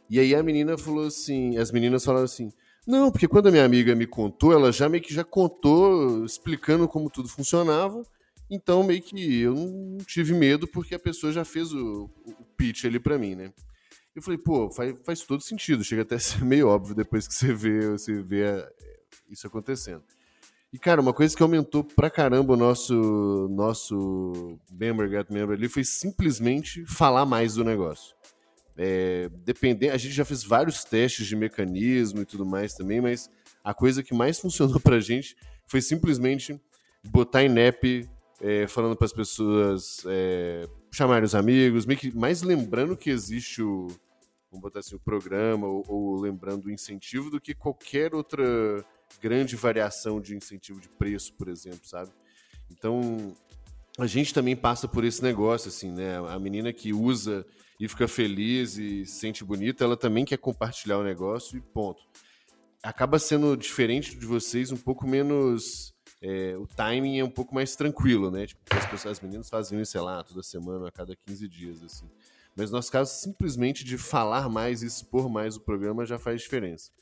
E 0.09 0.18
aí 0.18 0.35
a 0.35 0.43
menina 0.43 0.78
falou 0.78 1.07
assim, 1.07 1.59
as 1.59 1.70
meninas 1.70 2.05
falaram 2.05 2.24
assim, 2.24 2.53
não, 2.87 3.11
porque 3.11 3.28
quando 3.28 3.49
a 3.49 3.51
minha 3.51 3.64
amiga 3.64 3.95
me 3.95 4.07
contou, 4.07 4.53
ela 4.53 4.72
já 4.72 4.89
meio 4.89 5.03
que 5.03 5.14
já 5.14 5.22
contou, 5.22 6.24
explicando 6.24 6.89
como 6.89 7.09
tudo 7.09 7.28
funcionava, 7.28 8.03
então 8.51 8.83
meio 8.83 9.01
que 9.01 9.41
eu 9.41 9.55
não 9.55 9.99
tive 9.99 10.35
medo 10.35 10.66
porque 10.66 10.95
a 10.95 10.99
pessoa 10.99 11.33
já 11.33 11.45
fez 11.45 11.72
o, 11.72 12.11
o 12.26 12.45
pitch 12.57 12.85
ali 12.85 12.99
para 12.99 13.18
mim, 13.18 13.35
né? 13.35 13.53
Eu 14.14 14.20
falei, 14.20 14.37
pô, 14.37 14.70
faz, 14.70 14.95
faz 15.05 15.20
todo 15.22 15.43
sentido, 15.43 15.83
chega 15.83 16.03
até 16.03 16.16
a 16.16 16.20
ser 16.20 16.45
meio 16.45 16.68
óbvio 16.68 16.95
depois 16.95 17.26
que 17.26 17.35
você 17.35 17.55
vê, 17.55 17.89
você 17.89 18.20
vê 18.20 18.43
é, 18.43 18.72
isso 19.30 19.47
acontecendo. 19.47 20.03
E, 20.72 20.78
cara, 20.78 21.03
uma 21.03 21.12
coisa 21.12 21.37
que 21.37 21.43
aumentou 21.43 21.85
pra 21.85 22.11
caramba 22.11 22.55
o 22.55 22.57
nosso, 22.57 23.49
nosso 23.51 24.59
Member 24.70 25.09
Get 25.09 25.30
Member 25.30 25.57
ali 25.57 25.68
foi 25.68 25.85
simplesmente 25.85 26.85
falar 26.87 27.26
mais 27.26 27.55
do 27.55 27.64
negócio. 27.64 28.16
É, 28.77 29.29
dependendo, 29.45 29.93
a 29.93 29.99
gente 29.99 30.14
já 30.14 30.25
fez 30.25 30.43
vários 30.43 30.83
testes 30.85 31.27
de 31.27 31.37
mecanismo 31.37 32.23
e 32.23 32.25
tudo 32.25 32.47
mais 32.47 32.75
também, 32.75 33.01
mas 33.01 33.31
a 33.62 33.75
coisa 33.75 34.03
que 34.03 34.14
mais 34.14 34.39
funcionou 34.41 34.81
pra 34.81 35.01
gente 35.01 35.37
foi 35.66 35.81
simplesmente 35.81 36.61
botar 37.05 37.43
app 37.43 38.09
é, 38.41 38.66
falando 38.66 38.97
para 38.97 39.05
as 39.05 39.12
pessoas 39.12 40.05
é, 40.07 40.66
chamarem 40.91 41.25
os 41.25 41.35
amigos, 41.35 41.87
mais 42.14 42.43
lembrando 42.43 42.97
que 42.97 43.11
existe 43.11 43.62
o, 43.62 43.89
vamos 44.51 44.62
botar 44.62 44.81
assim, 44.81 44.97
o 44.97 45.01
programa 45.01 45.66
ou, 45.66 45.85
ou 45.89 46.20
lembrando 46.20 46.66
o 46.66 46.70
incentivo 46.70 47.31
do 47.31 47.41
que 47.41 47.55
qualquer 47.55 48.14
outra 48.14 48.85
grande 49.20 49.57
variação 49.57 50.20
de 50.20 50.37
incentivo 50.37 50.81
de 50.81 50.89
preço, 50.89 51.35
por 51.35 51.49
exemplo, 51.49 51.81
sabe? 51.85 52.11
Então, 52.70 53.35
a 53.99 54.07
gente 54.07 54.33
também 54.33 54.57
passa 54.57 54.89
por 54.89 55.05
esse 55.05 55.23
negócio, 55.23 55.68
assim, 55.68 55.93
né? 55.93 56.18
A 56.29 56.39
menina 56.39 56.73
que 56.73 56.93
usa 56.93 57.47
e 57.83 57.89
fica 57.89 58.07
feliz 58.07 58.78
e 58.78 59.05
se 59.05 59.18
sente 59.18 59.45
bonita, 59.45 59.83
ela 59.83 59.97
também 59.97 60.24
quer 60.24 60.37
compartilhar 60.37 60.99
o 60.99 61.03
negócio 61.03 61.59
e 61.59 61.61
ponto. 61.61 62.01
Acaba 62.80 63.18
sendo 63.18 63.57
diferente 63.57 64.16
de 64.16 64.24
vocês, 64.24 64.70
um 64.70 64.76
pouco 64.76 65.05
menos. 65.05 65.93
É, 66.22 66.57
o 66.57 66.64
timing 66.64 67.18
é 67.18 67.24
um 67.24 67.30
pouco 67.30 67.53
mais 67.53 67.74
tranquilo, 67.74 68.30
né? 68.30 68.47
Tipo, 68.47 68.61
as 68.70 68.87
pessoas, 68.87 69.18
as 69.18 69.20
meninas 69.20 69.51
faziam 69.51 69.83
isso, 69.83 69.91
sei 69.91 70.01
lá, 70.01 70.22
toda 70.22 70.45
semana, 70.45 70.87
a 70.87 70.93
cada 70.93 71.16
15 71.26 71.49
dias, 71.49 71.83
assim. 71.83 72.09
Mas 72.55 72.70
no 72.70 72.76
nosso 72.76 72.93
caso, 72.93 73.12
simplesmente 73.20 73.85
de 73.85 73.99
falar 73.99 74.49
mais 74.49 74.85
e 74.85 74.87
expor 74.87 75.28
mais 75.28 75.57
o 75.57 75.61
programa 75.61 76.07
já 76.07 76.20
faz 76.20 76.41
diferença. 76.41 76.93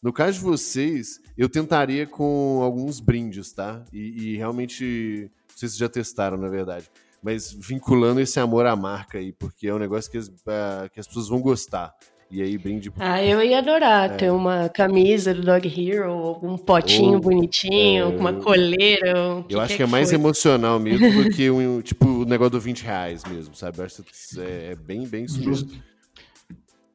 No 0.00 0.12
caso 0.12 0.38
de 0.38 0.44
vocês, 0.44 1.20
eu 1.36 1.48
tentaria 1.48 2.06
com 2.06 2.62
alguns 2.62 3.00
brindes, 3.00 3.52
tá? 3.52 3.84
E, 3.92 3.98
e 3.98 4.36
realmente, 4.36 5.28
não 5.48 5.56
sei 5.56 5.68
se 5.68 5.76
já 5.76 5.88
testaram, 5.88 6.36
na 6.36 6.48
verdade. 6.48 6.88
Mas 7.22 7.52
vinculando 7.52 8.20
esse 8.20 8.40
amor 8.40 8.66
à 8.66 8.74
marca 8.74 9.18
aí, 9.18 9.32
porque 9.32 9.68
é 9.68 9.74
um 9.74 9.78
negócio 9.78 10.10
que 10.10 10.18
as, 10.18 10.28
uh, 10.28 10.88
que 10.92 10.98
as 10.98 11.06
pessoas 11.06 11.28
vão 11.28 11.40
gostar. 11.40 11.94
E 12.30 12.40
aí, 12.40 12.56
brinde. 12.56 12.92
Ah, 12.96 13.22
eu 13.22 13.42
ia 13.42 13.58
adorar 13.58 14.12
é. 14.12 14.14
ter 14.14 14.30
uma 14.30 14.68
camisa 14.68 15.34
do 15.34 15.42
Dog 15.42 15.66
Hero, 15.66 16.38
um 16.40 16.56
potinho 16.56 17.14
Ou, 17.14 17.20
bonitinho, 17.20 18.04
é, 18.04 18.06
uma 18.06 18.32
coleira. 18.34 19.10
eu 19.10 19.44
que 19.48 19.56
acho 19.56 19.76
que, 19.76 19.82
é, 19.82 19.86
que 19.86 19.90
mais 19.90 20.12
emocional 20.12 20.78
mesmo 20.80 21.24
do 21.24 21.30
que 21.30 21.50
um, 21.50 21.82
tipo, 21.82 22.06
o 22.06 22.24
negócio 22.24 22.52
do 22.52 22.60
20 22.60 22.84
reais 22.84 23.24
mesmo, 23.24 23.54
sabe? 23.56 23.78
Eu 23.78 23.84
acho 23.84 24.04
que 24.04 24.40
é, 24.40 24.72
é 24.72 24.76
bem, 24.76 25.08
bem 25.08 25.24
isso 25.24 25.44
mesmo. 25.44 25.70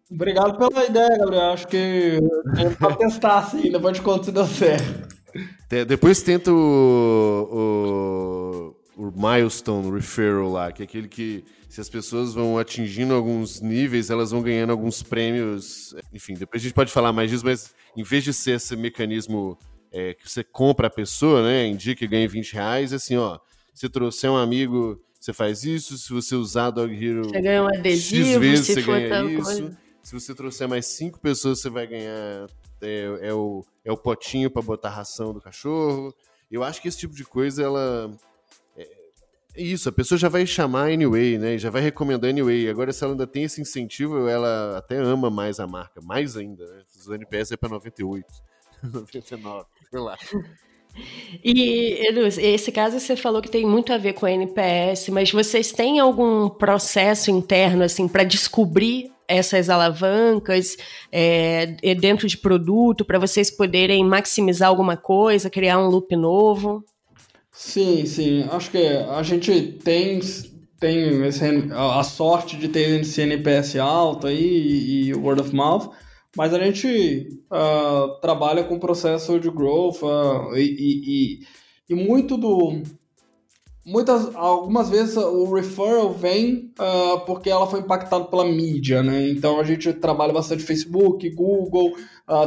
Obrigado 0.09 0.57
pela 0.57 0.85
ideia, 0.85 1.17
Gabriel. 1.17 1.51
Acho 1.51 1.67
que 1.67 2.19
é 2.57 2.69
pra 2.69 2.95
testar, 2.95 3.39
assim, 3.39 3.71
depois 3.71 3.95
de 3.95 4.01
conta 4.01 4.23
se 4.23 4.31
deu 4.31 4.45
certo. 4.45 5.15
Depois 5.85 6.21
tenta 6.21 6.49
o, 6.51 7.49
o, 7.51 8.74
o, 8.95 9.11
Milestone 9.15 9.91
Referral 9.91 10.51
lá, 10.51 10.71
que 10.71 10.81
é 10.81 10.85
aquele 10.85 11.07
que, 11.07 11.43
se 11.69 11.81
as 11.81 11.89
pessoas 11.89 12.33
vão 12.33 12.57
atingindo 12.57 13.13
alguns 13.13 13.61
níveis, 13.61 14.09
elas 14.09 14.31
vão 14.31 14.41
ganhando 14.41 14.71
alguns 14.71 15.03
prêmios. 15.03 15.95
Enfim, 16.13 16.33
depois 16.33 16.61
a 16.61 16.63
gente 16.63 16.73
pode 16.73 16.91
falar 16.91 17.11
mais 17.13 17.29
disso, 17.29 17.45
mas 17.45 17.73
em 17.95 18.03
vez 18.03 18.23
de 18.23 18.33
ser 18.33 18.57
esse 18.57 18.75
mecanismo 18.75 19.57
é, 19.91 20.13
que 20.13 20.29
você 20.29 20.43
compra 20.43 20.87
a 20.87 20.89
pessoa, 20.89 21.43
né, 21.43 21.67
indica 21.67 22.03
e 22.03 22.07
ganha 22.07 22.27
20 22.27 22.53
reais, 22.53 22.93
assim, 22.93 23.15
ó, 23.15 23.39
se 23.73 23.89
trouxer 23.89 24.29
um 24.31 24.37
amigo, 24.37 25.01
você 25.19 25.33
faz 25.33 25.63
isso, 25.63 25.97
se 25.97 26.13
você 26.13 26.35
usar 26.35 26.69
Dog 26.69 26.93
Hero. 26.93 27.25
Você 27.25 27.41
ganha 27.41 27.63
um 27.63 27.67
adesivo, 27.67 28.29
X 28.29 28.37
vezes, 28.39 28.67
você 28.67 28.81
ganha 28.81 29.23
isso. 29.25 29.43
Coisa. 29.43 29.77
Se 30.03 30.13
você 30.13 30.35
trouxer 30.35 30.67
mais 30.67 30.85
cinco 30.85 31.19
pessoas, 31.19 31.59
você 31.59 31.69
vai 31.69 31.87
ganhar 31.87 32.47
é, 32.81 33.29
é 33.29 33.33
o, 33.33 33.65
é 33.83 33.91
o 33.91 33.97
potinho 33.97 34.51
para 34.51 34.61
botar 34.61 34.89
ração 34.89 35.33
do 35.33 35.41
cachorro. 35.41 36.13
Eu 36.51 36.63
acho 36.63 36.81
que 36.81 36.87
esse 36.87 36.99
tipo 36.99 37.15
de 37.15 37.23
coisa, 37.23 37.63
ela. 37.63 38.11
Isso, 39.55 39.89
a 39.89 39.91
pessoa 39.91 40.17
já 40.17 40.27
vai 40.27 40.45
chamar 40.45 40.91
anyway, 40.91 41.37
né? 41.37 41.57
Já 41.57 41.69
vai 41.69 41.81
recomendar 41.81 42.29
anyway. 42.29 42.67
Agora, 42.69 42.91
se 42.91 43.03
ela 43.03 43.13
ainda 43.13 43.25
tem 43.25 43.43
esse 43.43 43.61
incentivo, 43.61 44.27
ela 44.27 44.77
até 44.77 44.97
ama 44.97 45.29
mais 45.29 45.59
a 45.59 45.67
marca, 45.67 46.01
mais 46.01 46.35
ainda, 46.35 46.65
né? 46.65 46.83
Os 46.95 47.07
NPS 47.07 47.53
é 47.53 47.57
para 47.57 47.69
98, 47.69 48.25
99, 48.83 49.65
sei 49.89 49.99
lá. 49.99 50.17
E, 51.43 52.07
Edu, 52.07 52.25
esse 52.25 52.71
caso 52.71 52.99
você 52.99 53.15
falou 53.15 53.41
que 53.41 53.49
tem 53.49 53.65
muito 53.65 53.91
a 53.91 53.97
ver 53.97 54.13
com 54.13 54.25
a 54.25 54.31
NPS, 54.31 55.09
mas 55.09 55.31
vocês 55.31 55.71
têm 55.71 55.99
algum 55.99 56.49
processo 56.49 57.29
interno, 57.29 57.83
assim, 57.83 58.07
para 58.07 58.23
descobrir 58.23 59.11
essas 59.27 59.69
alavancas 59.69 60.77
é, 61.11 61.65
dentro 61.99 62.27
de 62.27 62.37
produto 62.37 63.03
para 63.03 63.19
vocês 63.19 63.49
poderem 63.49 64.05
maximizar 64.05 64.69
alguma 64.69 64.95
coisa, 64.95 65.49
criar 65.49 65.79
um 65.79 65.87
loop 65.87 66.15
novo? 66.15 66.83
Sim, 67.55 68.05
sim. 68.05 68.43
Acho 68.51 68.69
que 68.69 68.85
a 68.85 69.23
gente 69.23 69.79
tem, 69.83 70.19
tem 70.77 71.31
a 71.71 72.03
sorte 72.03 72.57
de 72.57 72.67
ter 72.67 72.99
esse 72.99 73.21
NPS 73.21 73.77
alto 73.77 74.27
aí 74.27 75.07
e 75.07 75.13
word 75.15 75.41
of 75.41 75.55
mouth, 75.55 75.89
mas 76.35 76.53
a 76.53 76.59
gente 76.59 77.29
uh, 77.49 78.19
trabalha 78.19 78.65
com 78.65 78.77
processo 78.77 79.39
de 79.39 79.49
growth 79.49 80.01
uh, 80.03 80.53
e, 80.57 81.39
e, 81.87 81.93
e 81.93 81.95
muito 81.95 82.35
do, 82.35 82.83
muitas, 83.85 84.35
algumas 84.35 84.89
vezes 84.89 85.15
o 85.15 85.45
referral 85.53 86.11
vem 86.11 86.73
uh, 86.77 87.21
porque 87.25 87.49
ela 87.49 87.67
foi 87.67 87.79
impactada 87.79 88.25
pela 88.25 88.43
mídia, 88.43 89.01
né? 89.01 89.29
Então 89.29 89.61
a 89.61 89.63
gente 89.63 89.93
trabalha 89.93 90.33
bastante 90.33 90.61
Facebook, 90.61 91.29
Google, 91.29 91.93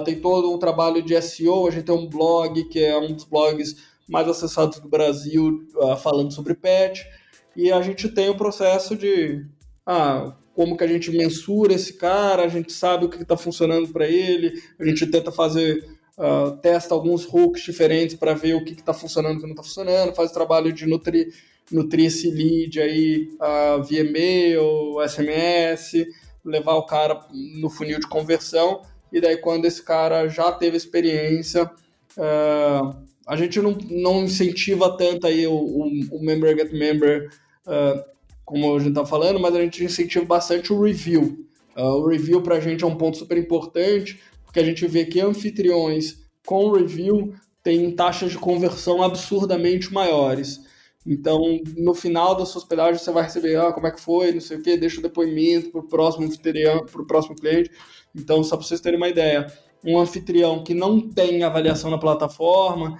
tem 0.04 0.20
todo 0.20 0.52
um 0.52 0.58
trabalho 0.58 1.00
de 1.02 1.20
SEO, 1.22 1.66
a 1.66 1.70
gente 1.70 1.84
tem 1.84 1.94
um 1.94 2.06
blog 2.06 2.62
que 2.64 2.84
é 2.84 2.98
um 2.98 3.14
dos 3.14 3.24
blogs 3.24 3.74
mais 4.08 4.28
acessados 4.28 4.80
do 4.80 4.88
Brasil 4.88 5.66
uh, 5.76 5.96
falando 5.96 6.32
sobre 6.32 6.54
pet. 6.54 7.06
E 7.54 7.70
a 7.72 7.82
gente 7.82 8.08
tem 8.08 8.28
o 8.28 8.36
processo 8.36 8.96
de 8.96 9.44
ah, 9.84 10.34
como 10.54 10.76
que 10.76 10.84
a 10.84 10.86
gente 10.86 11.10
mensura 11.10 11.72
esse 11.72 11.94
cara, 11.94 12.44
a 12.44 12.48
gente 12.48 12.72
sabe 12.72 13.04
o 13.04 13.08
que 13.08 13.22
está 13.22 13.36
funcionando 13.36 13.88
para 13.88 14.06
ele, 14.06 14.60
a 14.78 14.84
gente 14.84 15.06
tenta 15.06 15.32
fazer 15.32 15.84
uh, 16.18 16.56
testa 16.58 16.94
alguns 16.94 17.24
hooks 17.24 17.62
diferentes 17.62 18.16
para 18.16 18.34
ver 18.34 18.54
o 18.54 18.64
que 18.64 18.72
está 18.72 18.92
funcionando 18.92 19.34
e 19.34 19.36
o 19.36 19.40
que 19.40 19.46
não 19.46 19.52
está 19.52 19.62
funcionando, 19.62 20.14
faz 20.14 20.30
o 20.30 20.34
trabalho 20.34 20.72
de 20.72 20.84
nutrir, 20.84 21.32
nutrir 21.70 22.06
esse 22.06 22.30
lead 22.30 22.80
aí 22.80 23.30
uh, 23.40 23.82
via 23.82 24.00
e-mail, 24.00 24.96
SMS, 25.08 26.06
levar 26.44 26.74
o 26.74 26.86
cara 26.86 27.26
no 27.32 27.70
funil 27.70 27.98
de 27.98 28.06
conversão, 28.06 28.82
e 29.12 29.20
daí 29.20 29.36
quando 29.38 29.64
esse 29.64 29.82
cara 29.82 30.28
já 30.28 30.52
teve 30.52 30.76
experiência, 30.76 31.64
uh, 31.64 33.07
a 33.28 33.36
gente 33.36 33.60
não, 33.60 33.76
não 33.90 34.24
incentiva 34.24 34.96
tanto 34.96 35.26
aí 35.26 35.46
o, 35.46 35.52
o, 35.52 35.86
o 36.12 36.24
member 36.24 36.56
get 36.56 36.72
member, 36.72 37.30
uh, 37.66 38.02
como 38.42 38.74
a 38.74 38.78
gente 38.78 38.88
está 38.88 39.04
falando, 39.04 39.38
mas 39.38 39.54
a 39.54 39.60
gente 39.60 39.84
incentiva 39.84 40.24
bastante 40.24 40.72
o 40.72 40.80
review. 40.80 41.46
Uh, 41.76 41.82
o 41.82 42.08
review 42.08 42.40
para 42.40 42.56
a 42.56 42.60
gente 42.60 42.82
é 42.82 42.86
um 42.86 42.96
ponto 42.96 43.18
super 43.18 43.36
importante, 43.36 44.18
porque 44.46 44.58
a 44.58 44.64
gente 44.64 44.86
vê 44.86 45.04
que 45.04 45.20
anfitriões 45.20 46.22
com 46.46 46.72
review 46.72 47.34
têm 47.62 47.90
taxas 47.90 48.30
de 48.30 48.38
conversão 48.38 49.02
absurdamente 49.02 49.92
maiores. 49.92 50.66
Então, 51.06 51.60
no 51.76 51.92
final 51.94 52.34
da 52.34 52.46
sua 52.46 52.62
hospedagem, 52.62 52.98
você 52.98 53.12
vai 53.12 53.24
receber, 53.24 53.56
ah, 53.56 53.72
como 53.74 53.86
é 53.86 53.90
que 53.90 54.00
foi, 54.00 54.32
não 54.32 54.40
sei 54.40 54.56
o 54.56 54.62
quê, 54.62 54.78
deixa 54.78 55.00
o 55.00 55.02
depoimento 55.02 55.70
para 55.70 55.80
o 55.80 55.86
próximo 55.86 56.24
anfitrião, 56.24 56.86
para 56.86 57.02
o 57.02 57.06
próximo 57.06 57.36
cliente. 57.36 57.70
Então, 58.14 58.42
só 58.42 58.56
para 58.56 58.66
vocês 58.66 58.80
terem 58.80 58.96
uma 58.96 59.08
ideia, 59.08 59.46
um 59.84 59.98
anfitrião 59.98 60.64
que 60.64 60.72
não 60.72 60.98
tem 60.98 61.42
avaliação 61.42 61.90
na 61.90 61.98
plataforma, 61.98 62.98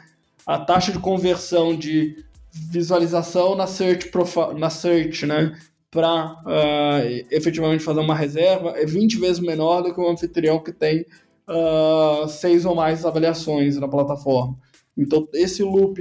a 0.49 0.59
taxa 0.59 0.91
de 0.91 0.99
conversão 0.99 1.77
de 1.77 2.25
visualização 2.73 3.55
na 3.55 3.67
search, 3.67 4.11
na 4.57 4.71
search 4.71 5.27
né, 5.27 5.55
para 5.91 6.25
uh, 6.25 6.43
ah, 6.47 7.01
efetivamente 7.31 7.85
fazer 7.85 8.01
uma 8.01 8.15
reserva 8.15 8.71
é 8.71 8.87
20 8.87 9.19
vezes 9.19 9.41
menor 9.41 9.83
do 9.83 9.93
que 9.93 10.01
o 10.01 10.09
anfitrião 10.09 10.59
que 10.59 10.73
tem 10.73 11.05
uh, 11.47 12.27
seis 12.27 12.65
ou 12.65 12.75
mais 12.75 13.05
avaliações 13.05 13.77
na 13.77 13.87
plataforma. 13.87 14.57
Então, 14.97 15.29
esse 15.35 15.63
loop 15.63 16.01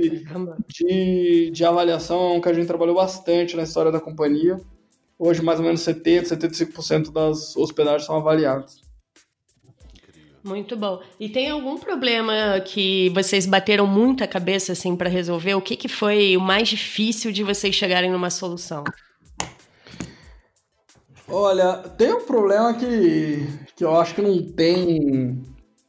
de, 0.70 1.52
de 1.52 1.66
avaliação 1.66 2.18
é 2.18 2.34
um 2.38 2.42
que 2.42 2.48
a 2.48 2.54
gente 2.54 2.68
trabalhou 2.68 2.96
bastante 2.96 3.58
na 3.58 3.64
história 3.64 3.92
da 3.92 4.00
companhia. 4.00 4.58
Hoje, 5.20 5.44
mais 5.44 5.60
ou 5.60 5.66
menos 5.66 5.82
70%, 5.82 6.24
75% 6.24 7.12
das 7.12 7.54
hospedagens 7.58 8.06
são 8.06 8.16
avaliadas. 8.16 8.87
Muito 10.44 10.78
bom. 10.78 11.02
E 11.20 11.28
tem 11.28 11.50
algum 11.50 11.78
problema 11.78 12.60
que 12.62 13.10
vocês 13.10 13.46
bateram 13.46 13.86
muita 13.86 14.28
cabeça 14.28 14.72
assim 14.72 14.96
para 14.96 15.10
resolver? 15.10 15.56
O 15.56 15.62
que, 15.62 15.76
que 15.76 15.88
foi 15.88 16.38
o 16.38 16.42
mais 16.42 16.70
difícil 16.70 17.32
de 17.32 17.44
vocês 17.44 17.76
chegarem 17.76 18.12
numa 18.12 18.30
solução? 18.30 18.84
Olha, 21.28 21.74
tem 21.98 22.14
um 22.14 22.26
problema 22.26 22.74
que, 22.74 23.46
que 23.76 23.84
eu 23.84 24.00
acho 24.00 24.16
que 24.16 24.22
não 24.22 24.42
tem 24.42 25.44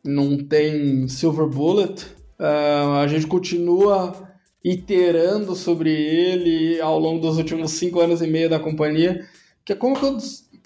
não 0.04 0.38
tem 0.38 1.06
silver 1.06 1.46
bullet. 1.46 2.06
Uh, 2.38 2.94
a 3.00 3.06
gente 3.06 3.26
continua 3.26 4.28
iterando 4.64 5.54
sobre 5.54 5.90
ele 5.90 6.80
ao 6.80 6.98
longo 6.98 7.20
dos 7.20 7.36
últimos 7.36 7.72
cinco 7.72 8.00
anos 8.00 8.20
e 8.22 8.26
meio 8.26 8.48
da 8.48 8.58
companhia, 8.58 9.26
que 9.64 9.72
é 9.72 9.76
como 9.76 9.98
que 9.98 10.04
eu, 10.04 10.18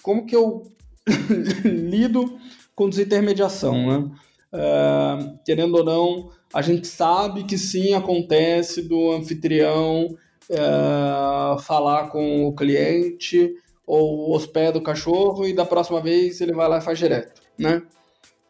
como 0.03 0.27
que 0.27 0.37
eu 0.37 0.63
lido 1.65 2.39
com 2.75 2.89
desintermediação, 2.89 3.87
né? 3.87 4.11
Uh, 4.53 5.39
querendo 5.45 5.77
ou 5.77 5.85
não, 5.85 6.31
a 6.53 6.61
gente 6.61 6.87
sabe 6.87 7.45
que 7.45 7.57
sim 7.57 7.95
acontece 7.95 8.83
do 8.83 9.13
anfitrião 9.13 10.09
uh, 10.51 11.59
falar 11.61 12.09
com 12.11 12.47
o 12.47 12.55
cliente 12.55 13.55
ou 13.87 14.35
hospeda 14.35 14.79
o 14.79 14.83
cachorro 14.83 15.47
e 15.47 15.55
da 15.55 15.65
próxima 15.65 16.01
vez 16.01 16.41
ele 16.41 16.53
vai 16.53 16.69
lá 16.69 16.79
e 16.79 16.83
faz 16.83 16.99
direto, 16.99 17.41
né? 17.59 17.83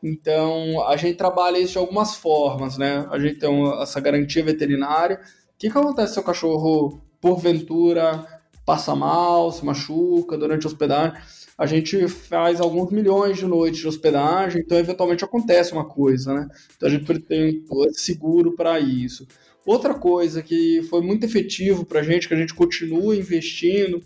Então, 0.03 0.85
a 0.89 0.97
gente 0.97 1.17
trabalha 1.17 1.59
isso 1.59 1.75
de 1.75 1.79
algumas 1.79 2.17
formas, 2.17 2.77
né? 2.77 3.07
A 3.11 3.19
gente 3.21 3.39
tem 3.39 3.81
essa 3.81 4.01
garantia 4.01 4.45
veterinária. 4.45 5.21
O 5.55 5.59
que, 5.59 5.71
que 5.71 5.79
acontece 5.79 6.15
se 6.15 6.21
o 6.21 6.25
cachorro, 6.25 7.01
porventura, 7.21 8.27
passa 8.67 8.97
mal, 8.97 9.53
se 9.53 9.65
machuca 9.65 10.37
durante 10.37 10.67
a 10.67 10.69
hospedagem? 10.69 11.17
A 11.57 11.67
gente 11.67 12.09
faz 12.09 12.61
alguns 12.61 12.91
milhões 12.91 13.37
de 13.37 13.47
noites 13.47 13.81
de 13.81 13.89
hospedagem, 13.89 14.63
então 14.63 14.79
eventualmente 14.79 15.25
acontece 15.25 15.73
uma 15.73 15.85
coisa, 15.85 16.33
né? 16.33 16.49
Então 16.77 16.89
a 16.89 16.93
gente 16.93 17.19
tem 17.21 17.63
seguro 17.93 18.55
para 18.57 18.81
isso. 18.81 19.27
Outra 19.65 19.95
coisa 19.95 20.43
que 20.43 20.83
foi 20.91 21.03
muito 21.03 21.25
efetivo 21.25 21.85
para 21.85 22.01
a 22.01 22.03
gente, 22.03 22.27
que 22.27 22.35
a 22.35 22.37
gente 22.37 22.55
continua 22.55 23.15
investindo, 23.15 24.03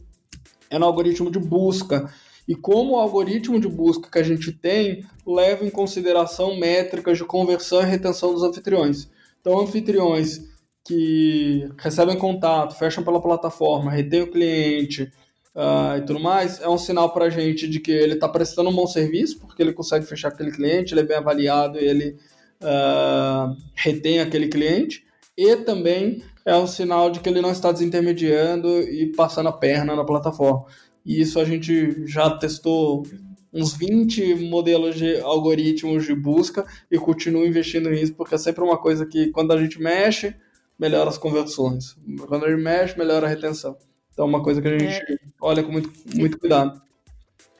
é 0.69 0.79
no 0.79 0.85
algoritmo 0.85 1.31
de 1.31 1.39
busca. 1.39 2.13
E 2.47 2.55
como 2.55 2.93
o 2.93 2.99
algoritmo 2.99 3.59
de 3.59 3.69
busca 3.69 4.11
que 4.11 4.19
a 4.19 4.23
gente 4.23 4.53
tem 4.53 5.05
leva 5.27 5.65
em 5.65 5.71
consideração 5.71 6.57
métricas 6.59 7.19
de 7.19 7.25
conversão 7.25 7.81
e 7.83 7.87
retenção 7.87 8.33
dos 8.33 8.43
anfitriões. 8.43 9.09
Então, 9.41 9.59
anfitriões 9.59 10.41
que 10.85 11.69
recebem 11.79 12.17
contato, 12.17 12.79
fecham 12.79 13.03
pela 13.03 13.21
plataforma, 13.21 13.91
retêm 13.91 14.23
o 14.23 14.31
cliente 14.31 15.11
uh, 15.57 15.97
e 15.97 16.03
tudo 16.03 16.21
mais, 16.21 16.61
é 16.61 16.69
um 16.69 16.79
sinal 16.79 17.13
para 17.13 17.25
a 17.25 17.31
gente 17.31 17.67
de 17.67 17.81
que 17.81 17.91
ele 17.91 18.15
está 18.15 18.29
prestando 18.29 18.71
um 18.71 18.75
bom 18.75 18.87
serviço, 18.87 19.41
porque 19.41 19.63
ele 19.63 19.73
consegue 19.73 20.05
fechar 20.07 20.29
aquele 20.29 20.53
cliente, 20.53 20.93
ele 20.93 21.01
é 21.01 21.05
bem 21.05 21.17
avaliado 21.17 21.79
e 21.79 21.85
ele 21.85 22.17
uh, 22.63 23.57
retém 23.75 24.21
aquele 24.21 24.49
cliente. 24.49 25.05
E 25.37 25.57
também 25.57 26.23
é 26.45 26.55
um 26.57 26.67
sinal 26.67 27.11
de 27.11 27.21
que 27.21 27.29
ele 27.29 27.41
não 27.41 27.51
está 27.51 27.73
desintermediando 27.73 28.81
e 28.81 29.13
passando 29.13 29.49
a 29.49 29.53
perna 29.53 29.97
na 29.97 30.05
plataforma. 30.05 30.65
E 31.05 31.21
isso 31.21 31.39
a 31.41 31.45
gente 31.45 32.07
já 32.07 32.31
testou 32.31 33.05
uns 33.53 33.75
20 33.75 34.35
modelos 34.51 34.97
de 34.97 35.19
algoritmos 35.21 36.05
de 36.05 36.15
busca 36.15 36.65
e 36.91 36.99
continua 36.99 37.47
investindo 37.47 37.91
nisso, 37.91 38.15
porque 38.15 38.35
é 38.35 38.39
sempre 38.39 38.63
uma 38.63 38.77
coisa 38.77 39.07
que 39.07 39.31
quando 39.31 39.53
a 39.53 39.61
gente 39.61 39.81
mexe, 39.81 40.35
melhora 40.79 41.09
as 41.09 41.17
conversões. 41.17 41.97
Quando 42.29 42.45
a 42.45 42.51
gente 42.51 42.63
mexe, 42.63 42.99
melhora 42.99 43.27
a 43.27 43.29
retenção. 43.29 43.77
Então 44.17 44.25
é 44.25 44.29
uma 44.29 44.43
coisa 44.43 44.63
que 44.63 44.69
a 44.69 44.79
gente 44.79 44.95
é. 44.95 45.19
olha 45.39 45.63
com 45.63 45.71
muito, 45.71 45.93
muito 46.15 46.39
cuidado. 46.39 46.81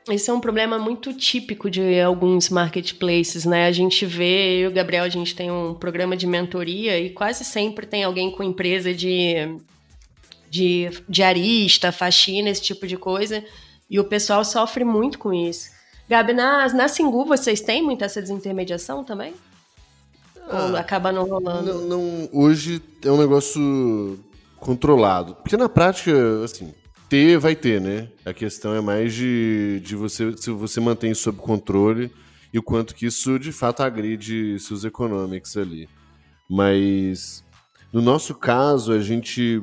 Esse 0.09 0.31
é 0.31 0.33
um 0.33 0.39
problema 0.39 0.79
muito 0.79 1.13
típico 1.13 1.69
de 1.69 2.01
alguns 2.01 2.49
marketplaces, 2.49 3.45
né? 3.45 3.67
A 3.67 3.71
gente 3.71 4.07
vê, 4.07 4.55
eu 4.55 4.61
e 4.61 4.67
o 4.71 4.73
Gabriel, 4.73 5.03
a 5.03 5.09
gente 5.09 5.35
tem 5.35 5.51
um 5.51 5.75
programa 5.75 6.17
de 6.17 6.25
mentoria 6.25 6.99
e 6.99 7.11
quase 7.11 7.45
sempre 7.45 7.85
tem 7.85 8.03
alguém 8.03 8.31
com 8.31 8.41
empresa 8.41 8.91
de, 8.91 9.35
de 10.49 10.89
diarista, 11.07 11.91
faxina, 11.91 12.49
esse 12.49 12.61
tipo 12.61 12.87
de 12.87 12.97
coisa, 12.97 13.43
e 13.87 13.99
o 13.99 14.03
pessoal 14.05 14.43
sofre 14.43 14.83
muito 14.83 15.19
com 15.19 15.31
isso. 15.31 15.69
Gabi, 16.09 16.33
na, 16.33 16.73
na 16.73 16.87
Singu 16.87 17.23
vocês 17.23 17.61
têm 17.61 17.83
muita 17.83 18.05
essa 18.05 18.19
desintermediação 18.19 19.03
também? 19.03 19.35
Ah, 20.49 20.69
Ou 20.69 20.75
acaba 20.75 21.11
não 21.11 21.25
rolando? 21.25 21.81
Não, 21.81 21.99
não, 21.99 22.29
hoje 22.31 22.81
é 23.03 23.11
um 23.11 23.17
negócio 23.17 24.17
controlado. 24.59 25.35
Porque 25.35 25.57
na 25.57 25.69
prática, 25.69 26.43
assim, 26.43 26.73
ter, 27.09 27.37
vai 27.37 27.55
ter, 27.55 27.79
né? 27.79 28.09
A 28.25 28.33
questão 28.33 28.73
é 28.73 28.81
mais 28.81 29.13
de, 29.13 29.81
de 29.83 29.95
você 29.95 30.35
se 30.37 30.49
você 30.51 30.79
mantém 30.79 31.13
sob 31.13 31.39
controle 31.39 32.11
e 32.53 32.59
o 32.59 32.63
quanto 32.63 32.95
que 32.95 33.05
isso 33.05 33.37
de 33.39 33.51
fato 33.51 33.81
agride 33.81 34.59
seus 34.59 34.83
econômicos 34.83 35.55
ali. 35.57 35.87
Mas 36.49 37.43
no 37.91 38.01
nosso 38.01 38.35
caso, 38.35 38.91
a 38.91 38.99
gente 38.99 39.61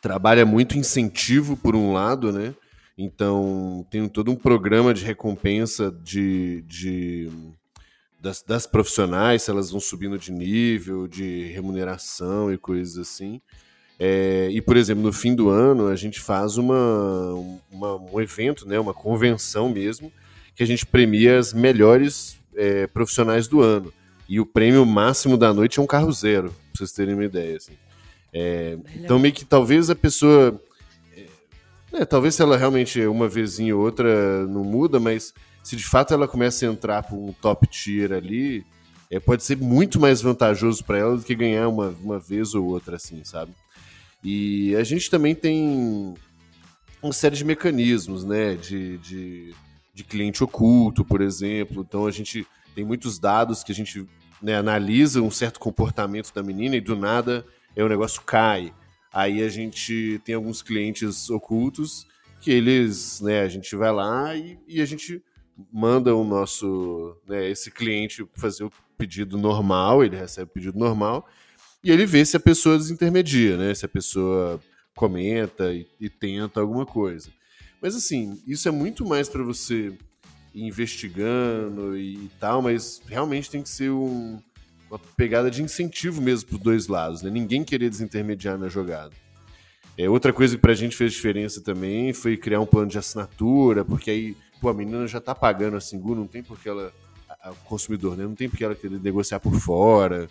trabalha 0.00 0.44
muito 0.44 0.76
incentivo 0.78 1.56
por 1.56 1.74
um 1.74 1.92
lado, 1.92 2.32
né? 2.32 2.54
Então 2.98 3.86
tem 3.90 4.08
todo 4.08 4.30
um 4.30 4.36
programa 4.36 4.94
de 4.94 5.04
recompensa 5.04 5.90
de, 5.90 6.62
de 6.62 7.30
das, 8.20 8.42
das 8.42 8.66
profissionais, 8.66 9.42
se 9.42 9.50
elas 9.50 9.70
vão 9.70 9.80
subindo 9.80 10.18
de 10.18 10.32
nível, 10.32 11.06
de 11.06 11.44
remuneração 11.52 12.52
e 12.52 12.58
coisas 12.58 12.98
assim. 12.98 13.40
É, 13.98 14.48
e, 14.50 14.60
por 14.60 14.76
exemplo, 14.76 15.02
no 15.02 15.12
fim 15.12 15.34
do 15.34 15.48
ano, 15.48 15.88
a 15.88 15.96
gente 15.96 16.20
faz 16.20 16.58
uma, 16.58 17.32
uma, 17.70 17.96
um 17.96 18.20
evento, 18.20 18.68
né, 18.68 18.78
uma 18.78 18.92
convenção 18.92 19.70
mesmo, 19.70 20.12
que 20.54 20.62
a 20.62 20.66
gente 20.66 20.84
premia 20.84 21.38
as 21.38 21.52
melhores 21.52 22.38
é, 22.54 22.86
profissionais 22.86 23.48
do 23.48 23.60
ano. 23.62 23.92
E 24.28 24.40
o 24.40 24.46
prêmio 24.46 24.84
máximo 24.84 25.36
da 25.36 25.52
noite 25.52 25.78
é 25.78 25.82
um 25.82 25.86
carro 25.86 26.12
zero, 26.12 26.48
pra 26.48 26.56
vocês 26.74 26.92
terem 26.92 27.14
uma 27.14 27.24
ideia. 27.24 27.56
Assim. 27.56 27.72
É, 28.32 28.76
então, 28.96 29.18
meio 29.18 29.32
que 29.32 29.44
talvez 29.44 29.88
a 29.88 29.94
pessoa. 29.94 30.60
É, 31.92 32.04
talvez 32.04 32.34
se 32.34 32.42
ela 32.42 32.56
realmente 32.56 33.00
uma 33.06 33.28
vezinha 33.28 33.74
ou 33.74 33.82
outra 33.82 34.46
não 34.46 34.64
muda, 34.64 35.00
mas 35.00 35.32
se 35.62 35.76
de 35.76 35.84
fato 35.84 36.12
ela 36.12 36.28
começa 36.28 36.66
a 36.66 36.68
entrar 36.68 37.02
para 37.02 37.16
um 37.16 37.32
top 37.32 37.66
tier 37.66 38.12
ali, 38.12 38.66
é, 39.10 39.18
pode 39.18 39.42
ser 39.44 39.56
muito 39.56 39.98
mais 40.00 40.20
vantajoso 40.20 40.84
para 40.84 40.98
ela 40.98 41.16
do 41.16 41.22
que 41.22 41.34
ganhar 41.34 41.68
uma, 41.68 41.94
uma 42.02 42.18
vez 42.18 42.54
ou 42.54 42.66
outra, 42.66 42.96
assim, 42.96 43.22
sabe? 43.24 43.52
E 44.28 44.74
a 44.74 44.82
gente 44.82 45.08
também 45.08 45.36
tem 45.36 46.12
uma 47.00 47.12
série 47.12 47.36
de 47.36 47.44
mecanismos, 47.44 48.24
né? 48.24 48.56
De, 48.56 48.98
de, 48.98 49.54
de 49.94 50.02
cliente 50.02 50.42
oculto, 50.42 51.04
por 51.04 51.20
exemplo. 51.20 51.84
Então 51.86 52.08
a 52.08 52.10
gente 52.10 52.44
tem 52.74 52.84
muitos 52.84 53.20
dados 53.20 53.62
que 53.62 53.70
a 53.70 53.74
gente 53.74 54.04
né, 54.42 54.56
analisa 54.56 55.22
um 55.22 55.30
certo 55.30 55.60
comportamento 55.60 56.34
da 56.34 56.42
menina 56.42 56.74
e 56.74 56.80
do 56.80 56.96
nada 56.96 57.46
é, 57.76 57.84
o 57.84 57.88
negócio 57.88 58.20
cai. 58.22 58.74
Aí 59.12 59.44
a 59.44 59.48
gente 59.48 60.20
tem 60.24 60.34
alguns 60.34 60.60
clientes 60.60 61.30
ocultos 61.30 62.04
que 62.40 62.50
eles, 62.50 63.20
né, 63.20 63.42
a 63.42 63.48
gente 63.48 63.76
vai 63.76 63.92
lá 63.92 64.34
e, 64.34 64.58
e 64.66 64.80
a 64.82 64.84
gente 64.84 65.22
manda 65.72 66.12
o 66.16 66.24
nosso, 66.24 67.16
né, 67.28 67.48
esse 67.48 67.70
cliente 67.70 68.26
fazer 68.34 68.64
o 68.64 68.72
pedido 68.98 69.38
normal, 69.38 70.02
ele 70.02 70.16
recebe 70.16 70.50
o 70.50 70.54
pedido 70.54 70.76
normal, 70.76 71.28
e 71.86 71.90
ele 71.90 72.04
vê 72.04 72.24
se 72.24 72.36
a 72.36 72.40
pessoa 72.40 72.76
desintermedia, 72.76 73.56
né? 73.56 73.72
Se 73.72 73.86
a 73.86 73.88
pessoa 73.88 74.60
comenta 74.92 75.72
e, 75.72 75.86
e 76.00 76.10
tenta 76.10 76.58
alguma 76.60 76.84
coisa. 76.84 77.28
Mas 77.80 77.94
assim, 77.94 78.42
isso 78.44 78.66
é 78.66 78.72
muito 78.72 79.06
mais 79.06 79.28
para 79.28 79.44
você 79.44 79.96
ir 80.52 80.64
investigando 80.64 81.96
e, 81.96 82.14
e, 82.14 82.30
tal, 82.40 82.60
mas 82.60 83.00
realmente 83.06 83.48
tem 83.48 83.62
que 83.62 83.68
ser 83.68 83.90
um, 83.90 84.42
uma 84.90 84.98
pegada 84.98 85.48
de 85.48 85.62
incentivo 85.62 86.20
mesmo 86.20 86.48
para 86.48 86.56
os 86.56 86.62
dois 86.62 86.88
lados, 86.88 87.22
né? 87.22 87.30
Ninguém 87.30 87.62
querer 87.62 87.88
desintermediar 87.88 88.58
na 88.58 88.68
jogada. 88.68 89.12
É, 89.96 90.10
outra 90.10 90.32
coisa 90.32 90.56
que 90.56 90.60
para 90.60 90.72
a 90.72 90.76
gente 90.76 90.96
fez 90.96 91.12
diferença 91.12 91.60
também 91.60 92.12
foi 92.12 92.36
criar 92.36 92.60
um 92.60 92.66
plano 92.66 92.90
de 92.90 92.98
assinatura, 92.98 93.84
porque 93.84 94.10
aí 94.10 94.36
pô, 94.60 94.70
a 94.70 94.74
menina 94.74 95.06
já 95.06 95.18
está 95.18 95.36
pagando 95.36 95.76
a 95.76 95.80
Singu, 95.80 96.16
não 96.16 96.26
tem 96.26 96.42
porque 96.42 96.68
ela, 96.68 96.92
o 97.46 97.54
consumidor, 97.68 98.16
né? 98.16 98.24
Não 98.24 98.34
tem 98.34 98.48
porque 98.48 98.64
ela 98.64 98.74
querer 98.74 98.98
negociar 98.98 99.38
por 99.38 99.54
fora. 99.54 100.28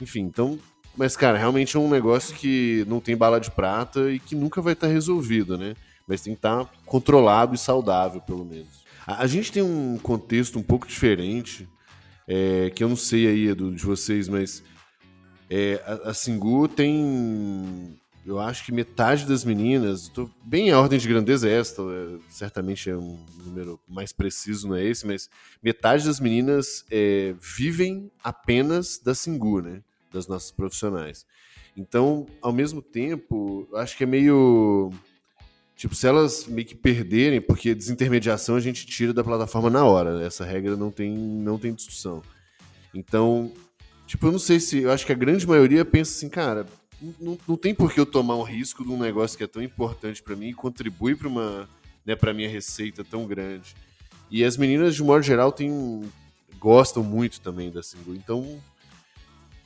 Enfim, 0.00 0.20
então 0.20 0.60
mas, 0.96 1.16
cara, 1.16 1.36
realmente 1.36 1.76
é 1.76 1.80
um 1.80 1.90
negócio 1.90 2.34
que 2.34 2.84
não 2.88 3.00
tem 3.00 3.16
bala 3.16 3.38
de 3.38 3.50
prata 3.50 4.10
e 4.10 4.18
que 4.18 4.34
nunca 4.34 4.62
vai 4.62 4.72
estar 4.72 4.86
tá 4.86 4.92
resolvido, 4.92 5.58
né? 5.58 5.74
Mas 6.06 6.22
tem 6.22 6.32
que 6.32 6.38
estar 6.38 6.64
tá 6.64 6.70
controlado 6.84 7.54
e 7.54 7.58
saudável, 7.58 8.20
pelo 8.20 8.44
menos. 8.44 8.84
A, 9.06 9.22
a, 9.22 9.26
gente 9.26 9.52
tem 9.52 9.62
um 9.62 9.98
contexto 9.98 10.58
um 10.58 10.62
pouco 10.62 10.86
diferente, 10.86 11.68
é, 12.26 12.70
que 12.74 12.82
eu 12.82 12.88
não 12.88 12.96
sei 12.96 13.26
aí, 13.26 13.48
Edu, 13.48 13.74
de 13.74 13.84
vocês, 13.84 14.28
mas 14.28 14.62
é, 15.50 15.82
a, 15.86 16.10
a 16.10 16.14
Singu 16.14 16.68
tem 16.68 17.98
eu 18.26 18.40
acho 18.40 18.64
que 18.64 18.72
metade 18.72 19.24
das 19.24 19.44
meninas, 19.44 20.08
tô 20.08 20.28
bem 20.44 20.72
a 20.72 20.80
ordem 20.80 20.98
de 20.98 21.06
grandeza 21.06 21.48
é 21.48 21.52
esta, 21.52 21.80
é, 21.82 22.18
certamente 22.28 22.90
é 22.90 22.96
um 22.96 23.24
número 23.44 23.78
mais 23.88 24.12
preciso, 24.12 24.66
não 24.66 24.74
é 24.74 24.84
esse, 24.84 25.06
mas 25.06 25.30
metade 25.62 26.04
das 26.04 26.18
meninas 26.18 26.84
é, 26.90 27.36
vivem 27.40 28.10
apenas 28.24 28.98
da 28.98 29.14
Singu, 29.14 29.62
né? 29.62 29.80
Das 30.16 30.26
nossas 30.26 30.50
profissionais. 30.50 31.26
Então, 31.76 32.26
ao 32.40 32.54
mesmo 32.54 32.80
tempo, 32.80 33.68
acho 33.74 33.98
que 33.98 34.04
é 34.04 34.06
meio. 34.06 34.90
Tipo, 35.76 35.94
se 35.94 36.06
elas 36.06 36.46
meio 36.46 36.66
que 36.66 36.74
perderem, 36.74 37.38
porque 37.38 37.74
desintermediação 37.74 38.56
a 38.56 38.60
gente 38.60 38.86
tira 38.86 39.12
da 39.12 39.22
plataforma 39.22 39.68
na 39.68 39.84
hora, 39.84 40.24
essa 40.24 40.42
regra 40.42 40.74
não 40.74 40.90
tem, 40.90 41.14
não 41.14 41.58
tem 41.58 41.74
discussão. 41.74 42.22
Então, 42.94 43.52
tipo, 44.06 44.26
eu 44.26 44.32
não 44.32 44.38
sei 44.38 44.58
se. 44.58 44.78
Eu 44.78 44.90
acho 44.90 45.04
que 45.04 45.12
a 45.12 45.16
grande 45.16 45.46
maioria 45.46 45.84
pensa 45.84 46.16
assim, 46.16 46.30
cara, 46.30 46.66
não, 47.20 47.36
não 47.46 47.56
tem 47.58 47.74
por 47.74 47.92
que 47.92 48.00
eu 48.00 48.06
tomar 48.06 48.36
um 48.36 48.42
risco 48.42 48.82
de 48.82 48.90
um 48.90 48.98
negócio 48.98 49.36
que 49.36 49.44
é 49.44 49.46
tão 49.46 49.62
importante 49.62 50.22
para 50.22 50.34
mim 50.34 50.48
e 50.48 50.54
contribui 50.54 51.14
para 51.14 51.28
uma, 51.28 51.68
né, 52.06 52.16
para 52.16 52.32
minha 52.32 52.48
receita 52.48 53.04
tão 53.04 53.26
grande. 53.26 53.76
E 54.30 54.42
as 54.42 54.56
meninas 54.56 54.94
de 54.94 55.02
modo 55.02 55.22
geral 55.22 55.52
têm 55.52 56.02
gostam 56.58 57.02
muito 57.02 57.38
também 57.42 57.70
da 57.70 57.82
single. 57.82 58.14
Então 58.14 58.58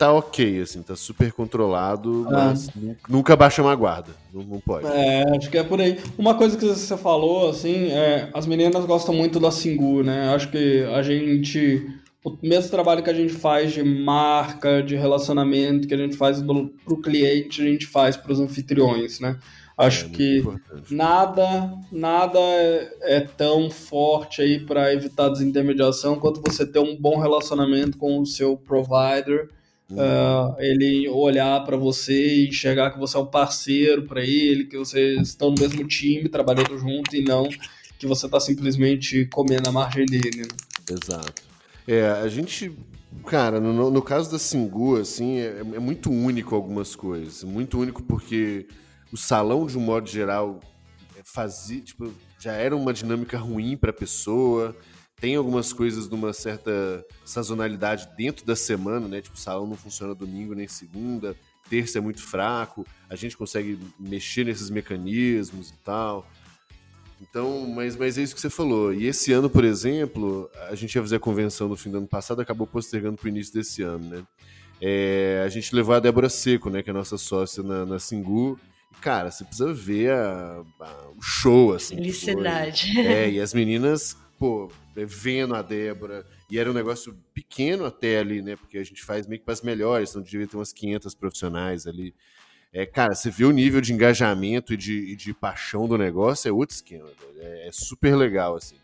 tá 0.00 0.10
ok, 0.14 0.62
assim, 0.62 0.82
tá 0.82 0.96
super 0.96 1.30
controlado, 1.30 2.26
ah. 2.28 2.32
mas 2.32 2.70
nunca 3.06 3.36
baixa 3.36 3.60
uma 3.60 3.74
guarda, 3.74 4.12
não, 4.32 4.42
não, 4.42 4.58
pode. 4.58 4.86
É, 4.86 5.36
acho 5.36 5.50
que 5.50 5.58
é 5.58 5.62
por 5.62 5.78
aí. 5.78 6.00
Uma 6.16 6.34
coisa 6.34 6.56
que 6.56 6.64
você 6.64 6.96
falou, 6.96 7.50
assim, 7.50 7.90
é, 7.90 8.30
as 8.32 8.46
meninas 8.46 8.86
gostam 8.86 9.14
muito 9.14 9.38
da 9.38 9.50
Singu, 9.50 10.02
né? 10.02 10.34
Acho 10.34 10.50
que 10.50 10.84
a 10.84 11.02
gente 11.02 11.86
o 12.24 12.36
mesmo 12.42 12.70
trabalho 12.70 13.02
que 13.02 13.10
a 13.10 13.14
gente 13.14 13.32
faz 13.34 13.72
de 13.72 13.82
marca, 13.82 14.82
de 14.82 14.96
relacionamento, 14.96 15.86
que 15.86 15.94
a 15.94 15.98
gente 15.98 16.16
faz 16.16 16.42
para 16.42 16.94
o 16.94 17.02
cliente, 17.02 17.60
a 17.60 17.64
gente 17.66 17.86
faz 17.86 18.16
para 18.16 18.32
os 18.32 18.40
anfitriões, 18.40 19.20
né? 19.20 19.38
Acho 19.76 20.06
é 20.06 20.08
que 20.08 20.38
importante. 20.38 20.94
nada, 20.94 21.74
nada 21.92 22.38
é, 23.02 23.20
tão 23.20 23.70
forte 23.70 24.40
aí 24.40 24.60
para 24.60 24.94
evitar 24.94 25.28
desintermediação 25.28 26.18
quanto 26.18 26.40
você 26.40 26.66
ter 26.66 26.78
um 26.78 26.96
bom 26.96 27.18
relacionamento 27.18 27.98
com 27.98 28.18
o 28.18 28.26
seu 28.26 28.56
provider, 28.56 29.48
uh, 29.92 30.54
ele 30.58 31.08
olhar 31.08 31.64
para 31.64 31.76
você 31.76 32.36
e 32.36 32.48
enxergar 32.48 32.90
que 32.90 32.98
você 32.98 33.16
é 33.16 33.20
um 33.20 33.26
parceiro 33.26 34.02
para 34.04 34.22
ele, 34.22 34.64
que 34.64 34.76
vocês 34.76 35.20
estão 35.28 35.50
no 35.50 35.60
mesmo 35.60 35.86
time, 35.86 36.28
trabalhando 36.28 36.78
junto 36.78 37.14
e 37.14 37.22
não 37.22 37.48
que 38.00 38.06
você 38.06 38.24
está 38.24 38.40
simplesmente 38.40 39.26
comendo 39.26 39.68
a 39.68 39.72
margem 39.72 40.06
dele. 40.06 40.38
Né? 40.38 40.48
Exato. 40.90 41.42
É, 41.86 42.08
a 42.08 42.26
gente. 42.28 42.72
Cara, 43.26 43.60
no, 43.60 43.90
no 43.90 44.02
caso 44.02 44.30
da 44.30 44.38
Singu, 44.38 44.96
assim, 44.96 45.38
é, 45.38 45.58
é, 45.58 45.78
muito 45.78 46.10
único 46.10 46.54
algumas 46.54 46.96
coisas. 46.96 47.44
Muito 47.44 47.78
único 47.78 48.02
porque 48.02 48.66
o 49.12 49.16
salão, 49.18 49.66
de 49.66 49.76
um 49.76 49.82
modo 49.82 50.08
geral, 50.08 50.60
é, 51.14 51.20
fazia. 51.22 51.80
Tipo, 51.82 52.10
já 52.38 52.52
era 52.52 52.74
uma 52.74 52.94
dinâmica 52.94 53.36
ruim 53.36 53.76
para 53.76 53.90
a 53.90 53.92
pessoa. 53.92 54.74
Tem 55.20 55.36
algumas 55.36 55.72
coisas 55.72 56.08
de 56.08 56.14
uma 56.14 56.32
certa 56.32 57.04
sazonalidade 57.24 58.08
dentro 58.16 58.44
da 58.46 58.56
semana, 58.56 59.06
né? 59.06 59.20
Tipo, 59.20 59.36
o 59.36 59.38
salão 59.38 59.66
não 59.66 59.76
funciona 59.76 60.14
domingo 60.14 60.54
nem 60.54 60.66
segunda, 60.66 61.36
terça 61.68 61.98
é 61.98 62.00
muito 62.00 62.22
fraco, 62.22 62.86
a 63.08 63.14
gente 63.14 63.36
consegue 63.36 63.78
mexer 63.98 64.44
nesses 64.44 64.70
mecanismos 64.70 65.70
e 65.70 65.74
tal. 65.84 66.26
Então, 67.20 67.66
mas, 67.68 67.96
mas 67.96 68.16
é 68.16 68.22
isso 68.22 68.34
que 68.34 68.40
você 68.40 68.48
falou. 68.48 68.94
E 68.94 69.06
esse 69.06 69.30
ano, 69.30 69.50
por 69.50 69.62
exemplo, 69.62 70.50
a 70.70 70.74
gente 70.74 70.94
ia 70.94 71.02
fazer 71.02 71.16
a 71.16 71.20
convenção 71.20 71.68
no 71.68 71.76
fim 71.76 71.90
do 71.90 71.98
ano 71.98 72.06
passado, 72.06 72.40
acabou 72.40 72.66
postergando 72.66 73.18
para 73.18 73.26
o 73.26 73.28
início 73.28 73.52
desse 73.52 73.82
ano, 73.82 74.08
né? 74.08 74.24
É, 74.80 75.42
a 75.44 75.48
gente 75.50 75.74
levou 75.74 75.94
a 75.94 76.00
Débora 76.00 76.30
Seco, 76.30 76.70
né, 76.70 76.82
que 76.82 76.88
é 76.88 76.92
a 76.92 76.94
nossa 76.94 77.18
sócia 77.18 77.62
na, 77.62 77.84
na 77.84 77.98
Singu. 77.98 78.58
Cara, 79.02 79.30
você 79.30 79.44
precisa 79.44 79.72
ver 79.72 80.10
a, 80.12 80.62
a, 80.80 81.08
o 81.14 81.20
show, 81.20 81.74
assim. 81.74 81.96
Felicidade. 81.96 82.98
É, 82.98 83.30
e 83.30 83.40
as 83.40 83.52
meninas, 83.52 84.16
pô, 84.40 84.72
vendo 84.96 85.54
a 85.54 85.60
Débora. 85.60 86.24
E 86.50 86.58
era 86.58 86.70
um 86.70 86.72
negócio 86.72 87.14
pequeno 87.34 87.84
até 87.84 88.18
ali, 88.18 88.40
né? 88.40 88.56
Porque 88.56 88.78
a 88.78 88.82
gente 88.82 89.04
faz 89.04 89.26
meio 89.26 89.38
que 89.38 89.44
para 89.44 89.52
as 89.52 89.60
melhores, 89.60 90.08
então 90.10 90.22
devia 90.22 90.46
ter 90.46 90.56
umas 90.56 90.72
500 90.72 91.14
profissionais 91.14 91.86
ali. 91.86 92.14
É, 92.72 92.86
cara, 92.86 93.14
você 93.14 93.30
vê 93.30 93.44
o 93.44 93.50
nível 93.50 93.82
de 93.82 93.92
engajamento 93.92 94.72
e 94.72 94.78
de, 94.78 95.12
e 95.12 95.14
de 95.14 95.34
paixão 95.34 95.86
do 95.86 95.98
negócio, 95.98 96.48
é 96.48 96.52
outro 96.52 96.74
esquema. 96.74 97.08
É, 97.38 97.68
é, 97.68 97.70
super 97.70 98.16
legal, 98.16 98.56
assim. 98.56 98.76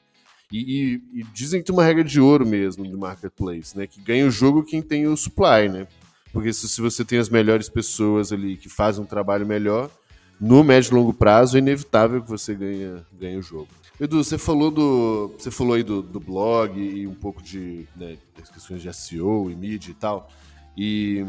E, 0.53 0.59
e, 0.59 1.21
e, 1.21 1.23
dizem 1.33 1.61
que 1.61 1.67
tem 1.67 1.75
uma 1.75 1.85
regra 1.85 2.05
de 2.05 2.21
ouro 2.21 2.47
mesmo 2.47 2.87
do 2.87 2.99
marketplace, 2.99 3.77
né? 3.77 3.87
Que 3.87 4.01
ganha 4.01 4.27
o 4.27 4.31
jogo 4.31 4.63
quem 4.63 4.83
tem 4.83 5.07
o 5.07 5.17
supply, 5.17 5.71
né? 5.71 5.89
Porque 6.33 6.53
se, 6.53 6.69
se 6.69 6.83
você 6.83 7.03
tem 7.03 7.19
as 7.19 7.31
melhores 7.31 7.69
pessoas 7.69 8.31
ali 8.31 8.59
que 8.59 8.69
fazem 8.69 9.03
um 9.03 9.07
trabalho 9.07 9.47
melhor, 9.47 9.91
no 10.39 10.63
médio 10.63 10.91
e 10.91 10.95
longo 10.95 11.15
prazo 11.15 11.57
é 11.57 11.61
inevitável 11.61 12.23
que 12.23 12.29
você 12.29 12.55
ganhe, 12.55 13.03
ganhe 13.19 13.39
o 13.39 13.43
jogo. 13.43 13.69
Edu, 14.01 14.23
você 14.23 14.37
falou 14.37 14.71
do. 14.71 15.35
Você 15.39 15.51
falou 15.51 15.75
aí 15.75 15.83
do, 15.83 16.03
do 16.03 16.21
blog 16.21 16.79
e 16.79 17.07
um 17.07 17.15
pouco 17.15 17.43
de 17.43 17.87
né, 17.97 18.17
das 18.39 18.51
questões 18.51 18.83
de 18.83 18.93
SEO 18.93 19.51
e 19.51 19.57
mídia 19.57 19.91
e 19.91 19.95
tal. 19.95 20.29
E 20.77 21.25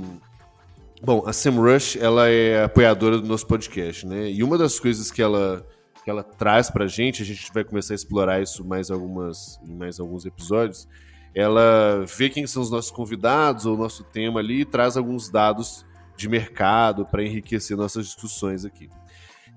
Bom, 1.02 1.24
a 1.28 1.34
Sam 1.34 1.52
Rush, 1.52 1.96
ela 1.98 2.28
é 2.28 2.64
apoiadora 2.64 3.20
do 3.20 3.28
nosso 3.28 3.46
podcast, 3.46 4.06
né? 4.08 4.32
E 4.32 4.42
uma 4.42 4.58
das 4.58 4.80
coisas 4.80 5.12
que 5.12 5.22
ela, 5.22 5.64
que 6.04 6.10
ela 6.10 6.24
traz 6.24 6.72
pra 6.72 6.88
gente, 6.88 7.22
a 7.22 7.26
gente 7.26 7.54
vai 7.54 7.64
começar 7.64 7.94
a 7.94 7.96
explorar 7.96 8.42
isso 8.42 8.66
mais 8.66 8.90
algumas, 8.90 9.60
em 9.64 9.76
mais 9.76 10.00
alguns 10.00 10.26
episódios, 10.26 10.88
ela 11.36 12.04
vê 12.18 12.30
quem 12.32 12.48
são 12.48 12.64
os 12.64 12.72
nossos 12.72 12.90
convidados 12.90 13.68
ou 13.68 13.76
o 13.76 13.78
nosso 13.78 14.04
tema 14.06 14.40
ali 14.40 14.62
e 14.62 14.66
traz 14.66 14.98
alguns 14.98 15.30
dados 15.30 15.86
de 16.16 16.28
mercado 16.28 17.06
para 17.06 17.24
enriquecer 17.24 17.78
nossas 17.78 18.08
discussões 18.08 18.66
aqui. 18.66 18.90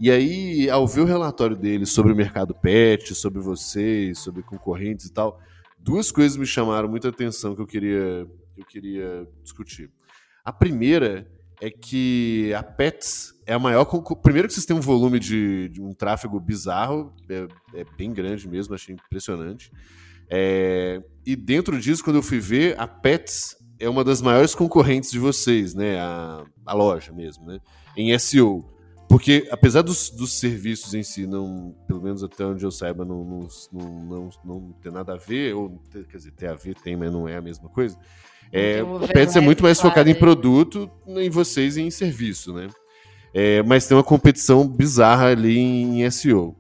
E 0.01 0.11
aí, 0.11 0.71
ao 0.71 0.87
ver 0.87 1.03
o 1.03 1.05
relatório 1.05 1.55
dele 1.55 1.85
sobre 1.85 2.11
o 2.11 2.17
mercado 2.17 2.55
pet, 2.55 3.15
sobre 3.15 3.39
vocês, 3.39 4.19
sobre 4.19 4.43
concorrentes 4.43 5.05
e 5.05 5.13
tal, 5.13 5.39
duas 5.79 6.11
coisas 6.11 6.39
me 6.39 6.47
chamaram 6.47 6.89
muita 6.89 7.11
atenção 7.11 7.55
que 7.55 7.61
eu 7.61 7.67
queria, 7.67 8.27
que 8.55 8.63
eu 8.63 8.65
queria 8.65 9.29
discutir. 9.43 9.91
A 10.43 10.51
primeira 10.55 11.31
é 11.61 11.71
que 11.71 12.51
a 12.55 12.63
Pets 12.63 13.35
é 13.45 13.53
a 13.53 13.59
maior. 13.59 13.85
Primeiro 14.23 14.49
que 14.49 14.55
vocês 14.55 14.65
têm 14.65 14.75
um 14.75 14.81
volume 14.81 15.19
de, 15.19 15.69
de 15.69 15.83
um 15.83 15.93
tráfego 15.93 16.41
bizarro, 16.41 17.15
é, 17.29 17.47
é, 17.75 17.85
bem 17.99 18.11
grande 18.11 18.49
mesmo, 18.49 18.75
achei 18.75 18.95
impressionante. 18.95 19.71
É, 20.31 21.03
e 21.27 21.37
dentro 21.37 21.79
disso, 21.79 22.03
quando 22.03 22.17
eu 22.17 22.23
fui 22.23 22.41
ver, 22.41 22.75
a 22.81 22.87
Pets 22.87 23.55
é 23.79 23.87
uma 23.87 24.03
das 24.03 24.23
maiores 24.23 24.55
concorrentes 24.55 25.11
de 25.11 25.19
vocês, 25.19 25.75
né? 25.75 26.01
A, 26.01 26.43
a 26.65 26.73
loja 26.73 27.13
mesmo, 27.13 27.45
né? 27.45 27.61
Em 27.95 28.19
SEO. 28.19 28.80
Porque, 29.11 29.49
apesar 29.51 29.83
dos, 29.83 30.09
dos 30.09 30.35
serviços 30.35 30.95
em 30.95 31.03
si, 31.03 31.27
não, 31.27 31.75
pelo 31.85 32.01
menos 32.01 32.23
até 32.23 32.47
onde 32.47 32.65
eu 32.65 32.71
saiba, 32.71 33.05
não, 33.05 33.25
não, 33.25 33.49
não, 33.73 34.05
não, 34.05 34.31
não 34.45 34.73
ter 34.81 34.93
nada 34.93 35.15
a 35.15 35.17
ver, 35.17 35.53
ou 35.53 35.83
quer 35.91 36.17
dizer, 36.17 36.31
ter 36.31 36.47
a 36.47 36.55
ver, 36.55 36.77
tem, 36.77 36.95
mas 36.95 37.11
não 37.11 37.27
é 37.27 37.37
a 37.37 37.43
mesma 37.43 37.69
coisa. 37.69 37.99
É, 38.53 38.81
o 38.85 39.01
Pets 39.09 39.35
é 39.35 39.41
muito 39.41 39.65
mais 39.65 39.81
focado 39.81 40.09
em 40.09 40.15
produto, 40.15 40.89
em 41.09 41.29
vocês 41.29 41.77
e 41.77 41.83
em 41.83 41.91
serviço, 41.91 42.55
né? 42.55 42.69
É, 43.35 43.65
mas 43.65 43.85
tem 43.85 43.97
uma 43.97 44.05
competição 44.05 44.65
bizarra 44.69 45.27
ali 45.27 45.59
em 45.59 46.09
SEO. 46.09 46.55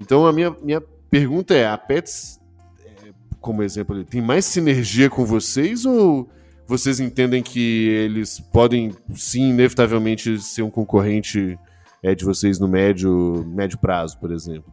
Então 0.00 0.24
a 0.24 0.32
minha, 0.32 0.54
minha 0.62 0.80
pergunta 1.10 1.52
é: 1.52 1.66
a 1.66 1.76
Pets, 1.76 2.38
é, 2.86 3.10
como 3.40 3.60
exemplo, 3.60 4.04
tem 4.04 4.22
mais 4.22 4.44
sinergia 4.44 5.10
com 5.10 5.24
vocês 5.24 5.84
ou 5.84 6.30
vocês 6.64 7.00
entendem 7.00 7.42
que 7.42 7.88
eles 7.88 8.38
podem 8.38 8.94
sim, 9.16 9.50
inevitavelmente, 9.50 10.38
ser 10.38 10.62
um 10.62 10.70
concorrente 10.70 11.58
é, 12.02 12.14
de 12.14 12.24
vocês 12.24 12.58
no 12.58 12.68
médio, 12.68 13.44
médio 13.48 13.78
prazo, 13.78 14.18
por 14.18 14.32
exemplo? 14.32 14.72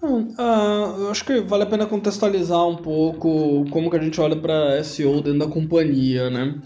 Uh, 0.00 1.00
eu 1.00 1.10
acho 1.10 1.24
que 1.24 1.40
vale 1.40 1.64
a 1.64 1.66
pena 1.66 1.84
contextualizar 1.84 2.66
um 2.66 2.76
pouco 2.76 3.64
como 3.70 3.90
que 3.90 3.96
a 3.96 4.02
gente 4.02 4.20
olha 4.20 4.36
para 4.36 4.82
SEO 4.84 5.20
dentro 5.20 5.40
da 5.40 5.48
companhia, 5.48 6.30
né? 6.30 6.60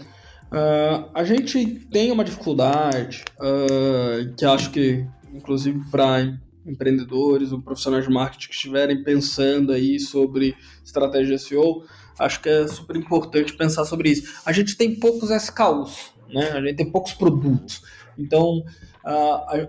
Uh, 0.51 1.09
a 1.15 1.23
gente 1.23 1.65
tem 1.91 2.11
uma 2.11 2.23
dificuldade 2.23 3.25
uh, 3.39 4.33
que 4.35 4.45
acho 4.45 4.69
que, 4.69 5.03
inclusive 5.33 5.81
para 5.89 6.37
empreendedores 6.63 7.51
ou 7.51 7.59
profissionais 7.59 8.05
de 8.05 8.13
marketing 8.13 8.47
que 8.47 8.53
estiverem 8.53 9.03
pensando 9.03 9.71
aí 9.71 9.99
sobre 9.99 10.55
estratégia 10.85 11.37
SEO, 11.39 11.83
acho 12.19 12.39
que 12.39 12.49
é 12.49 12.67
super 12.67 12.95
importante 12.95 13.53
pensar 13.53 13.83
sobre 13.85 14.11
isso. 14.11 14.41
A 14.45 14.51
gente 14.51 14.77
tem 14.77 14.95
poucos 14.95 15.31
SKUs, 15.31 16.13
né? 16.29 16.51
A 16.51 16.61
gente 16.61 16.75
tem 16.75 16.91
poucos 16.91 17.13
produtos. 17.13 17.81
Então, 18.15 18.63
uh, 19.05 19.67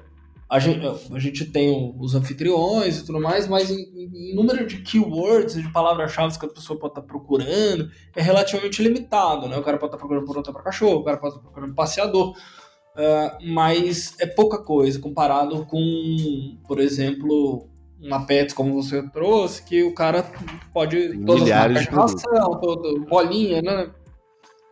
a 0.49 0.59
gente, 0.59 0.87
a 0.87 1.19
gente 1.19 1.47
tem 1.47 1.95
os 1.99 2.15
anfitriões 2.15 2.99
e 2.99 3.07
tudo 3.07 3.21
mais, 3.21 3.49
mas 3.49 3.71
em, 3.71 3.83
em 3.93 4.35
número 4.35 4.67
de 4.67 4.83
keywords, 4.83 5.55
de 5.55 5.69
palavras-chave 5.73 6.39
que 6.39 6.47
a 6.47 6.49
pessoa 6.49 6.79
pode 6.79 6.93
estar 6.93 7.03
procurando, 7.03 7.91
é 8.15 8.23
relativamente 8.23 8.83
limitado, 8.83 9.49
né? 9.49 9.57
O 9.57 9.63
cara 9.63 9.79
pode 9.79 9.89
estar 9.89 9.99
procurando 9.99 10.27
por 10.27 10.37
outra 10.37 10.53
para 10.53 10.63
cachorro, 10.63 11.01
o 11.01 11.05
cara 11.05 11.17
pode 11.17 11.35
estar 11.35 11.43
procurando 11.43 11.75
passeador, 11.75 12.31
uh, 12.31 13.53
mas 13.53 14.15
é 14.21 14.27
pouca 14.27 14.59
coisa 14.63 15.01
comparado 15.01 15.65
com, 15.67 16.59
por 16.69 16.79
exemplo, 16.79 17.69
uma 18.01 18.27
pet 18.27 18.55
como 18.55 18.81
você 18.81 19.03
trouxe, 19.11 19.63
que 19.65 19.83
o 19.83 19.95
cara 19.95 20.31
pode 20.73 21.19
todas 21.25 21.43
Milhares 21.43 21.79
as 21.79 21.91
marcas 21.91 22.15
de 22.15 22.29
ração, 22.29 23.07
bolinha, 23.09 23.63
né? 23.63 23.91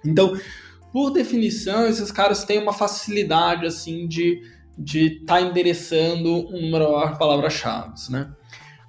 Então, 0.04 0.36
por 0.92 1.10
definição, 1.10 1.86
esses 1.86 2.12
caras 2.12 2.44
têm 2.44 2.58
uma 2.58 2.72
facilidade 2.72 3.66
assim 3.66 4.06
de 4.06 4.40
de 4.76 5.18
estar 5.18 5.34
tá 5.34 5.40
endereçando 5.40 6.48
um 6.48 6.62
número 6.62 6.92
maior 6.92 7.12
de 7.12 7.18
palavras-chave, 7.18 7.92
né? 8.10 8.30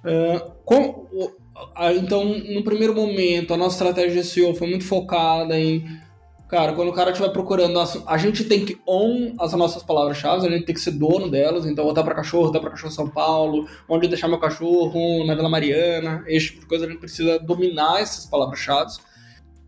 Uh, 0.02 1.32
então, 1.96 2.24
no 2.24 2.64
primeiro 2.64 2.94
momento, 2.94 3.54
a 3.54 3.56
nossa 3.56 3.76
estratégia 3.76 4.22
de 4.22 4.28
SEO 4.28 4.54
foi 4.54 4.68
muito 4.68 4.84
focada 4.84 5.58
em 5.58 5.84
Cara, 6.46 6.74
quando 6.74 6.90
o 6.90 6.92
cara 6.92 7.10
estiver 7.10 7.30
procurando, 7.30 7.80
a 8.06 8.18
gente 8.18 8.44
tem 8.44 8.64
que 8.64 8.78
own 8.86 9.34
as 9.40 9.52
nossas 9.54 9.82
palavras-chave, 9.82 10.46
a 10.46 10.50
gente 10.50 10.66
tem 10.66 10.74
que 10.74 10.80
ser 10.80 10.92
dono 10.92 11.28
delas. 11.28 11.66
Então, 11.66 11.84
voltar 11.84 12.04
para 12.04 12.14
cachorro, 12.14 12.44
voltar 12.44 12.60
para 12.60 12.70
cachorro 12.70 12.92
São 12.92 13.08
Paulo, 13.08 13.66
onde 13.88 14.06
deixar 14.06 14.28
meu 14.28 14.38
cachorro, 14.38 15.26
na 15.26 15.34
Vila 15.34 15.48
Mariana, 15.48 16.22
esse 16.28 16.48
tipo 16.48 16.60
de 16.60 16.66
coisa, 16.66 16.84
a 16.84 16.88
gente 16.88 17.00
precisa 17.00 17.38
dominar 17.38 18.02
essas 18.02 18.26
palavras-chave. 18.26 18.92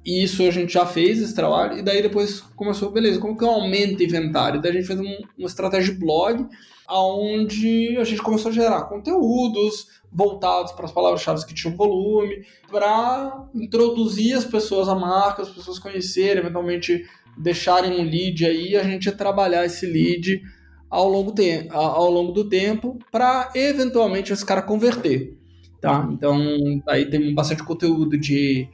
E 0.06 0.22
isso 0.22 0.44
a 0.44 0.52
gente 0.52 0.72
já 0.72 0.86
fez, 0.86 1.20
esse 1.20 1.34
trabalho, 1.34 1.78
e 1.78 1.82
daí 1.82 2.00
depois 2.00 2.40
começou, 2.54 2.92
beleza, 2.92 3.18
como 3.18 3.36
que 3.36 3.42
eu 3.42 3.50
aumento 3.50 3.98
o 3.98 4.04
inventário? 4.04 4.62
Daí 4.62 4.70
a 4.70 4.74
gente 4.74 4.86
fez 4.86 5.00
um, 5.00 5.18
uma 5.36 5.48
estratégia 5.48 5.92
de 5.92 5.98
blog, 5.98 6.46
onde 6.88 7.96
a 7.98 8.04
gente 8.04 8.22
começou 8.22 8.52
a 8.52 8.54
gerar 8.54 8.84
conteúdos, 8.84 9.88
voltados 10.12 10.70
para 10.70 10.84
as 10.84 10.92
palavras-chave 10.92 11.44
que 11.44 11.52
tinham 11.52 11.76
volume, 11.76 12.46
para 12.70 13.48
introduzir 13.52 14.36
as 14.36 14.44
pessoas 14.44 14.88
à 14.88 14.94
marca, 14.94 15.42
as 15.42 15.48
pessoas 15.48 15.80
conhecerem, 15.80 16.38
eventualmente 16.38 17.04
deixarem 17.36 18.00
um 18.00 18.04
lead 18.04 18.46
aí, 18.46 18.76
a 18.76 18.84
gente 18.84 19.10
trabalhar 19.10 19.66
esse 19.66 19.86
lead 19.86 20.40
ao 20.88 21.08
longo, 21.08 21.32
te 21.32 21.66
ao 21.68 22.08
longo 22.08 22.30
do 22.30 22.48
tempo 22.48 22.96
para 23.10 23.50
eventualmente 23.56 24.32
esse 24.32 24.46
cara 24.46 24.62
converter. 24.62 25.36
Tá? 25.80 26.08
Então, 26.12 26.40
aí 26.88 27.10
tem 27.10 27.34
bastante 27.34 27.64
conteúdo 27.64 28.16
de, 28.16 28.68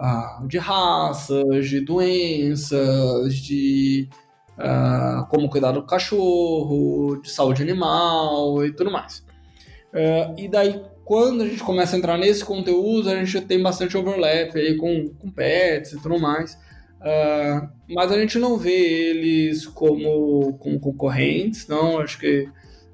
uh, 0.00 0.46
de 0.48 0.58
raças, 0.58 1.68
de 1.68 1.80
doenças, 1.80 3.34
de 3.36 4.08
uh, 4.58 5.26
como 5.28 5.48
cuidar 5.48 5.72
do 5.72 5.82
cachorro, 5.82 7.20
de 7.20 7.30
saúde 7.30 7.62
animal 7.62 8.64
e 8.64 8.72
tudo 8.72 8.90
mais. 8.90 9.24
Uh, 9.92 10.34
e 10.38 10.48
daí, 10.48 10.82
quando 11.04 11.42
a 11.42 11.46
gente 11.46 11.62
começa 11.62 11.94
a 11.94 11.98
entrar 11.98 12.16
nesse 12.16 12.44
conteúdo, 12.44 13.10
a 13.10 13.16
gente 13.16 13.40
tem 13.42 13.62
bastante 13.62 13.96
overlap 13.96 14.56
aí 14.56 14.76
com, 14.76 15.08
com 15.18 15.30
pets 15.30 15.92
e 15.92 16.00
tudo 16.00 16.18
mais. 16.18 16.54
Uh, 17.00 17.68
mas 17.88 18.12
a 18.12 18.18
gente 18.18 18.38
não 18.38 18.56
vê 18.56 18.70
eles 18.70 19.66
como, 19.66 20.54
como 20.58 20.78
concorrentes, 20.78 21.66
não. 21.66 21.98
Acho 21.98 22.18
que 22.18 22.48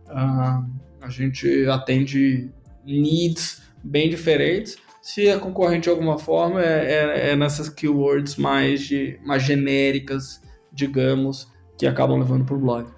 uh, 0.06 0.64
a 1.00 1.08
gente 1.08 1.66
atende 1.68 2.50
needs 2.84 3.62
bem 3.82 4.08
diferentes. 4.08 4.76
Se 5.06 5.28
é 5.28 5.38
concorrente 5.38 5.84
de 5.84 5.90
alguma 5.90 6.18
forma, 6.18 6.60
é, 6.60 6.92
é, 6.92 7.30
é 7.30 7.36
nessas 7.36 7.68
keywords 7.68 8.34
mais, 8.34 8.80
de, 8.80 9.20
mais 9.24 9.44
genéricas, 9.44 10.42
digamos, 10.72 11.46
que 11.78 11.86
acabam 11.86 12.18
levando 12.18 12.44
para 12.44 12.56
o 12.56 12.58
blog. 12.58 12.88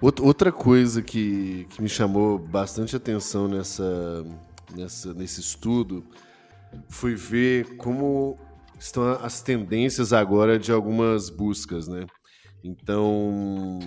Outra 0.00 0.50
coisa 0.50 1.02
que, 1.02 1.66
que 1.68 1.82
me 1.82 1.90
chamou 1.90 2.38
bastante 2.38 2.96
atenção 2.96 3.48
nessa, 3.48 4.24
nessa, 4.74 5.12
nesse 5.12 5.42
estudo 5.42 6.02
foi 6.88 7.14
ver 7.14 7.76
como 7.76 8.38
estão 8.80 9.10
as 9.22 9.42
tendências 9.42 10.14
agora 10.14 10.58
de 10.58 10.72
algumas 10.72 11.28
buscas, 11.28 11.86
né? 11.86 12.06
Então, 12.64 13.78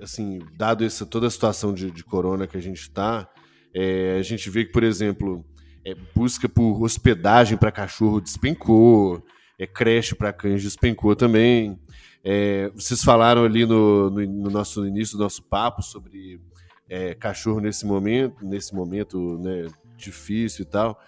assim, 0.00 0.38
dado 0.56 0.86
essa 0.86 1.04
toda 1.04 1.26
a 1.26 1.30
situação 1.30 1.74
de, 1.74 1.90
de 1.90 2.02
corona 2.02 2.46
que 2.46 2.56
a 2.56 2.62
gente 2.62 2.80
está, 2.80 3.30
é, 3.74 4.16
a 4.18 4.22
gente 4.22 4.48
vê 4.48 4.64
que, 4.64 4.72
por 4.72 4.82
exemplo, 4.82 5.44
é, 5.84 5.94
busca 6.14 6.48
por 6.48 6.82
hospedagem 6.82 7.56
para 7.56 7.72
cachorro 7.72 8.20
despencou, 8.20 9.22
é, 9.58 9.66
creche 9.66 10.14
para 10.14 10.32
cães 10.32 10.62
despencou 10.62 11.16
também. 11.16 11.78
É, 12.24 12.70
vocês 12.74 13.02
falaram 13.02 13.44
ali 13.44 13.64
no, 13.64 14.10
no, 14.10 14.20
no, 14.26 14.50
nosso 14.50 14.86
início 14.86 15.16
do 15.16 15.22
nosso 15.22 15.42
papo 15.42 15.82
sobre 15.82 16.40
é, 16.88 17.14
cachorro 17.14 17.60
nesse 17.60 17.86
momento, 17.86 18.44
nesse 18.44 18.74
momento 18.74 19.38
né, 19.38 19.66
difícil 19.96 20.62
e 20.62 20.66
tal. 20.66 21.00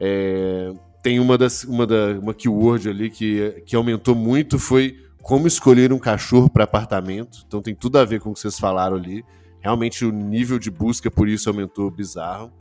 É, 0.00 0.72
tem 1.02 1.18
uma 1.20 1.36
das 1.38 1.64
uma 1.64 1.86
da 1.86 2.18
uma 2.18 2.34
keyword 2.34 2.88
ali 2.88 3.10
que, 3.10 3.62
que 3.66 3.74
aumentou 3.74 4.14
muito 4.14 4.58
foi 4.58 4.96
como 5.22 5.46
escolher 5.46 5.92
um 5.92 5.98
cachorro 5.98 6.48
para 6.48 6.64
apartamento. 6.64 7.44
Então 7.46 7.60
tem 7.60 7.74
tudo 7.74 7.98
a 7.98 8.04
ver 8.04 8.20
com 8.20 8.30
o 8.30 8.34
que 8.34 8.40
vocês 8.40 8.58
falaram 8.58 8.96
ali. 8.96 9.24
Realmente 9.60 10.04
o 10.04 10.12
nível 10.12 10.58
de 10.58 10.70
busca 10.70 11.10
por 11.10 11.28
isso 11.28 11.48
aumentou 11.48 11.90
bizarro. 11.90 12.52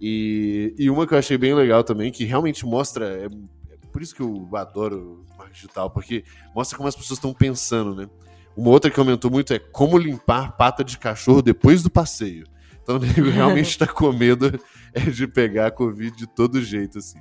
E, 0.00 0.74
e 0.78 0.90
uma 0.90 1.06
que 1.06 1.14
eu 1.14 1.18
achei 1.18 1.38
bem 1.38 1.54
legal 1.54 1.82
também, 1.82 2.12
que 2.12 2.24
realmente 2.24 2.64
mostra. 2.66 3.06
É, 3.06 3.26
é 3.26 3.76
por 3.92 4.02
isso 4.02 4.14
que 4.14 4.22
eu 4.22 4.48
adoro 4.54 5.24
digital, 5.52 5.90
porque 5.90 6.24
mostra 6.54 6.76
como 6.76 6.88
as 6.88 6.94
pessoas 6.94 7.18
estão 7.18 7.32
pensando, 7.32 7.94
né? 7.94 8.08
Uma 8.56 8.70
outra 8.70 8.90
que 8.90 9.00
aumentou 9.00 9.30
muito 9.30 9.52
é 9.52 9.58
como 9.58 9.98
limpar 9.98 10.56
pata 10.56 10.84
de 10.84 10.98
cachorro 10.98 11.42
depois 11.42 11.82
do 11.82 11.90
passeio. 11.90 12.46
Então 12.82 12.96
o 12.96 12.98
nego 12.98 13.28
realmente 13.28 13.70
está 13.70 13.86
com 13.86 14.12
medo 14.12 14.58
é, 14.94 15.00
de 15.00 15.26
pegar 15.26 15.66
a 15.66 15.70
Covid 15.70 16.16
de 16.16 16.26
todo 16.26 16.62
jeito, 16.62 16.98
assim. 16.98 17.18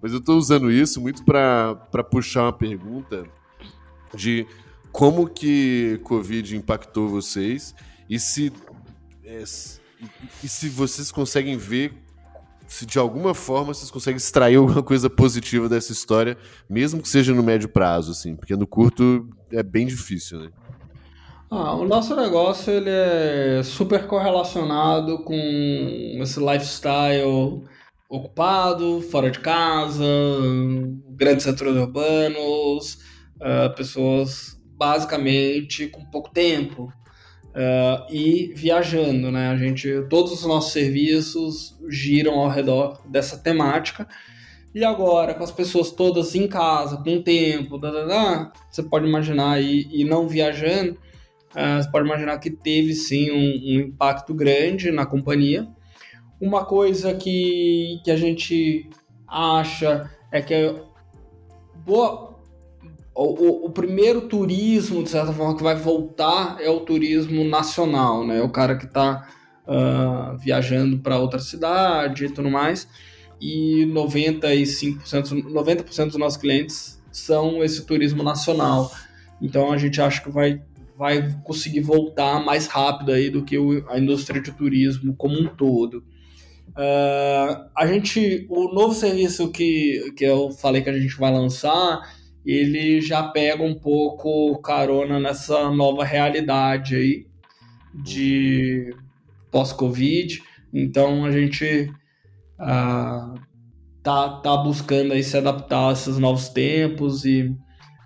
Mas 0.00 0.12
eu 0.12 0.18
estou 0.18 0.36
usando 0.36 0.70
isso 0.70 1.00
muito 1.00 1.24
para 1.24 2.04
puxar 2.10 2.44
uma 2.44 2.52
pergunta 2.52 3.24
de 4.14 4.46
como 4.92 5.28
que 5.28 6.00
Covid 6.04 6.56
impactou 6.56 7.08
vocês 7.08 7.74
e 8.08 8.18
se, 8.18 8.52
e 10.42 10.48
se 10.48 10.68
vocês 10.68 11.10
conseguem 11.10 11.56
ver 11.56 11.92
se 12.66 12.84
de 12.84 12.98
alguma 12.98 13.34
forma 13.34 13.72
vocês 13.72 13.90
conseguem 13.90 14.18
extrair 14.18 14.56
alguma 14.56 14.82
coisa 14.82 15.08
positiva 15.08 15.68
dessa 15.68 15.90
história, 15.90 16.36
mesmo 16.68 17.00
que 17.00 17.08
seja 17.08 17.32
no 17.32 17.42
médio 17.42 17.68
prazo, 17.68 18.12
assim, 18.12 18.36
porque 18.36 18.54
no 18.54 18.66
curto 18.66 19.28
é 19.50 19.62
bem 19.62 19.86
difícil, 19.86 20.38
né? 20.40 20.50
Ah, 21.50 21.74
o 21.74 21.88
nosso 21.88 22.14
negócio 22.14 22.70
ele 22.70 22.90
é 22.90 23.62
super 23.64 24.06
correlacionado 24.06 25.20
com 25.20 25.32
esse 26.20 26.38
lifestyle 26.38 27.64
ocupado, 28.06 29.00
fora 29.00 29.30
de 29.30 29.38
casa, 29.38 30.04
grandes 31.10 31.44
centros 31.44 31.74
urbanos, 31.74 32.98
uh, 33.36 33.74
pessoas 33.74 34.58
basicamente 34.76 35.88
com 35.88 36.04
pouco 36.04 36.30
tempo. 36.30 36.92
Uh, 37.48 38.12
e 38.12 38.52
viajando, 38.54 39.32
né? 39.32 39.48
A 39.48 39.56
gente, 39.56 39.88
todos 40.08 40.32
os 40.32 40.44
nossos 40.44 40.72
serviços 40.72 41.76
giram 41.88 42.38
ao 42.38 42.48
redor 42.48 43.00
dessa 43.08 43.36
temática. 43.36 44.06
E 44.74 44.84
agora, 44.84 45.34
com 45.34 45.42
as 45.42 45.50
pessoas 45.50 45.90
todas 45.90 46.34
em 46.34 46.46
casa, 46.46 46.98
com 46.98 47.22
tempo, 47.22 47.78
da, 47.78 47.90
da, 47.90 48.04
da, 48.04 48.52
você 48.70 48.82
pode 48.82 49.06
imaginar 49.06 49.52
aí, 49.52 49.88
e 49.90 50.04
não 50.04 50.28
viajando, 50.28 50.92
uh, 50.92 51.82
você 51.82 51.90
pode 51.90 52.06
imaginar 52.06 52.38
que 52.38 52.50
teve 52.50 52.94
sim 52.94 53.30
um, 53.30 53.76
um, 53.76 53.80
impacto 53.80 54.34
grande 54.34 54.90
na 54.92 55.06
companhia. 55.06 55.66
Uma 56.40 56.64
coisa 56.64 57.14
que, 57.14 58.00
que 58.04 58.10
a 58.10 58.16
gente 58.16 58.88
acha 59.26 60.08
é 60.30 60.40
que 60.40 60.76
boa, 61.84 62.27
o, 63.24 63.66
o, 63.66 63.70
primeiro 63.70 64.22
turismo, 64.22 65.02
de 65.02 65.10
certa 65.10 65.32
forma, 65.32 65.56
que 65.56 65.62
vai 65.62 65.74
voltar 65.74 66.56
é 66.60 66.70
o 66.70 66.80
turismo 66.80 67.42
nacional, 67.42 68.24
né? 68.24 68.40
O 68.42 68.48
cara 68.48 68.76
que 68.76 68.84
está 68.84 69.28
uh, 69.66 69.72
ah, 69.72 70.36
viajando 70.38 70.98
para 70.98 71.18
outra 71.18 71.40
cidade 71.40 72.26
e 72.26 72.30
tudo 72.30 72.48
mais. 72.48 72.86
E 73.40 73.84
95%, 73.92 75.42
90% 75.50 76.06
dos 76.06 76.16
nossos 76.16 76.40
clientes 76.40 77.02
são 77.10 77.62
esse 77.64 77.84
turismo 77.84 78.22
nacional. 78.22 78.88
Então 79.42 79.72
a 79.72 79.78
gente 79.78 80.00
acha 80.00 80.22
que 80.22 80.30
vai, 80.30 80.62
vai 80.96 81.36
conseguir 81.42 81.80
voltar 81.80 82.44
mais 82.44 82.68
rápido 82.68 83.10
aí 83.10 83.30
do 83.30 83.44
que 83.44 83.58
o, 83.58 83.84
a 83.88 83.98
indústria 83.98 84.40
de 84.40 84.52
turismo 84.52 85.12
como 85.16 85.36
um 85.36 85.48
todo. 85.48 86.04
Uh, 86.68 87.66
a 87.76 87.84
gente, 87.84 88.46
o 88.48 88.72
novo 88.72 88.94
serviço 88.94 89.50
que, 89.50 90.12
que 90.16 90.24
eu 90.24 90.52
falei 90.52 90.82
que 90.82 90.90
a 90.90 90.96
gente 90.96 91.16
vai 91.18 91.32
lançar 91.32 92.00
ele 92.52 93.00
já 93.02 93.22
pega 93.24 93.62
um 93.62 93.74
pouco 93.74 94.58
carona 94.62 95.20
nessa 95.20 95.70
nova 95.70 96.02
realidade 96.02 96.96
aí 96.96 97.26
de 97.94 98.94
pós-Covid. 99.50 100.42
Então 100.72 101.26
a 101.26 101.30
gente 101.30 101.92
ah, 102.58 103.34
tá, 104.02 104.40
tá 104.40 104.56
buscando 104.56 105.12
aí 105.12 105.22
se 105.22 105.36
adaptar 105.36 105.90
a 105.90 105.92
esses 105.92 106.16
novos 106.16 106.48
tempos 106.48 107.26
e 107.26 107.54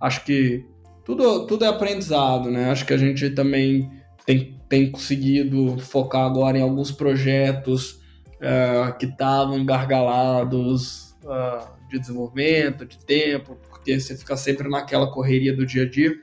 acho 0.01 0.24
que 0.24 0.66
tudo, 1.05 1.47
tudo 1.47 1.64
é 1.64 1.68
aprendizado, 1.68 2.51
né? 2.51 2.70
Acho 2.70 2.84
que 2.84 2.93
a 2.93 2.99
gente 2.99 3.30
também 3.30 3.88
tem, 4.26 4.61
tem 4.68 4.90
conseguido 4.90 5.78
focar 5.78 6.24
agora 6.26 6.59
em 6.59 6.62
alguns 6.62 6.90
projetos 6.90 8.01
uh, 8.38 8.97
que 8.99 9.07
estavam 9.07 9.57
engargalados 9.57 11.14
uh, 11.24 11.88
de 11.88 12.01
desenvolvimento, 12.01 12.84
de 12.84 12.99
tempo, 12.99 13.57
porque 13.83 13.99
você 13.99 14.16
fica 14.16 14.37
sempre 14.37 14.68
naquela 14.68 15.11
correria 15.11 15.55
do 15.55 15.66
dia 15.66 15.83
a 15.83 15.89
dia 15.89 16.14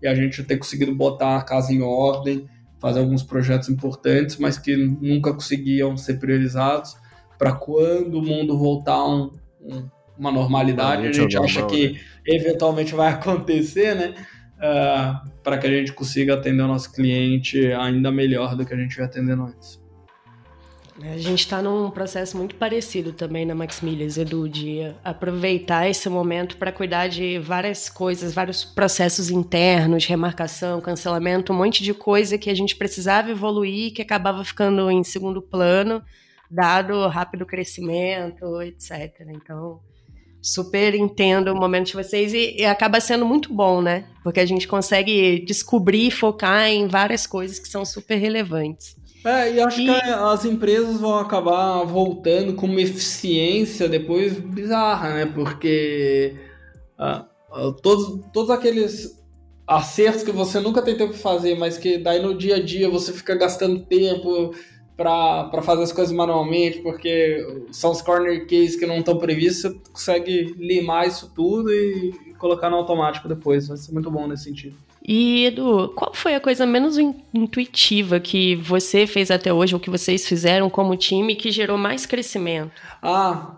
e 0.00 0.08
a 0.08 0.14
gente 0.14 0.42
tem 0.42 0.58
conseguido 0.58 0.94
botar 0.94 1.36
a 1.36 1.42
casa 1.42 1.72
em 1.72 1.82
ordem, 1.82 2.48
fazer 2.80 3.00
alguns 3.00 3.22
projetos 3.22 3.68
importantes, 3.68 4.38
mas 4.38 4.58
que 4.58 4.74
nunca 4.74 5.32
conseguiam 5.32 5.96
ser 5.96 6.18
priorizados 6.18 6.96
para 7.38 7.52
quando 7.52 8.18
o 8.18 8.22
mundo 8.22 8.58
voltar 8.58 9.04
um, 9.04 9.30
um, 9.60 9.88
uma 10.18 10.32
normalidade, 10.32 11.06
a 11.06 11.12
gente 11.12 11.36
acha 11.36 11.66
que 11.66 11.92
né? 11.92 11.98
eventualmente 12.26 12.94
vai 12.94 13.12
acontecer, 13.12 13.94
né? 13.94 14.14
uh, 14.56 15.28
para 15.42 15.58
que 15.58 15.66
a 15.66 15.70
gente 15.70 15.92
consiga 15.92 16.34
atender 16.34 16.62
o 16.62 16.68
nosso 16.68 16.92
cliente 16.92 17.72
ainda 17.72 18.10
melhor 18.10 18.56
do 18.56 18.64
que 18.64 18.72
a 18.72 18.76
gente 18.76 18.96
vem 18.96 19.04
atendendo 19.04 19.42
antes. 19.42 19.81
A 21.10 21.18
gente 21.18 21.40
está 21.40 21.60
num 21.60 21.90
processo 21.90 22.36
muito 22.36 22.54
parecido 22.54 23.12
também 23.12 23.44
na 23.44 23.54
Maximilias, 23.54 24.16
Edu, 24.16 24.48
de 24.48 24.80
aproveitar 25.02 25.88
esse 25.88 26.08
momento 26.08 26.56
para 26.56 26.70
cuidar 26.70 27.08
de 27.08 27.38
várias 27.38 27.88
coisas, 27.88 28.32
vários 28.32 28.64
processos 28.64 29.30
internos, 29.30 30.06
remarcação, 30.06 30.80
cancelamento, 30.80 31.52
um 31.52 31.56
monte 31.56 31.82
de 31.82 31.92
coisa 31.92 32.38
que 32.38 32.48
a 32.48 32.54
gente 32.54 32.76
precisava 32.76 33.30
evoluir, 33.30 33.92
que 33.92 34.02
acabava 34.02 34.44
ficando 34.44 34.90
em 34.90 35.02
segundo 35.02 35.42
plano, 35.42 36.02
dado 36.50 36.94
o 36.94 37.08
rápido 37.08 37.44
crescimento, 37.44 38.62
etc. 38.62 39.26
Então, 39.28 39.80
super 40.40 40.94
entendo 40.94 41.52
o 41.52 41.56
momento 41.56 41.86
de 41.86 41.94
vocês 41.94 42.34
e, 42.34 42.56
e 42.58 42.64
acaba 42.64 43.00
sendo 43.00 43.24
muito 43.24 43.52
bom, 43.52 43.80
né? 43.80 44.04
Porque 44.22 44.40
a 44.40 44.46
gente 44.46 44.68
consegue 44.68 45.44
descobrir 45.46 46.08
e 46.08 46.10
focar 46.10 46.66
em 46.68 46.86
várias 46.86 47.26
coisas 47.26 47.58
que 47.58 47.68
são 47.68 47.84
super 47.84 48.16
relevantes. 48.16 48.96
É, 49.24 49.52
e 49.52 49.60
acho 49.60 49.80
e... 49.80 49.86
que 49.86 49.90
as 49.90 50.44
empresas 50.44 51.00
vão 51.00 51.18
acabar 51.18 51.84
voltando 51.84 52.54
com 52.54 52.66
uma 52.66 52.80
eficiência 52.80 53.88
depois 53.88 54.38
bizarra, 54.38 55.14
né? 55.14 55.26
Porque 55.26 56.34
uh, 56.98 57.72
todos, 57.74 58.20
todos 58.32 58.50
aqueles 58.50 59.22
acertos 59.66 60.22
que 60.22 60.32
você 60.32 60.58
nunca 60.60 60.82
tem 60.82 60.96
tempo 60.96 61.12
de 61.12 61.18
fazer, 61.18 61.56
mas 61.56 61.78
que 61.78 61.98
daí 61.98 62.20
no 62.20 62.36
dia 62.36 62.56
a 62.56 62.62
dia 62.62 62.90
você 62.90 63.12
fica 63.12 63.34
gastando 63.34 63.80
tempo 63.86 64.52
para 64.96 65.62
fazer 65.62 65.82
as 65.82 65.92
coisas 65.92 66.14
manualmente, 66.14 66.80
porque 66.80 67.64
são 67.70 67.90
os 67.90 68.02
corner 68.02 68.46
cases 68.46 68.76
que 68.76 68.86
não 68.86 68.98
estão 68.98 69.18
previstos, 69.18 69.62
você 69.62 69.80
consegue 69.90 70.54
limar 70.58 71.08
isso 71.08 71.32
tudo 71.34 71.72
e 71.72 72.34
colocar 72.38 72.68
no 72.70 72.76
automático 72.76 73.28
depois. 73.28 73.68
Vai 73.68 73.76
ser 73.76 73.92
muito 73.92 74.10
bom 74.10 74.26
nesse 74.26 74.44
sentido. 74.44 74.76
E, 75.04 75.46
Edu, 75.46 75.92
qual 75.96 76.14
foi 76.14 76.34
a 76.34 76.40
coisa 76.40 76.64
menos 76.64 76.96
intuitiva 77.34 78.20
que 78.20 78.54
você 78.56 79.06
fez 79.06 79.30
até 79.30 79.52
hoje, 79.52 79.74
ou 79.74 79.80
que 79.80 79.90
vocês 79.90 80.26
fizeram 80.26 80.70
como 80.70 80.96
time, 80.96 81.34
que 81.34 81.50
gerou 81.50 81.76
mais 81.76 82.06
crescimento? 82.06 82.80
Ah, 83.02 83.56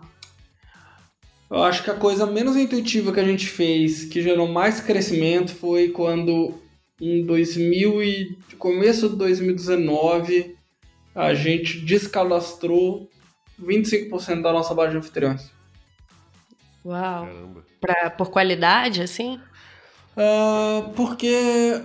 eu 1.49 1.63
acho 1.63 1.83
que 1.83 1.91
a 1.91 1.95
coisa 1.95 2.25
menos 2.25 2.57
intuitiva 2.57 3.13
que 3.13 3.19
a 3.19 3.23
gente 3.23 3.45
fez, 3.45 4.05
que 4.05 4.21
gerou 4.21 4.47
mais 4.47 4.81
crescimento, 4.81 5.53
foi 5.53 5.89
quando 5.89 6.55
em 6.99 7.23
2000 7.23 8.03
e 8.03 8.37
começo 8.57 9.09
de 9.09 9.15
2019 9.15 10.55
a 11.13 11.33
gente 11.33 11.79
descalastrou 11.79 13.07
25% 13.61 14.41
da 14.41 14.51
nossa 14.51 14.73
base 14.73 14.91
de 14.91 14.97
anfitriões. 14.97 15.51
Uau! 16.83 17.27
Pra, 17.79 18.09
por 18.09 18.29
qualidade, 18.31 19.01
assim? 19.01 19.39
Uh, 20.17 20.89
porque 20.95 21.81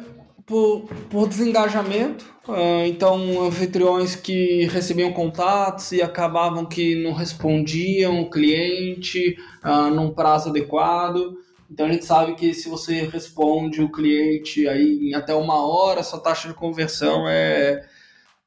por, 0.47 0.83
por 1.09 1.29
desengajamento, 1.29 2.25
uh, 2.49 2.85
então 2.87 3.45
anfitriões 3.45 4.15
que 4.15 4.67
recebiam 4.67 5.13
contatos 5.13 5.93
e 5.93 6.01
acabavam 6.01 6.65
que 6.65 7.03
não 7.03 7.13
respondiam 7.13 8.21
o 8.21 8.31
cliente 8.31 9.37
uh, 9.65 9.91
num 9.91 10.13
prazo 10.13 10.49
adequado. 10.51 11.37
Então 11.71 11.87
a 11.87 11.93
gente 11.93 12.05
sabe 12.05 12.35
que 12.35 12.55
se 12.55 12.69
você 12.69 13.03
responde 13.03 13.83
o 13.83 13.91
cliente 13.91 14.67
aí 14.69 15.11
em 15.11 15.15
até 15.15 15.35
uma 15.35 15.65
hora, 15.65 16.03
sua 16.03 16.21
taxa 16.21 16.49
de 16.49 16.55
conversão 16.55 17.29
é 17.29 17.85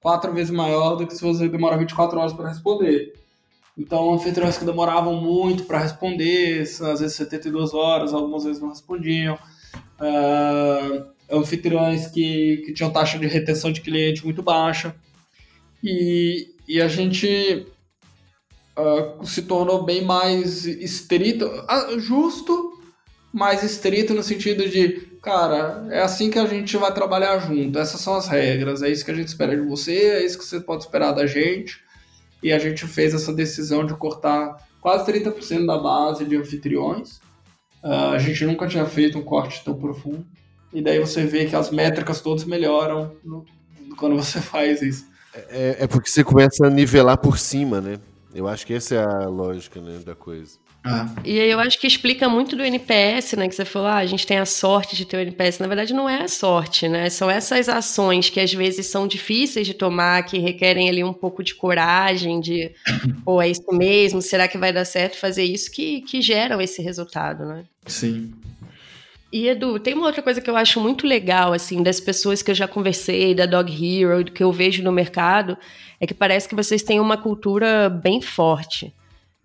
quatro 0.01 0.34
vezes 0.34 0.51
maior 0.51 0.95
do 0.95 1.07
que 1.07 1.15
se 1.15 1.21
você 1.21 1.47
demora 1.47 1.77
24 1.77 2.19
horas 2.19 2.34
para 2.34 2.49
responder. 2.49 3.13
Então, 3.77 4.13
anfitriões 4.13 4.57
que 4.57 4.65
demoravam 4.65 5.15
muito 5.15 5.63
para 5.63 5.79
responder, 5.79 6.61
às 6.61 6.99
vezes 6.99 7.15
72 7.15 7.73
horas, 7.73 8.13
algumas 8.13 8.43
vezes 8.43 8.61
não 8.61 8.69
respondiam 8.69 9.38
uh, 10.04 11.14
anfitriões 11.32 12.08
que, 12.08 12.58
que 12.66 12.74
tinham 12.74 12.91
taxa 12.91 13.18
de 13.18 13.28
retenção 13.28 13.72
de 13.72 13.82
cliente 13.82 14.24
muito 14.24 14.43
baixa. 14.43 14.95
E, 15.84 16.47
e 16.68 16.82
a 16.82 16.88
gente 16.88 17.66
uh, 18.78 19.26
se 19.26 19.43
tornou 19.43 19.84
bem 19.84 20.04
mais 20.04 20.66
estrito, 20.66 21.45
uh, 21.45 21.99
justo, 21.99 22.74
mais 23.34 23.64
estrito 23.64 24.14
no 24.14 24.24
sentido 24.24 24.70
de, 24.70 25.08
cara, 25.22 25.88
é 25.89 26.01
assim 26.01 26.30
que 26.30 26.39
a 26.39 26.45
gente 26.45 26.78
vai 26.78 26.93
trabalhar 26.93 27.39
junto, 27.39 27.80
essas 27.80 27.99
são 27.99 28.16
as 28.16 28.28
regras, 28.28 28.82
é 28.82 28.89
isso 28.89 29.04
que 29.04 29.12
a 29.12 29.16
gente 29.16 29.28
espera 29.28 29.56
de 29.56 29.68
você, 29.68 29.95
é 29.95 30.26
isso 30.26 30.38
que 30.38 30.45
você 30.45 30.60
pode 30.60 30.84
esperar 30.84 31.12
da 31.14 31.26
gente. 31.26 31.82
E 32.41 32.51
a 32.51 32.60
gente 32.60 32.86
fez 32.86 33.14
essa 33.14 33.34
decisão 33.34 33.86
de 33.86 33.95
cortar 33.95 34.58
quase 34.82 35.10
30% 35.10 35.66
da 35.66 35.78
base 35.78 36.26
de 36.26 36.36
anfitriões 36.36 37.22
Uh, 37.84 38.13
a 38.13 38.17
gente 38.17 38.45
nunca 38.45 38.67
tinha 38.67 38.86
feito 38.86 39.17
um 39.17 39.23
corte 39.23 39.63
tão 39.63 39.73
profundo. 39.73 40.25
E 40.71 40.81
daí 40.81 40.99
você 40.99 41.25
vê 41.25 41.45
que 41.45 41.55
as 41.55 41.69
métricas 41.69 42.21
todas 42.21 42.45
melhoram 42.45 43.15
no, 43.23 43.45
quando 43.97 44.15
você 44.15 44.39
faz 44.41 44.81
isso. 44.81 45.05
É, 45.49 45.77
é, 45.81 45.88
porque 45.88 46.09
você 46.09 46.23
começa 46.23 46.65
a 46.65 46.69
nivelar 46.69 47.17
por 47.17 47.38
cima, 47.38 47.81
né? 47.81 47.99
Eu 48.34 48.47
acho 48.47 48.65
que 48.65 48.73
essa 48.73 48.95
é 48.95 49.03
a 49.03 49.27
lógica 49.27 49.79
né, 49.81 49.99
da 49.99 50.15
coisa. 50.15 50.57
Ah. 50.86 51.07
E 51.23 51.39
aí 51.39 51.49
eu 51.49 51.59
acho 51.59 51.79
que 51.79 51.88
explica 51.88 52.27
muito 52.27 52.57
do 52.57 52.63
NPS, 52.63 53.34
né? 53.34 53.47
Que 53.47 53.55
você 53.55 53.63
falou, 53.63 53.88
ah, 53.88 53.97
a 53.97 54.05
gente 54.05 54.27
tem 54.27 54.38
a 54.38 54.45
sorte 54.45 54.97
de 54.97 55.05
ter 55.05 55.15
o 55.15 55.19
NPS. 55.21 55.59
Na 55.59 55.67
verdade, 55.67 55.93
não 55.93 56.09
é 56.09 56.23
a 56.23 56.27
sorte, 56.27 56.89
né? 56.89 57.09
São 57.09 57.29
essas 57.29 57.69
ações 57.69 58.29
que 58.29 58.39
às 58.39 58.53
vezes 58.53 58.88
são 58.88 59.07
difíceis 59.07 59.65
de 59.65 59.73
tomar, 59.73 60.23
que 60.23 60.38
requerem 60.38 60.89
ali 60.89 61.03
um 61.03 61.13
pouco 61.13 61.41
de 61.41 61.55
coragem, 61.55 62.41
de, 62.41 62.71
pô, 63.23 63.41
é 63.41 63.49
isso 63.49 63.71
mesmo, 63.71 64.21
será 64.21 64.47
que 64.47 64.57
vai 64.57 64.73
dar 64.73 64.84
certo 64.84 65.17
fazer 65.17 65.43
isso, 65.43 65.71
que, 65.71 66.01
que 66.01 66.21
geram 66.21 66.59
esse 66.59 66.81
resultado, 66.81 67.45
né? 67.45 67.63
Sim. 67.86 68.34
E 69.31 69.47
Edu, 69.47 69.79
tem 69.79 69.95
uma 69.95 70.05
outra 70.05 70.21
coisa 70.21 70.39
que 70.41 70.49
eu 70.49 70.55
acho 70.55 70.79
muito 70.79 71.07
legal, 71.07 71.53
assim, 71.53 71.81
das 71.81 71.99
pessoas 71.99 72.43
que 72.43 72.51
eu 72.51 72.55
já 72.55 72.67
conversei, 72.67 73.34
da 73.34 73.45
Dog 73.45 73.71
Hero, 73.71 74.25
que 74.25 74.43
eu 74.43 74.51
vejo 74.51 74.84
no 74.84 74.91
mercado, 74.91 75.57
é 75.99 76.05
que 76.05 76.13
parece 76.13 76.47
que 76.47 76.53
vocês 76.53 76.84
têm 76.84 76.99
uma 76.99 77.17
cultura 77.17 77.89
bem 77.89 78.21
forte. 78.21 78.93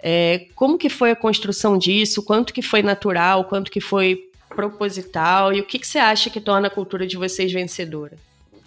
É, 0.01 0.47
como 0.55 0.79
que 0.79 0.89
foi 0.89 1.11
a 1.11 1.17
construção 1.17 1.77
disso? 1.77 2.23
Quanto 2.23 2.53
que 2.53 2.63
foi 2.63 2.83
natural? 2.83 3.45
Quanto 3.45 3.71
que 3.71 3.81
foi 3.81 4.31
proposital? 4.49 5.53
E 5.53 5.61
o 5.61 5.65
que, 5.65 5.79
que 5.79 5.87
você 5.87 5.99
acha 5.99 6.31
que 6.31 6.41
torna 6.41 6.69
a 6.69 6.71
cultura 6.71 7.07
de 7.07 7.17
vocês 7.17 7.53
vencedora? 7.53 8.17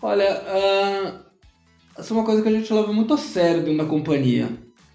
Olha, 0.01 0.41
uh, 0.41 1.19
essa 1.97 2.13
é 2.13 2.17
uma 2.17 2.25
coisa 2.25 2.41
que 2.41 2.49
a 2.49 2.51
gente 2.51 2.73
leva 2.73 2.91
muito 2.91 3.13
a 3.13 3.17
sério 3.17 3.63
dentro 3.63 3.77
da 3.77 3.85
companhia. 3.85 4.49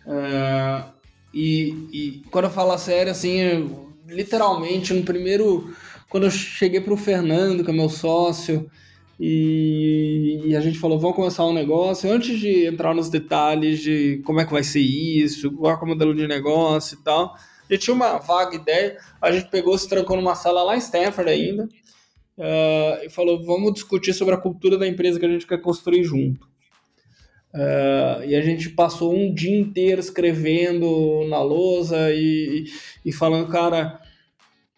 Uh, 0.07 0.85
e, 1.33 1.89
e, 1.93 2.23
quando 2.31 2.47
eu 2.47 2.51
falo 2.51 2.73
a 2.73 2.79
sério, 2.79 3.13
assim, 3.13 3.71
literalmente, 4.07 4.93
no 4.93 5.03
primeiro... 5.03 5.75
Quando 6.09 6.25
eu 6.25 6.31
cheguei 6.31 6.81
para 6.81 6.95
o 6.95 6.97
Fernando, 6.97 7.65
que 7.65 7.71
é 7.71 7.75
meu 7.75 7.89
sócio, 7.89 8.71
e, 9.19 10.43
e, 10.45 10.57
a 10.57 10.61
gente 10.61 10.79
falou, 10.79 10.99
vamos 10.99 11.17
começar 11.17 11.47
um 11.47 11.53
negócio. 11.53 12.11
Antes 12.11 12.39
de 12.39 12.67
entrar 12.67 12.95
nos 12.95 13.09
detalhes 13.09 13.81
de 13.81 14.21
como 14.25 14.41
é 14.41 14.45
que 14.45 14.53
vai 14.53 14.63
ser 14.63 14.81
isso, 14.81 15.51
qual 15.53 15.73
é 15.73 15.83
o 15.83 15.87
modelo 15.87 16.15
de 16.15 16.27
negócio 16.27 16.99
e 17.01 17.03
tal, 17.03 17.35
a 17.35 17.73
gente 17.73 17.85
tinha 17.85 17.95
uma 17.95 18.19
vaga 18.19 18.55
ideia. 18.55 18.99
A 19.21 19.33
gente 19.33 19.49
pegou, 19.49 19.77
se 19.79 19.89
trancou 19.89 20.17
numa 20.17 20.35
sala 20.35 20.63
lá 20.63 20.77
em 20.77 20.81
Stanford 20.81 21.31
ainda 21.31 21.65
uh, 21.65 23.05
e 23.05 23.09
falou, 23.09 23.43
vamos 23.43 23.73
discutir 23.73 24.13
sobre 24.13 24.35
a 24.35 24.39
cultura 24.39 24.77
da 24.77 24.87
empresa 24.87 25.19
que 25.19 25.27
a 25.27 25.31
gente 25.31 25.47
quer 25.47 25.61
construir 25.63 26.05
junto. 26.05 26.47
Uh, 27.55 28.23
e 28.27 28.37
a 28.37 28.43
gente 28.43 28.69
passou 28.69 29.15
um 29.15 29.33
dia 29.33 29.59
inteiro 29.59 29.99
escrevendo 29.99 31.27
na 31.31 31.41
lousa 31.41 32.13
e, 32.13 32.67
e 33.03 33.13
falando, 33.13 33.49
cara, 33.49 33.99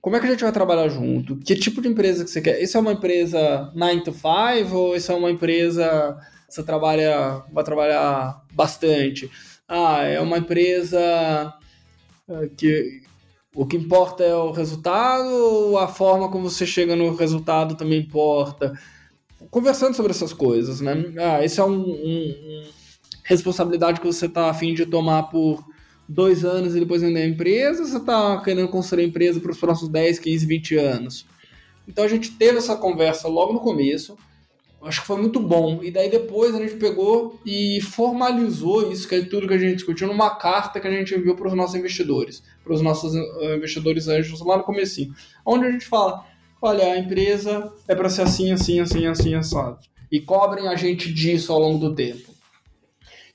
como 0.00 0.16
é 0.16 0.20
que 0.20 0.26
a 0.26 0.30
gente 0.30 0.42
vai 0.44 0.52
trabalhar 0.52 0.88
junto? 0.88 1.36
Que 1.36 1.54
tipo 1.56 1.80
de 1.82 1.88
empresa 1.88 2.24
que 2.24 2.30
você 2.30 2.40
quer? 2.40 2.62
Isso 2.62 2.76
é 2.76 2.80
uma 2.80 2.92
empresa 2.92 3.72
9 3.74 4.02
to 4.02 4.12
5 4.12 4.76
ou 4.76 4.96
isso 4.96 5.10
é 5.10 5.14
uma 5.14 5.30
empresa 5.30 6.16
que 6.46 6.54
você 6.54 6.62
trabalha, 6.62 7.42
vai 7.52 7.64
trabalhar 7.64 8.44
bastante? 8.52 9.30
Ah, 9.68 10.04
é 10.04 10.20
uma 10.20 10.38
empresa 10.38 11.52
eh, 12.28 12.50
que 12.56 13.02
o 13.54 13.66
que 13.66 13.76
importa 13.76 14.22
é 14.22 14.34
o 14.34 14.52
resultado 14.52 15.28
ou 15.28 15.78
a 15.78 15.88
forma 15.88 16.30
como 16.30 16.48
você 16.48 16.64
chega 16.64 16.94
no 16.94 17.14
resultado 17.14 17.74
também 17.74 18.00
importa? 18.00 18.72
Conversando 19.50 19.94
sobre 19.94 20.12
essas 20.12 20.32
coisas, 20.32 20.80
né? 20.80 21.12
Ah, 21.18 21.44
isso 21.44 21.60
é 21.60 21.64
uma 21.64 21.76
um, 21.76 21.90
um 21.90 22.64
responsabilidade 23.24 24.00
que 24.00 24.06
você 24.06 24.26
está 24.26 24.48
afim 24.48 24.72
de 24.74 24.86
tomar 24.86 25.24
por 25.24 25.67
dois 26.08 26.44
anos 26.44 26.74
e 26.74 26.80
depois 26.80 27.02
vender 27.02 27.22
a 27.22 27.26
empresa, 27.26 27.84
você 27.84 27.98
está 27.98 28.40
querendo 28.42 28.68
construir 28.68 29.04
a 29.04 29.06
empresa 29.06 29.40
para 29.40 29.52
os 29.52 29.58
próximos 29.58 29.90
10, 29.90 30.18
15, 30.18 30.46
20 30.46 30.76
anos? 30.76 31.26
Então 31.86 32.04
a 32.04 32.08
gente 32.08 32.32
teve 32.32 32.58
essa 32.58 32.76
conversa 32.76 33.28
logo 33.28 33.52
no 33.52 33.60
começo, 33.60 34.16
acho 34.82 35.00
que 35.00 35.06
foi 35.06 35.20
muito 35.20 35.40
bom. 35.40 35.82
E 35.82 35.90
daí 35.90 36.10
depois 36.10 36.54
a 36.54 36.58
gente 36.58 36.76
pegou 36.76 37.38
e 37.44 37.80
formalizou 37.80 38.90
isso, 38.90 39.08
que 39.08 39.14
é 39.16 39.22
tudo 39.22 39.48
que 39.48 39.54
a 39.54 39.58
gente 39.58 39.76
discutiu, 39.76 40.06
numa 40.06 40.36
carta 40.36 40.80
que 40.80 40.86
a 40.86 40.90
gente 40.90 41.14
enviou 41.14 41.34
para 41.34 41.48
os 41.48 41.54
nossos 41.54 41.74
investidores, 41.74 42.42
para 42.64 42.72
os 42.72 42.80
nossos 42.80 43.14
uh, 43.14 43.54
investidores 43.56 44.08
anjos 44.08 44.40
lá 44.40 44.56
no 44.56 44.64
comecinho, 44.64 45.14
onde 45.44 45.66
a 45.66 45.70
gente 45.70 45.86
fala, 45.86 46.24
olha, 46.60 46.92
a 46.92 46.98
empresa 46.98 47.72
é 47.86 47.94
para 47.94 48.08
ser 48.08 48.22
assim, 48.22 48.52
assim, 48.52 48.80
assim, 48.80 49.06
assim, 49.06 49.34
assado. 49.34 49.78
E 50.10 50.20
cobrem 50.20 50.68
a 50.68 50.76
gente 50.76 51.12
disso 51.12 51.52
ao 51.52 51.58
longo 51.58 51.78
do 51.78 51.94
tempo. 51.94 52.28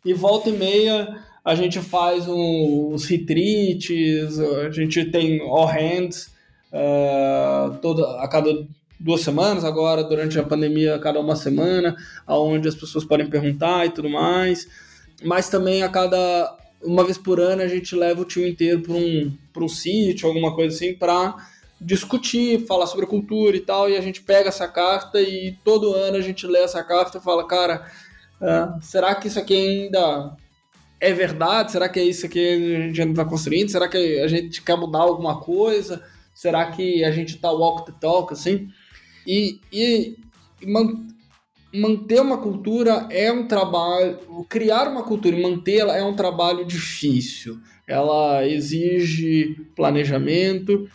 E 0.06 0.14
volta 0.14 0.50
e 0.50 0.54
meia 0.54 1.24
a 1.44 1.56
gente 1.56 1.80
faz 1.80 2.26
os 2.28 3.06
retreats, 3.06 4.40
a 4.40 4.72
gente 4.72 5.06
tem 5.06 5.42
all 5.42 5.66
hands 5.66 6.32
uh, 6.72 7.78
toda, 7.82 8.22
a 8.22 8.28
cada 8.28 8.66
duas 9.00 9.22
semanas, 9.22 9.66
agora 9.66 10.04
durante 10.04 10.40
a 10.40 10.44
pandemia, 10.44 10.98
cada 11.00 11.20
uma 11.20 11.36
semana, 11.36 11.96
aonde 12.26 12.70
as 12.70 12.76
pessoas 12.76 13.04
podem 13.04 13.30
perguntar 13.30 13.86
e 13.86 13.90
tudo 13.90 14.10
mais. 14.10 14.68
Mas 15.22 15.50
também 15.50 15.84
a 15.84 15.90
cada 15.90 16.58
uma 16.82 17.04
vez 17.04 17.18
por 17.18 17.40
ano 17.40 17.62
a 17.62 17.68
gente 17.68 17.96
leva 17.96 18.22
o 18.22 18.26
time 18.26 18.50
inteiro 18.50 18.82
para 18.82 18.94
um, 18.94 19.38
um 19.58 19.68
sítio, 19.68 20.28
alguma 20.28 20.56
coisa 20.56 20.74
assim, 20.76 20.94
para 20.94 21.36
discutir, 21.80 22.66
falar 22.66 22.88
sobre 22.88 23.06
cultura 23.06 23.58
e 23.58 23.60
tal. 23.60 23.90
E 23.90 23.98
a 23.98 24.02
gente 24.02 24.22
pega 24.22 24.48
essa 24.48 24.68
carta 24.68 25.20
e 25.20 25.58
todo 25.64 25.94
ano 25.94 26.16
a 26.16 26.22
gente 26.22 26.48
lê 26.48 26.60
essa 26.60 26.82
carta 26.84 27.18
e 27.18 27.22
fala, 27.22 27.46
cara, 27.46 27.86
uh, 28.40 28.82
será 28.82 29.14
que 29.16 29.28
isso 29.28 29.40
aqui 29.40 29.54
ainda 29.54 30.38
é 31.04 31.12
verdade? 31.12 31.74
Será 31.74 31.90
que 31.90 32.00
é 32.00 32.04
isso 32.04 32.30
que 32.30 32.40
a 32.40 32.88
gente 32.88 33.02
ainda 33.02 33.12
está 33.12 33.26
construindo? 33.26 33.70
Será 33.70 33.90
que 33.90 34.22
a 34.22 34.28
gente 34.30 34.62
quer 34.62 34.78
mudar 34.78 35.00
alguma 35.00 35.38
coisa? 35.42 36.02
Será 36.34 36.72
que 36.72 37.04
a 37.04 37.12
gente 37.12 37.36
está 37.36 37.52
walk 37.52 37.92
the 37.92 37.98
talk, 38.00 38.32
assim? 38.32 38.70
E, 39.28 39.60
e, 39.70 40.16
man, 40.66 41.06
manter 41.74 42.22
uma 42.22 42.38
cultura 42.38 43.06
é 43.12 43.30
um 43.34 43.46
trabalho, 43.46 44.18
criar 44.48 44.88
uma 44.88 45.04
cultura 45.04 45.36
e 45.36 45.42
mantê-la 45.42 45.98
é 45.98 46.04
um 46.04 46.16
trabalho 46.16 46.66
difícil. 46.66 47.58
Ela 47.86 48.48
exige 48.48 49.58
planejamento, 49.76 50.88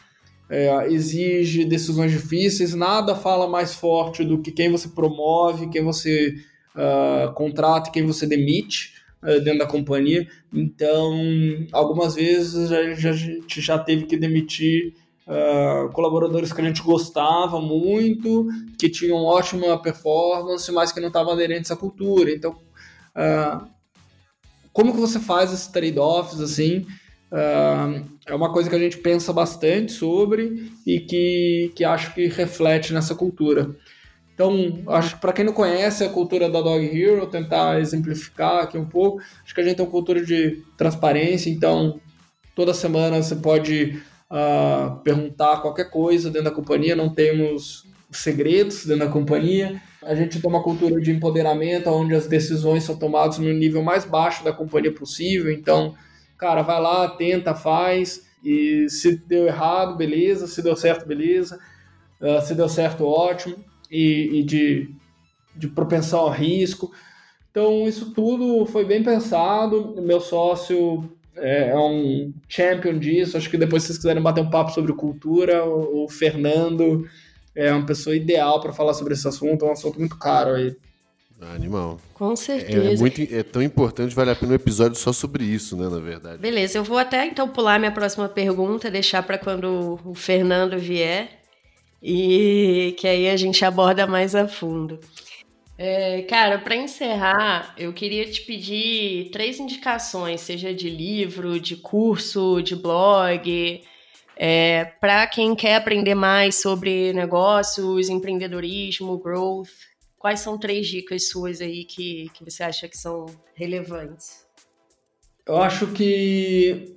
é, 0.48 0.86
exige 0.90 1.66
decisões 1.66 2.12
difíceis, 2.12 2.74
nada 2.74 3.14
fala 3.14 3.46
mais 3.46 3.74
forte 3.74 4.24
do 4.24 4.40
que 4.40 4.50
quem 4.50 4.70
você 4.70 4.88
promove, 4.88 5.68
quem 5.68 5.84
você 5.84 6.34
uh, 6.74 7.30
contrata, 7.34 7.90
quem 7.90 8.06
você 8.06 8.26
demite 8.26 8.97
dentro 9.22 9.58
da 9.58 9.66
companhia. 9.66 10.26
Então, 10.52 11.18
algumas 11.72 12.14
vezes 12.14 12.70
a 12.70 12.94
gente 12.94 13.60
já 13.60 13.78
teve 13.78 14.06
que 14.06 14.16
demitir 14.16 14.94
uh, 15.28 15.90
colaboradores 15.92 16.52
que 16.52 16.60
a 16.60 16.64
gente 16.64 16.82
gostava 16.82 17.60
muito, 17.60 18.48
que 18.78 18.88
tinham 18.88 19.24
ótima 19.24 19.80
performance, 19.80 20.70
mas 20.72 20.90
que 20.90 21.00
não 21.00 21.08
estavam 21.08 21.32
aderentes 21.32 21.70
à 21.70 21.76
cultura. 21.76 22.30
Então, 22.30 22.52
uh, 23.14 23.66
como 24.72 24.92
que 24.92 25.00
você 25.00 25.20
faz 25.20 25.52
esses 25.52 25.66
trade-offs 25.66 26.40
assim? 26.40 26.86
Uh, 27.30 28.04
é 28.26 28.34
uma 28.34 28.52
coisa 28.52 28.70
que 28.70 28.76
a 28.76 28.78
gente 28.78 28.96
pensa 28.98 29.32
bastante 29.32 29.92
sobre 29.92 30.72
e 30.86 31.00
que, 31.00 31.72
que 31.74 31.84
acho 31.84 32.14
que 32.14 32.26
reflete 32.28 32.92
nessa 32.92 33.14
cultura. 33.14 33.76
Então, 34.38 34.84
acho 34.94 35.16
que 35.16 35.20
para 35.20 35.32
quem 35.32 35.44
não 35.44 35.52
conhece 35.52 36.04
a 36.04 36.08
cultura 36.08 36.48
da 36.48 36.60
Dog 36.60 36.86
Hero, 36.86 37.26
tentar 37.26 37.80
exemplificar 37.80 38.62
aqui 38.62 38.78
um 38.78 38.84
pouco, 38.84 39.20
acho 39.42 39.52
que 39.52 39.60
a 39.60 39.64
gente 39.64 39.74
tem 39.74 39.84
uma 39.84 39.90
cultura 39.90 40.24
de 40.24 40.62
transparência, 40.76 41.50
então 41.50 42.00
toda 42.54 42.72
semana 42.72 43.20
você 43.20 43.34
pode 43.34 44.00
uh, 44.30 44.96
perguntar 45.02 45.60
qualquer 45.60 45.90
coisa 45.90 46.30
dentro 46.30 46.50
da 46.50 46.54
companhia, 46.54 46.94
não 46.94 47.12
temos 47.12 47.84
segredos 48.12 48.86
dentro 48.86 49.06
da 49.06 49.10
companhia. 49.10 49.82
A 50.04 50.14
gente 50.14 50.40
tem 50.40 50.48
uma 50.48 50.62
cultura 50.62 51.00
de 51.00 51.10
empoderamento, 51.10 51.90
onde 51.90 52.14
as 52.14 52.28
decisões 52.28 52.84
são 52.84 52.96
tomadas 52.96 53.38
no 53.38 53.52
nível 53.52 53.82
mais 53.82 54.04
baixo 54.04 54.44
da 54.44 54.52
companhia 54.52 54.94
possível. 54.94 55.50
Então, 55.52 55.96
cara, 56.36 56.62
vai 56.62 56.80
lá, 56.80 57.08
tenta, 57.08 57.56
faz, 57.56 58.22
e 58.44 58.88
se 58.88 59.16
deu 59.16 59.48
errado, 59.48 59.96
beleza, 59.96 60.46
se 60.46 60.62
deu 60.62 60.76
certo, 60.76 61.08
beleza, 61.08 61.58
uh, 62.20 62.40
se 62.40 62.54
deu 62.54 62.68
certo, 62.68 63.04
ótimo, 63.04 63.56
e, 63.90 64.40
e 64.40 64.42
de, 64.42 64.90
de 65.56 65.68
propensão 65.68 66.20
ao 66.20 66.30
risco. 66.30 66.92
Então, 67.50 67.88
isso 67.88 68.12
tudo 68.12 68.66
foi 68.66 68.84
bem 68.84 69.02
pensado. 69.02 69.94
Meu 70.00 70.20
sócio 70.20 71.10
é, 71.36 71.70
é, 71.70 71.76
um 71.76 72.32
champion 72.48 72.98
disso. 72.98 73.36
Acho 73.36 73.50
que 73.50 73.56
depois, 73.56 73.82
se 73.82 73.88
vocês 73.88 73.98
quiserem 73.98 74.22
bater 74.22 74.42
um 74.42 74.50
papo 74.50 74.72
sobre 74.72 74.92
cultura, 74.92 75.64
o, 75.64 76.04
o 76.04 76.08
Fernando 76.08 77.08
é 77.54 77.72
uma 77.72 77.86
pessoa 77.86 78.14
ideal 78.14 78.60
para 78.60 78.72
falar 78.72 78.94
sobre 78.94 79.14
esse 79.14 79.26
assunto. 79.26 79.64
É 79.64 79.68
um 79.68 79.72
assunto 79.72 79.98
muito 79.98 80.16
caro 80.18 80.54
aí. 80.54 80.76
Ah, 81.40 81.54
animal. 81.54 82.00
Com 82.14 82.34
certeza. 82.34 82.90
É, 82.90 82.94
é, 82.94 82.96
muito, 82.96 83.20
é 83.20 83.42
tão 83.44 83.62
importante, 83.62 84.14
vale 84.14 84.30
a 84.30 84.36
pena 84.36 84.52
um 84.52 84.56
episódio 84.56 84.98
só 84.98 85.12
sobre 85.12 85.44
isso, 85.44 85.76
né, 85.76 85.88
na 85.88 86.00
verdade. 86.00 86.38
Beleza, 86.38 86.78
eu 86.78 86.84
vou 86.84 86.98
até 86.98 87.26
então 87.26 87.48
pular 87.48 87.78
minha 87.78 87.92
próxima 87.92 88.28
pergunta, 88.28 88.90
deixar 88.90 89.22
para 89.22 89.38
quando 89.38 90.00
o 90.04 90.14
Fernando 90.14 90.76
vier, 90.76 91.37
e 92.02 92.94
que 92.98 93.06
aí 93.06 93.28
a 93.28 93.36
gente 93.36 93.64
aborda 93.64 94.06
mais 94.06 94.34
a 94.34 94.46
fundo. 94.46 94.98
É, 95.76 96.22
cara, 96.22 96.58
para 96.58 96.74
encerrar, 96.74 97.72
eu 97.78 97.92
queria 97.92 98.28
te 98.28 98.42
pedir 98.42 99.30
três 99.30 99.60
indicações, 99.60 100.40
seja 100.40 100.74
de 100.74 100.90
livro, 100.90 101.60
de 101.60 101.76
curso, 101.76 102.60
de 102.60 102.74
blog, 102.74 103.80
é, 104.36 104.84
para 105.00 105.26
quem 105.28 105.54
quer 105.54 105.76
aprender 105.76 106.16
mais 106.16 106.60
sobre 106.60 107.12
negócios, 107.12 108.08
empreendedorismo, 108.08 109.18
growth. 109.18 109.68
Quais 110.18 110.40
são 110.40 110.58
três 110.58 110.88
dicas 110.88 111.28
suas 111.28 111.60
aí 111.60 111.84
que, 111.84 112.28
que 112.34 112.44
você 112.44 112.64
acha 112.64 112.88
que 112.88 112.98
são 112.98 113.26
relevantes? 113.54 114.44
Eu 115.46 115.62
acho 115.62 115.86
que 115.88 116.96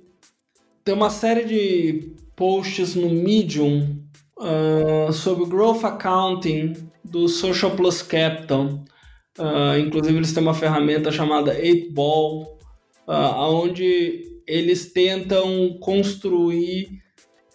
tem 0.84 0.92
uma 0.92 1.08
série 1.08 1.44
de 1.44 2.16
posts 2.34 2.96
no 2.96 3.08
Medium 3.08 4.02
uh, 4.38 5.12
sobre 5.12 5.46
growth 5.46 5.84
accounting 5.84 6.88
do 7.04 7.28
Social 7.28 7.72
Plus 7.72 8.02
Capital. 8.02 8.84
Uh, 9.38 9.78
inclusive, 9.78 10.16
eles 10.16 10.32
têm 10.32 10.42
uma 10.42 10.54
ferramenta 10.54 11.10
chamada 11.10 11.54
8Ball, 11.54 12.46
uh, 13.06 13.34
onde 13.38 14.40
eles 14.46 14.92
tentam 14.92 15.78
construir 15.80 17.02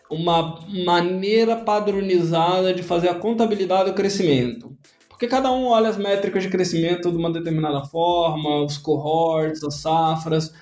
uma 0.10 0.60
maneira 0.70 1.58
padronizada 1.58 2.74
de 2.74 2.82
fazer 2.82 3.10
a 3.10 3.16
contabilidade 3.16 3.92
do 3.92 3.96
crescimento. 3.96 4.76
Porque 5.10 5.28
cada 5.28 5.52
um 5.52 5.66
olha 5.66 5.90
as 5.90 5.98
métricas 5.98 6.44
de 6.44 6.50
crescimento 6.50 7.12
de 7.12 7.18
uma 7.18 7.32
determinada 7.32 7.84
forma, 7.86 8.64
os 8.64 8.78
cohorts, 8.78 9.64
as 9.64 9.76
safras, 9.76 10.54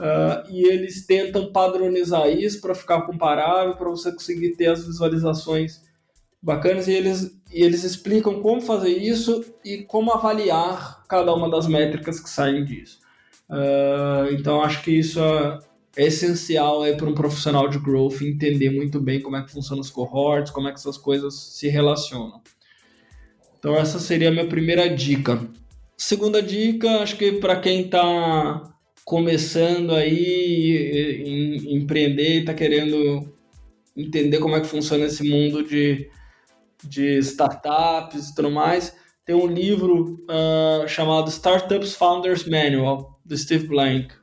uh, 0.00 0.50
e 0.50 0.64
eles 0.64 1.04
tentam 1.06 1.52
padronizar 1.52 2.28
isso 2.28 2.60
para 2.60 2.74
ficar 2.74 3.02
comparável, 3.02 3.76
para 3.76 3.90
você 3.90 4.10
conseguir 4.10 4.56
ter 4.56 4.68
as 4.68 4.84
visualizações 4.84 5.82
bacanas 6.42 6.88
e 6.88 6.92
eles, 6.92 7.38
e 7.52 7.62
eles 7.62 7.84
explicam 7.84 8.40
como 8.40 8.62
fazer 8.62 8.96
isso 8.96 9.44
e 9.62 9.82
como 9.82 10.10
avaliar 10.10 11.04
cada 11.06 11.34
uma 11.34 11.50
das 11.50 11.66
métricas 11.66 12.18
que 12.18 12.30
saem 12.30 12.64
disso. 12.64 12.98
Uh, 13.48 14.32
então 14.32 14.62
acho 14.62 14.82
que 14.82 14.92
isso 14.92 15.20
é, 15.20 15.58
essencial 15.96 16.82
para 16.96 17.08
um 17.08 17.14
profissional 17.14 17.68
de 17.68 17.78
growth 17.78 18.22
entender 18.22 18.70
muito 18.70 19.00
bem 19.00 19.20
como 19.20 19.36
é 19.36 19.42
que 19.42 19.50
funcionam 19.50 19.82
os 19.82 19.90
cohorts, 19.90 20.52
como 20.52 20.68
é 20.68 20.72
que 20.72 20.78
essas 20.78 20.96
coisas 20.96 21.34
se 21.34 21.68
relacionam. 21.68 22.40
Então 23.58 23.76
essa 23.76 23.98
seria 23.98 24.28
a 24.28 24.32
minha 24.32 24.48
primeira 24.48 24.88
dica. 24.88 25.46
Segunda 25.98 26.42
dica, 26.42 27.02
acho 27.02 27.18
que 27.18 27.32
para 27.32 27.60
quem 27.60 27.82
está 27.82 28.72
começando 29.10 29.92
aí 29.92 31.24
em, 31.26 31.56
em 31.56 31.76
empreender 31.78 32.36
e 32.36 32.40
está 32.42 32.54
querendo 32.54 33.28
entender 33.96 34.38
como 34.38 34.54
é 34.54 34.60
que 34.60 34.68
funciona 34.68 35.06
esse 35.06 35.28
mundo 35.28 35.64
de 35.64 36.08
de 36.84 37.18
startups 37.18 38.28
e 38.28 38.34
tudo 38.34 38.52
mais, 38.52 38.96
tem 39.24 39.34
um 39.34 39.48
livro 39.48 40.24
uh, 40.30 40.88
chamado 40.88 41.28
Startups 41.28 41.94
Founders 41.94 42.48
Manual, 42.48 43.20
do 43.24 43.36
Steve 43.36 43.66
Blank, 43.66 44.14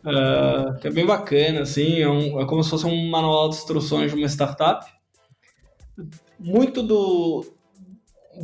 uh, 0.00 0.76
que 0.80 0.88
é 0.88 0.90
bem 0.90 1.06
bacana, 1.06 1.60
assim, 1.60 2.00
é, 2.00 2.08
um, 2.08 2.40
é, 2.40 2.46
como 2.46 2.64
se 2.64 2.70
fosse 2.70 2.86
um 2.86 3.10
manual 3.10 3.50
de 3.50 3.56
instruções 3.56 4.10
de 4.10 4.16
uma 4.16 4.26
startup. 4.26 4.84
Muito 6.40 6.82
do 6.82 7.44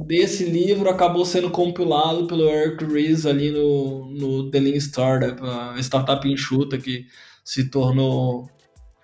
desse 0.06 0.44
livro 0.44 0.88
acabou 0.88 1.24
sendo 1.24 1.50
compilado 1.50 2.26
pelo 2.26 2.48
Eric 2.48 2.84
Ries 2.84 3.26
ali 3.26 3.50
no, 3.50 4.10
no 4.10 4.50
The 4.50 4.60
Lean 4.60 4.76
Startup, 4.76 5.40
a 5.42 5.78
startup 5.78 6.26
enxuta 6.26 6.78
que 6.78 7.06
se 7.44 7.70
tornou 7.70 8.48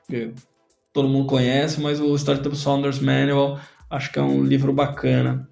que 0.09 0.33
todo 0.93 1.09
mundo 1.09 1.27
conhece, 1.27 1.81
mas 1.81 2.01
o 2.01 2.15
Startups 2.17 2.63
Founders 2.63 2.99
Manual 2.99 3.61
Acho 3.91 4.13
que 4.13 4.21
é 4.21 4.23
um 4.23 4.45
livro 4.45 4.73
bacana. 4.73 5.49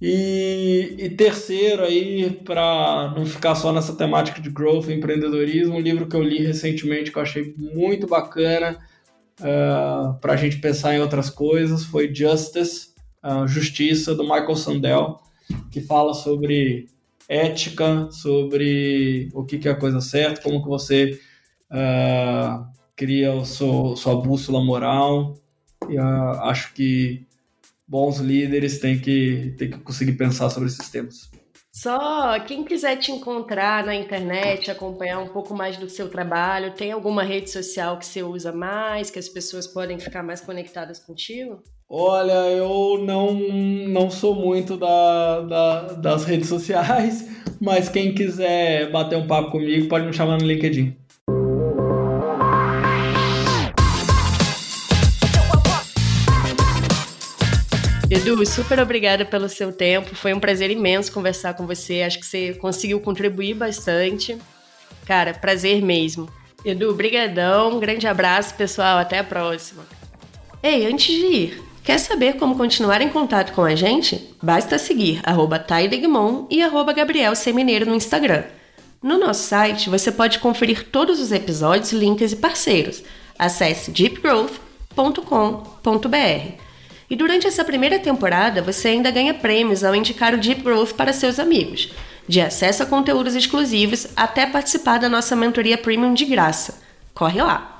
E, 0.00 0.94
e 0.96 1.10
terceiro 1.10 1.82
aí, 1.82 2.30
para 2.44 3.12
não 3.16 3.26
ficar 3.26 3.56
só 3.56 3.72
nessa 3.72 3.96
temática 3.96 4.40
de 4.40 4.48
growth 4.48 4.86
e 4.88 4.92
empreendedorismo, 4.92 5.74
um 5.74 5.80
livro 5.80 6.06
que 6.06 6.14
eu 6.14 6.22
li 6.22 6.38
recentemente 6.38 7.10
que 7.10 7.18
eu 7.18 7.22
achei 7.22 7.52
muito 7.56 8.06
bacana 8.06 8.78
uh, 9.40 9.44
ah, 9.44 10.18
para 10.20 10.34
a 10.34 10.36
gente 10.36 10.58
pensar 10.58 10.94
em 10.94 11.00
outras 11.00 11.30
coisas 11.30 11.84
foi 11.84 12.14
Justice, 12.14 12.90
Justiça, 13.46 14.14
do 14.14 14.22
Michael 14.22 14.56
Sandel, 14.56 15.20
que 15.70 15.80
fala 15.80 16.14
sobre 16.14 16.88
ética, 17.28 18.08
sobre 18.10 19.28
o 19.34 19.44
que, 19.44 19.58
que 19.58 19.68
é 19.68 19.72
a 19.72 19.76
coisa 19.76 20.00
certa, 20.00 20.42
como 20.42 20.62
que 20.62 20.68
você 20.68 21.20
uh, 21.70 22.66
cria 22.94 23.44
sua, 23.44 23.96
sua 23.96 24.14
bússola 24.20 24.64
moral, 24.64 25.36
e 25.88 25.98
uh, 25.98 26.40
acho 26.42 26.72
que 26.72 27.26
bons 27.86 28.18
líderes 28.18 28.78
têm 28.78 28.98
que, 28.98 29.54
têm 29.56 29.70
que 29.70 29.78
conseguir 29.78 30.12
pensar 30.12 30.50
sobre 30.50 30.68
esses 30.68 30.88
temas. 30.88 31.30
Só 31.76 32.40
quem 32.40 32.64
quiser 32.64 32.96
te 32.96 33.12
encontrar 33.12 33.84
na 33.84 33.94
internet, 33.94 34.70
acompanhar 34.70 35.18
um 35.18 35.28
pouco 35.28 35.54
mais 35.54 35.76
do 35.76 35.90
seu 35.90 36.08
trabalho, 36.08 36.72
tem 36.72 36.90
alguma 36.90 37.22
rede 37.22 37.50
social 37.50 37.98
que 37.98 38.06
você 38.06 38.22
usa 38.22 38.50
mais, 38.50 39.10
que 39.10 39.18
as 39.18 39.28
pessoas 39.28 39.66
podem 39.66 39.98
ficar 39.98 40.22
mais 40.22 40.40
conectadas 40.40 40.98
contigo? 40.98 41.62
Olha, 41.86 42.32
eu 42.48 43.04
não, 43.04 43.34
não 43.34 44.10
sou 44.10 44.34
muito 44.34 44.78
da, 44.78 45.42
da, 45.42 45.82
das 45.92 46.24
redes 46.24 46.48
sociais, 46.48 47.28
mas 47.60 47.90
quem 47.90 48.14
quiser 48.14 48.90
bater 48.90 49.18
um 49.18 49.26
papo 49.26 49.50
comigo 49.50 49.86
pode 49.86 50.06
me 50.06 50.14
chamar 50.14 50.38
no 50.38 50.46
LinkedIn. 50.46 50.96
Edu, 58.08 58.46
super 58.46 58.78
obrigada 58.78 59.24
pelo 59.24 59.48
seu 59.48 59.72
tempo. 59.72 60.14
Foi 60.14 60.32
um 60.32 60.38
prazer 60.38 60.70
imenso 60.70 61.10
conversar 61.10 61.54
com 61.54 61.66
você. 61.66 62.02
Acho 62.02 62.20
que 62.20 62.26
você 62.26 62.54
conseguiu 62.54 63.00
contribuir 63.00 63.54
bastante. 63.54 64.38
Cara, 65.04 65.34
prazer 65.34 65.82
mesmo. 65.82 66.28
Edu, 66.64 66.94
brigadão. 66.94 67.76
Um 67.76 67.80
grande 67.80 68.06
abraço, 68.06 68.54
pessoal. 68.54 68.98
Até 68.98 69.18
a 69.18 69.24
próxima. 69.24 69.84
Ei, 70.62 70.86
antes 70.86 71.06
de 71.06 71.26
ir, 71.26 71.60
quer 71.82 71.98
saber 71.98 72.36
como 72.36 72.56
continuar 72.56 73.00
em 73.00 73.08
contato 73.08 73.52
com 73.52 73.64
a 73.64 73.74
gente? 73.74 74.32
Basta 74.40 74.78
seguir 74.78 75.20
arroba 75.24 75.64
e 76.48 76.62
arroba 76.62 76.92
Gabriel 76.92 77.34
Semineiro 77.34 77.86
no 77.86 77.96
Instagram. 77.96 78.44
No 79.02 79.18
nosso 79.18 79.48
site, 79.48 79.90
você 79.90 80.12
pode 80.12 80.38
conferir 80.38 80.90
todos 80.90 81.20
os 81.20 81.32
episódios, 81.32 81.92
links 81.92 82.32
e 82.32 82.36
parceiros. 82.36 83.02
Acesse 83.36 83.90
deepgrowth.com.br. 83.90 86.65
E 87.08 87.14
durante 87.14 87.46
essa 87.46 87.64
primeira 87.64 87.98
temporada, 87.98 88.60
você 88.60 88.88
ainda 88.88 89.10
ganha 89.10 89.34
prêmios 89.34 89.84
ao 89.84 89.94
indicar 89.94 90.34
o 90.34 90.38
Deep 90.38 90.62
Growth 90.62 90.94
para 90.94 91.12
seus 91.12 91.38
amigos, 91.38 91.92
de 92.28 92.40
acesso 92.40 92.82
a 92.82 92.86
conteúdos 92.86 93.34
exclusivos 93.34 94.08
até 94.16 94.46
participar 94.46 94.98
da 94.98 95.08
nossa 95.08 95.36
mentoria 95.36 95.78
premium 95.78 96.14
de 96.14 96.24
graça. 96.24 96.82
Corre 97.14 97.40
lá! 97.40 97.75